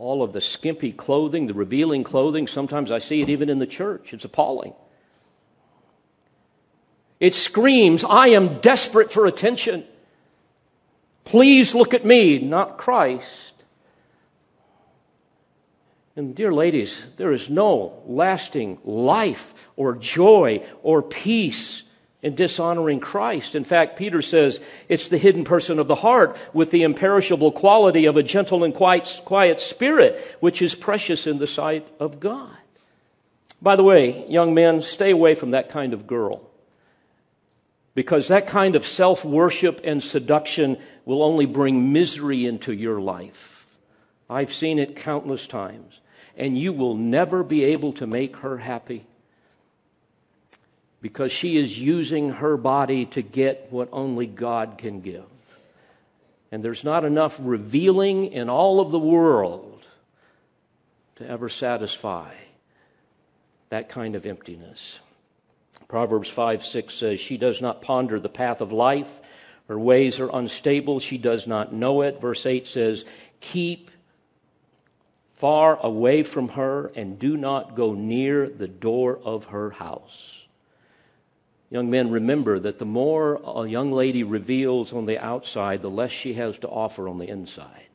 all 0.00 0.22
of 0.22 0.32
the 0.32 0.40
skimpy 0.40 0.92
clothing, 0.92 1.46
the 1.46 1.52
revealing 1.52 2.02
clothing. 2.02 2.46
Sometimes 2.46 2.90
I 2.90 2.98
see 2.98 3.20
it 3.20 3.28
even 3.28 3.50
in 3.50 3.58
the 3.58 3.66
church. 3.66 4.14
It's 4.14 4.24
appalling. 4.24 4.72
It 7.20 7.34
screams, 7.34 8.02
I 8.02 8.28
am 8.28 8.60
desperate 8.60 9.12
for 9.12 9.26
attention. 9.26 9.84
Please 11.24 11.74
look 11.74 11.92
at 11.92 12.06
me, 12.06 12.38
not 12.38 12.78
Christ. 12.78 13.52
And, 16.16 16.34
dear 16.34 16.50
ladies, 16.50 17.02
there 17.18 17.32
is 17.32 17.50
no 17.50 18.02
lasting 18.06 18.78
life 18.84 19.52
or 19.76 19.94
joy 19.94 20.66
or 20.82 21.02
peace 21.02 21.82
in 22.22 22.34
dishonoring 22.34 23.00
Christ. 23.00 23.54
In 23.54 23.64
fact, 23.64 23.96
Peter 23.96 24.20
says 24.22 24.60
it's 24.88 25.08
the 25.08 25.18
hidden 25.18 25.44
person 25.44 25.78
of 25.78 25.88
the 25.88 25.94
heart 25.94 26.36
with 26.52 26.70
the 26.70 26.82
imperishable 26.82 27.52
quality 27.52 28.06
of 28.06 28.16
a 28.16 28.22
gentle 28.22 28.62
and 28.62 28.74
quiet, 28.74 29.22
quiet 29.24 29.60
spirit, 29.60 30.36
which 30.40 30.60
is 30.60 30.74
precious 30.74 31.26
in 31.26 31.38
the 31.38 31.46
sight 31.46 31.86
of 31.98 32.20
God. 32.20 32.56
By 33.62 33.76
the 33.76 33.84
way, 33.84 34.26
young 34.28 34.54
men, 34.54 34.82
stay 34.82 35.10
away 35.10 35.34
from 35.34 35.50
that 35.50 35.70
kind 35.70 35.92
of 35.92 36.06
girl. 36.06 36.42
Because 37.94 38.28
that 38.28 38.46
kind 38.46 38.76
of 38.76 38.86
self 38.86 39.24
worship 39.24 39.80
and 39.84 40.02
seduction 40.02 40.78
will 41.04 41.22
only 41.22 41.46
bring 41.46 41.92
misery 41.92 42.46
into 42.46 42.72
your 42.72 43.00
life. 43.00 43.66
I've 44.28 44.52
seen 44.52 44.78
it 44.78 44.94
countless 44.94 45.46
times. 45.46 46.00
And 46.36 46.56
you 46.56 46.72
will 46.72 46.94
never 46.94 47.42
be 47.42 47.64
able 47.64 47.92
to 47.94 48.06
make 48.06 48.36
her 48.38 48.58
happy 48.58 49.04
because 51.00 51.32
she 51.32 51.56
is 51.56 51.78
using 51.78 52.32
her 52.32 52.56
body 52.56 53.06
to 53.06 53.22
get 53.22 53.68
what 53.70 53.88
only 53.92 54.26
God 54.26 54.76
can 54.78 55.00
give. 55.00 55.24
And 56.52 56.62
there's 56.62 56.84
not 56.84 57.04
enough 57.04 57.38
revealing 57.40 58.32
in 58.32 58.50
all 58.50 58.80
of 58.80 58.90
the 58.90 58.98
world 58.98 59.86
to 61.16 61.28
ever 61.28 61.48
satisfy 61.48 62.32
that 63.68 63.88
kind 63.88 64.16
of 64.16 64.26
emptiness. 64.26 64.98
Proverbs 65.88 66.28
5 66.28 66.64
6 66.64 66.94
says, 66.94 67.20
She 67.20 67.36
does 67.36 67.60
not 67.60 67.82
ponder 67.82 68.18
the 68.18 68.28
path 68.28 68.60
of 68.60 68.72
life. 68.72 69.20
Her 69.68 69.78
ways 69.78 70.18
are 70.18 70.30
unstable. 70.32 70.98
She 70.98 71.18
does 71.18 71.46
not 71.46 71.72
know 71.72 72.02
it. 72.02 72.20
Verse 72.20 72.44
8 72.44 72.66
says, 72.66 73.04
Keep 73.40 73.90
far 75.34 75.78
away 75.80 76.22
from 76.22 76.50
her 76.50 76.90
and 76.96 77.18
do 77.18 77.36
not 77.36 77.74
go 77.74 77.94
near 77.94 78.48
the 78.48 78.68
door 78.68 79.18
of 79.24 79.46
her 79.46 79.70
house. 79.70 80.39
Young 81.70 81.88
men, 81.88 82.10
remember 82.10 82.58
that 82.58 82.80
the 82.80 82.84
more 82.84 83.40
a 83.46 83.68
young 83.68 83.92
lady 83.92 84.24
reveals 84.24 84.92
on 84.92 85.06
the 85.06 85.18
outside, 85.18 85.82
the 85.82 85.90
less 85.90 86.10
she 86.10 86.34
has 86.34 86.58
to 86.58 86.68
offer 86.68 87.08
on 87.08 87.18
the 87.18 87.28
inside. 87.28 87.86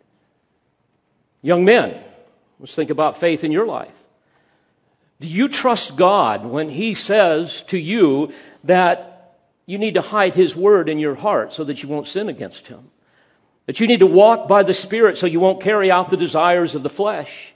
Young 1.41 1.65
men, 1.65 2.01
let's 2.59 2.73
think 2.73 2.89
about 2.89 3.17
faith 3.17 3.43
in 3.43 3.51
your 3.51 3.65
life. 3.65 3.91
Do 5.19 5.27
you 5.27 5.49
trust 5.49 5.97
God 5.97 6.45
when 6.45 6.69
He 6.69 6.95
says 6.95 7.61
to 7.67 7.77
you 7.77 8.31
that 8.63 9.37
you 9.65 9.77
need 9.77 9.95
to 9.95 10.01
hide 10.01 10.35
His 10.35 10.55
word 10.55 10.87
in 10.87 10.97
your 10.97 11.15
heart 11.15 11.53
so 11.53 11.65
that 11.65 11.83
you 11.83 11.89
won't 11.89 12.07
sin 12.07 12.29
against 12.29 12.67
Him? 12.67 12.89
That 13.65 13.81
you 13.81 13.87
need 13.87 13.99
to 13.99 14.07
walk 14.07 14.47
by 14.47 14.63
the 14.63 14.73
Spirit 14.73 15.17
so 15.17 15.25
you 15.25 15.41
won't 15.41 15.61
carry 15.61 15.91
out 15.91 16.09
the 16.09 16.17
desires 16.17 16.75
of 16.75 16.83
the 16.83 16.89
flesh. 16.89 17.53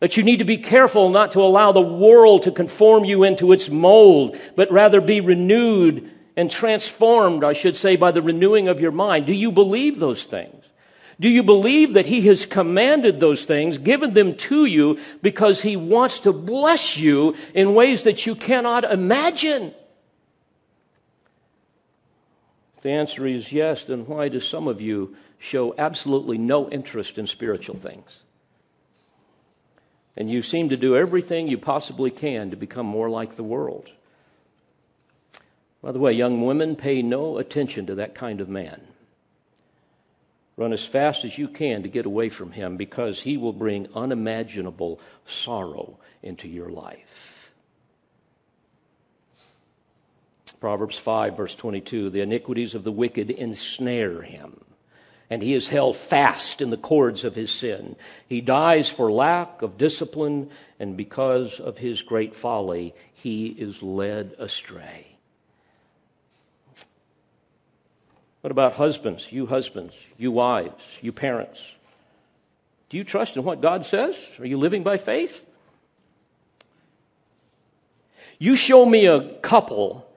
That 0.00 0.16
you 0.16 0.22
need 0.22 0.38
to 0.38 0.44
be 0.44 0.56
careful 0.56 1.10
not 1.10 1.32
to 1.32 1.40
allow 1.40 1.72
the 1.72 1.80
world 1.80 2.42
to 2.44 2.50
conform 2.50 3.04
you 3.04 3.22
into 3.22 3.52
its 3.52 3.68
mold, 3.68 4.36
but 4.56 4.72
rather 4.72 5.00
be 5.00 5.20
renewed 5.20 6.10
and 6.36 6.50
transformed, 6.50 7.44
I 7.44 7.52
should 7.52 7.76
say, 7.76 7.96
by 7.96 8.10
the 8.10 8.22
renewing 8.22 8.66
of 8.66 8.80
your 8.80 8.92
mind. 8.92 9.26
Do 9.26 9.34
you 9.34 9.52
believe 9.52 9.98
those 9.98 10.24
things? 10.24 10.64
Do 11.20 11.28
you 11.28 11.42
believe 11.42 11.92
that 11.92 12.06
He 12.06 12.22
has 12.28 12.46
commanded 12.46 13.20
those 13.20 13.44
things, 13.44 13.76
given 13.76 14.14
them 14.14 14.36
to 14.36 14.64
you 14.64 14.98
because 15.20 15.60
He 15.60 15.76
wants 15.76 16.20
to 16.20 16.32
bless 16.32 16.96
you 16.96 17.36
in 17.52 17.74
ways 17.74 18.04
that 18.04 18.24
you 18.24 18.34
cannot 18.34 18.84
imagine? 18.84 19.74
If 22.78 22.82
the 22.82 22.90
answer 22.92 23.26
is 23.26 23.52
yes, 23.52 23.84
then 23.84 24.06
why 24.06 24.30
do 24.30 24.40
some 24.40 24.66
of 24.66 24.80
you 24.80 25.14
show 25.38 25.74
absolutely 25.76 26.38
no 26.38 26.70
interest 26.70 27.18
in 27.18 27.26
spiritual 27.26 27.76
things? 27.76 28.20
And 30.16 30.30
you 30.30 30.42
seem 30.42 30.68
to 30.68 30.76
do 30.76 30.96
everything 30.96 31.48
you 31.48 31.58
possibly 31.58 32.10
can 32.10 32.50
to 32.50 32.56
become 32.56 32.86
more 32.86 33.08
like 33.08 33.36
the 33.36 33.44
world. 33.44 33.88
By 35.82 35.92
the 35.92 35.98
way, 35.98 36.12
young 36.12 36.44
women, 36.44 36.76
pay 36.76 37.02
no 37.02 37.38
attention 37.38 37.86
to 37.86 37.94
that 37.96 38.14
kind 38.14 38.40
of 38.40 38.48
man. 38.48 38.82
Run 40.56 40.74
as 40.74 40.84
fast 40.84 41.24
as 41.24 41.38
you 41.38 41.48
can 41.48 41.82
to 41.84 41.88
get 41.88 42.04
away 42.04 42.28
from 42.28 42.52
him 42.52 42.76
because 42.76 43.22
he 43.22 43.38
will 43.38 43.54
bring 43.54 43.88
unimaginable 43.94 45.00
sorrow 45.26 45.98
into 46.22 46.48
your 46.48 46.68
life. 46.68 47.50
Proverbs 50.60 50.98
5, 50.98 51.38
verse 51.38 51.54
22 51.54 52.10
The 52.10 52.20
iniquities 52.20 52.74
of 52.74 52.84
the 52.84 52.92
wicked 52.92 53.30
ensnare 53.30 54.20
him, 54.20 54.60
and 55.30 55.42
he 55.42 55.54
is 55.54 55.68
held 55.68 55.96
fast 55.96 56.60
in 56.60 56.70
the 56.70 56.76
cords 56.76 57.22
of 57.22 57.36
his 57.36 57.52
sin. 57.52 57.94
He 58.28 58.40
dies 58.40 58.88
for 58.88 59.10
lack 59.10 59.62
of 59.62 59.78
discipline, 59.78 60.50
and 60.80 60.96
because 60.96 61.60
of 61.60 61.78
his 61.78 62.02
great 62.02 62.34
folly, 62.34 62.94
he 63.14 63.46
is 63.46 63.80
led 63.80 64.34
astray. 64.38 65.06
What 68.40 68.50
about 68.50 68.72
husbands? 68.72 69.30
You 69.30 69.46
husbands, 69.46 69.94
you 70.18 70.32
wives, 70.32 70.84
you 71.00 71.12
parents. 71.12 71.62
Do 72.88 72.96
you 72.96 73.04
trust 73.04 73.36
in 73.36 73.44
what 73.44 73.60
God 73.60 73.86
says? 73.86 74.16
Are 74.40 74.46
you 74.46 74.58
living 74.58 74.82
by 74.82 74.96
faith? 74.96 75.46
You 78.38 78.56
show 78.56 78.84
me 78.84 79.06
a 79.06 79.34
couple 79.40 80.09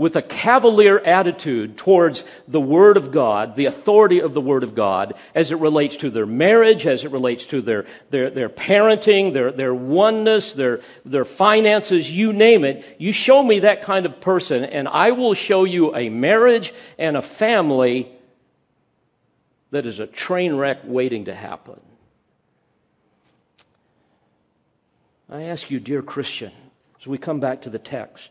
with 0.00 0.16
a 0.16 0.22
cavalier 0.22 0.98
attitude 1.00 1.76
towards 1.76 2.24
the 2.48 2.58
Word 2.58 2.96
of 2.96 3.12
God, 3.12 3.54
the 3.54 3.66
authority 3.66 4.18
of 4.18 4.32
the 4.32 4.40
Word 4.40 4.64
of 4.64 4.74
God, 4.74 5.12
as 5.34 5.52
it 5.52 5.58
relates 5.58 5.94
to 5.96 6.08
their 6.08 6.24
marriage, 6.24 6.86
as 6.86 7.04
it 7.04 7.10
relates 7.10 7.44
to 7.44 7.60
their, 7.60 7.84
their, 8.08 8.30
their 8.30 8.48
parenting, 8.48 9.34
their, 9.34 9.52
their 9.52 9.74
oneness, 9.74 10.54
their, 10.54 10.80
their 11.04 11.26
finances, 11.26 12.10
you 12.10 12.32
name 12.32 12.64
it. 12.64 12.82
You 12.96 13.12
show 13.12 13.42
me 13.42 13.58
that 13.58 13.82
kind 13.82 14.06
of 14.06 14.22
person, 14.22 14.64
and 14.64 14.88
I 14.88 15.10
will 15.10 15.34
show 15.34 15.64
you 15.64 15.94
a 15.94 16.08
marriage 16.08 16.72
and 16.96 17.14
a 17.14 17.22
family 17.22 18.10
that 19.70 19.84
is 19.84 20.00
a 20.00 20.06
train 20.06 20.54
wreck 20.54 20.78
waiting 20.84 21.26
to 21.26 21.34
happen. 21.34 21.78
I 25.28 25.42
ask 25.42 25.70
you, 25.70 25.78
dear 25.78 26.00
Christian, 26.00 26.52
as 26.98 27.06
we 27.06 27.18
come 27.18 27.38
back 27.38 27.60
to 27.62 27.70
the 27.70 27.78
text, 27.78 28.30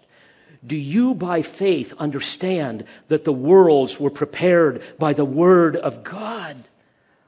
do 0.66 0.76
you 0.76 1.14
by 1.14 1.41
faith 1.41 1.93
understand 1.97 2.84
that 3.07 3.24
the 3.24 3.34
worlds 3.34 3.99
were 3.99 4.10
prepared 4.10 4.84
by 4.97 5.14
the 5.14 5.26
Word 5.26 5.76
of 5.76 6.03
God? 6.03 6.57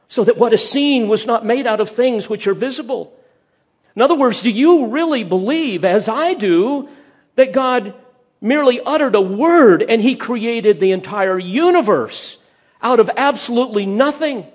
So 0.10 0.26
that 0.26 0.38
what 0.38 0.54
is 0.54 0.70
seen 0.70 1.08
was 1.08 1.26
not 1.26 1.46
made 1.46 1.66
out 1.66 1.80
of 1.80 1.90
things 1.90 2.30
which 2.30 2.46
are 2.46 2.54
visible. 2.54 3.18
In 3.96 4.02
other 4.02 4.16
words, 4.16 4.42
do 4.42 4.50
you 4.50 4.88
really 4.88 5.24
believe, 5.24 5.86
as 5.86 6.10
I 6.10 6.34
do, 6.34 6.90
that 7.36 7.54
God 7.54 7.94
merely 8.42 8.82
uttered 8.82 9.16
a 9.16 9.22
word 9.22 9.84
and 9.84 10.02
He 10.02 10.16
created 10.16 10.80
the 10.80 10.92
entire 10.92 11.40
universe 11.40 12.38
out 12.82 13.00
of 13.00 13.10
absolutely 13.16 13.86
nothing? 13.86 14.46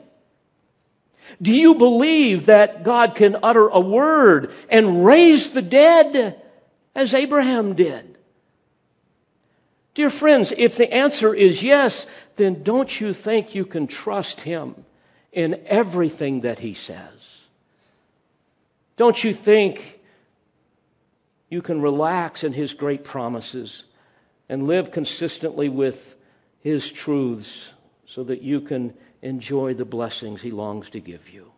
Do 1.41 1.53
you 1.53 1.75
believe 1.75 2.47
that 2.47 2.83
God 2.83 3.15
can 3.15 3.37
utter 3.43 3.69
a 3.69 3.81
word 3.81 4.53
and 4.69 5.05
raise 5.05 5.51
the 5.51 5.63
dead 5.63 6.41
as 6.95 7.15
Abraham 7.15 7.75
did? 7.75 8.16
Dear 9.97 10.11
friends, 10.11 10.53
if 10.59 10.77
the 10.77 10.93
answer 10.93 11.35
is 11.35 11.63
yes, 11.63 12.07
then 12.37 12.63
don't 12.63 13.01
you 13.01 13.15
think 13.15 13.55
you 13.55 13.65
can 13.65 13.87
trust 13.87 14.43
Him 14.43 14.85
in 15.33 15.59
everything 15.65 16.43
that 16.43 16.59
He 16.59 16.75
says? 16.75 17.47
Don't 18.99 19.25
you 19.25 19.33
think 19.33 20.01
you 21.49 21.63
can 21.63 21.81
relax 21.81 22.45
in 22.45 22.53
His 22.53 22.75
great 22.75 23.05
promises 23.05 23.85
and 24.51 24.67
live 24.67 24.91
consistently 24.91 25.71
with 25.71 26.15
His 26.61 26.91
truths 26.91 27.71
so 28.05 28.23
that 28.25 28.43
you 28.43 28.61
can 28.61 28.93
enjoy 29.23 29.73
the 29.73 29.87
blessings 29.87 30.43
He 30.43 30.51
longs 30.51 30.91
to 30.91 31.01
give 31.01 31.31
you? 31.31 31.51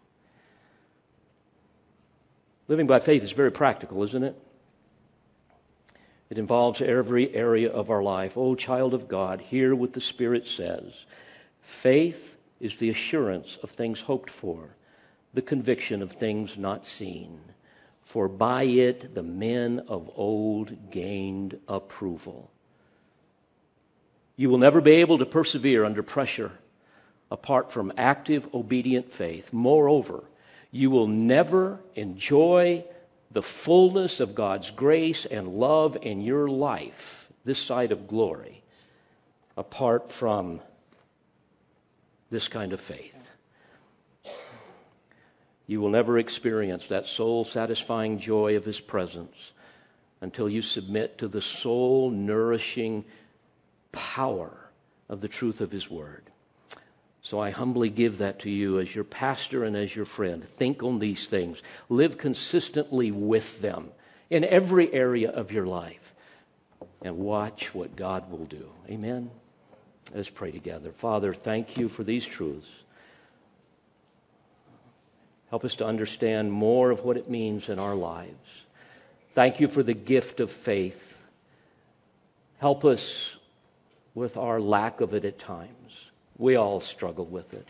Living 2.68 2.86
by 2.86 3.00
faith 3.00 3.24
is 3.24 3.32
very 3.32 3.50
practical, 3.50 4.04
isn't 4.04 4.22
it? 4.22 4.40
It 6.30 6.38
involves 6.38 6.80
every 6.80 7.34
area 7.34 7.70
of 7.70 7.90
our 7.90 8.02
life. 8.02 8.36
Oh, 8.36 8.54
child 8.54 8.94
of 8.94 9.08
God, 9.08 9.40
hear 9.40 9.74
what 9.74 9.94
the 9.94 10.00
Spirit 10.00 10.46
says. 10.46 10.92
Faith 11.62 12.36
is 12.60 12.76
the 12.76 12.90
assurance 12.90 13.58
of 13.62 13.70
things 13.70 14.02
hoped 14.02 14.30
for, 14.30 14.70
the 15.32 15.42
conviction 15.42 16.02
of 16.02 16.12
things 16.12 16.58
not 16.58 16.86
seen. 16.86 17.40
For 18.04 18.28
by 18.28 18.64
it 18.64 19.14
the 19.14 19.22
men 19.22 19.80
of 19.86 20.10
old 20.16 20.90
gained 20.90 21.58
approval. 21.68 22.50
You 24.36 24.50
will 24.50 24.58
never 24.58 24.80
be 24.80 24.92
able 24.92 25.18
to 25.18 25.26
persevere 25.26 25.84
under 25.84 26.02
pressure 26.02 26.52
apart 27.30 27.72
from 27.72 27.92
active, 27.96 28.48
obedient 28.54 29.12
faith. 29.12 29.52
Moreover, 29.52 30.24
you 30.70 30.90
will 30.90 31.06
never 31.06 31.80
enjoy 31.94 32.84
the 33.30 33.42
fullness 33.42 34.20
of 34.20 34.34
God's 34.34 34.70
grace 34.70 35.26
and 35.26 35.48
love 35.48 35.96
in 36.02 36.20
your 36.20 36.48
life, 36.48 37.28
this 37.44 37.58
side 37.58 37.92
of 37.92 38.08
glory, 38.08 38.62
apart 39.56 40.12
from 40.12 40.60
this 42.30 42.48
kind 42.48 42.72
of 42.72 42.80
faith. 42.80 43.30
You 45.66 45.80
will 45.80 45.90
never 45.90 46.18
experience 46.18 46.86
that 46.86 47.06
soul 47.06 47.44
satisfying 47.44 48.18
joy 48.18 48.56
of 48.56 48.64
His 48.64 48.80
presence 48.80 49.52
until 50.20 50.48
you 50.48 50.62
submit 50.62 51.18
to 51.18 51.28
the 51.28 51.42
soul 51.42 52.10
nourishing 52.10 53.04
power 53.92 54.70
of 55.08 55.20
the 55.20 55.28
truth 55.28 55.60
of 55.60 55.70
His 55.70 55.90
Word. 55.90 56.24
So 57.28 57.38
I 57.38 57.50
humbly 57.50 57.90
give 57.90 58.18
that 58.18 58.38
to 58.40 58.50
you 58.50 58.80
as 58.80 58.94
your 58.94 59.04
pastor 59.04 59.62
and 59.62 59.76
as 59.76 59.94
your 59.94 60.06
friend. 60.06 60.48
Think 60.56 60.82
on 60.82 60.98
these 60.98 61.26
things, 61.26 61.62
live 61.90 62.16
consistently 62.16 63.10
with 63.10 63.60
them 63.60 63.90
in 64.30 64.46
every 64.46 64.90
area 64.94 65.30
of 65.30 65.52
your 65.52 65.66
life, 65.66 66.14
and 67.02 67.18
watch 67.18 67.74
what 67.74 67.96
God 67.96 68.30
will 68.30 68.46
do. 68.46 68.70
Amen. 68.88 69.30
Let's 70.14 70.30
pray 70.30 70.52
together. 70.52 70.90
Father, 70.90 71.34
thank 71.34 71.76
you 71.76 71.90
for 71.90 72.02
these 72.02 72.24
truths. 72.24 72.70
Help 75.50 75.66
us 75.66 75.74
to 75.74 75.86
understand 75.86 76.50
more 76.50 76.90
of 76.90 77.04
what 77.04 77.18
it 77.18 77.28
means 77.28 77.68
in 77.68 77.78
our 77.78 77.94
lives. 77.94 78.62
Thank 79.34 79.60
you 79.60 79.68
for 79.68 79.82
the 79.82 79.92
gift 79.92 80.40
of 80.40 80.50
faith. 80.50 81.20
Help 82.56 82.86
us 82.86 83.36
with 84.14 84.38
our 84.38 84.58
lack 84.62 85.02
of 85.02 85.12
it 85.12 85.26
at 85.26 85.38
times. 85.38 85.87
We 86.38 86.56
all 86.56 86.80
struggle 86.80 87.26
with 87.26 87.52
it. 87.52 87.66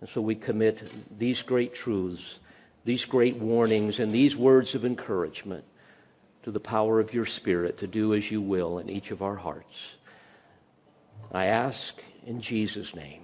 And 0.00 0.10
so 0.10 0.20
we 0.20 0.34
commit 0.34 0.90
these 1.16 1.42
great 1.42 1.74
truths, 1.74 2.38
these 2.84 3.04
great 3.04 3.36
warnings, 3.36 3.98
and 3.98 4.12
these 4.12 4.36
words 4.36 4.74
of 4.74 4.84
encouragement 4.84 5.64
to 6.42 6.50
the 6.50 6.60
power 6.60 7.00
of 7.00 7.14
your 7.14 7.24
Spirit 7.24 7.78
to 7.78 7.86
do 7.86 8.12
as 8.14 8.30
you 8.30 8.40
will 8.40 8.78
in 8.78 8.90
each 8.90 9.10
of 9.10 9.22
our 9.22 9.36
hearts. 9.36 9.94
I 11.32 11.46
ask 11.46 12.00
in 12.24 12.40
Jesus' 12.40 12.94
name. 12.94 13.22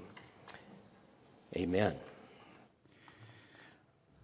Amen. 1.54 1.96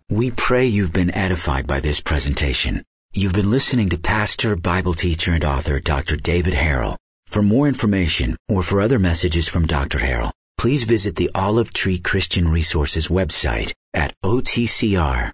We 0.08 0.30
pray 0.30 0.66
you've 0.66 0.92
been 0.92 1.14
edified 1.14 1.66
by 1.66 1.80
this 1.80 2.00
presentation. 2.00 2.82
You've 3.12 3.34
been 3.34 3.50
listening 3.50 3.90
to 3.90 3.98
pastor, 3.98 4.56
Bible 4.56 4.94
teacher, 4.94 5.32
and 5.32 5.44
author 5.44 5.80
Dr. 5.80 6.16
David 6.16 6.54
Harrell. 6.54 6.96
For 7.28 7.42
more 7.42 7.68
information 7.68 8.36
or 8.48 8.62
for 8.62 8.80
other 8.80 8.98
messages 8.98 9.48
from 9.48 9.66
Dr. 9.66 9.98
Harrell, 9.98 10.30
please 10.56 10.84
visit 10.84 11.16
the 11.16 11.30
Olive 11.34 11.74
Tree 11.74 11.98
Christian 11.98 12.48
Resources 12.48 13.08
website 13.08 13.72
at 13.92 14.14
otcr.org. 14.24 15.32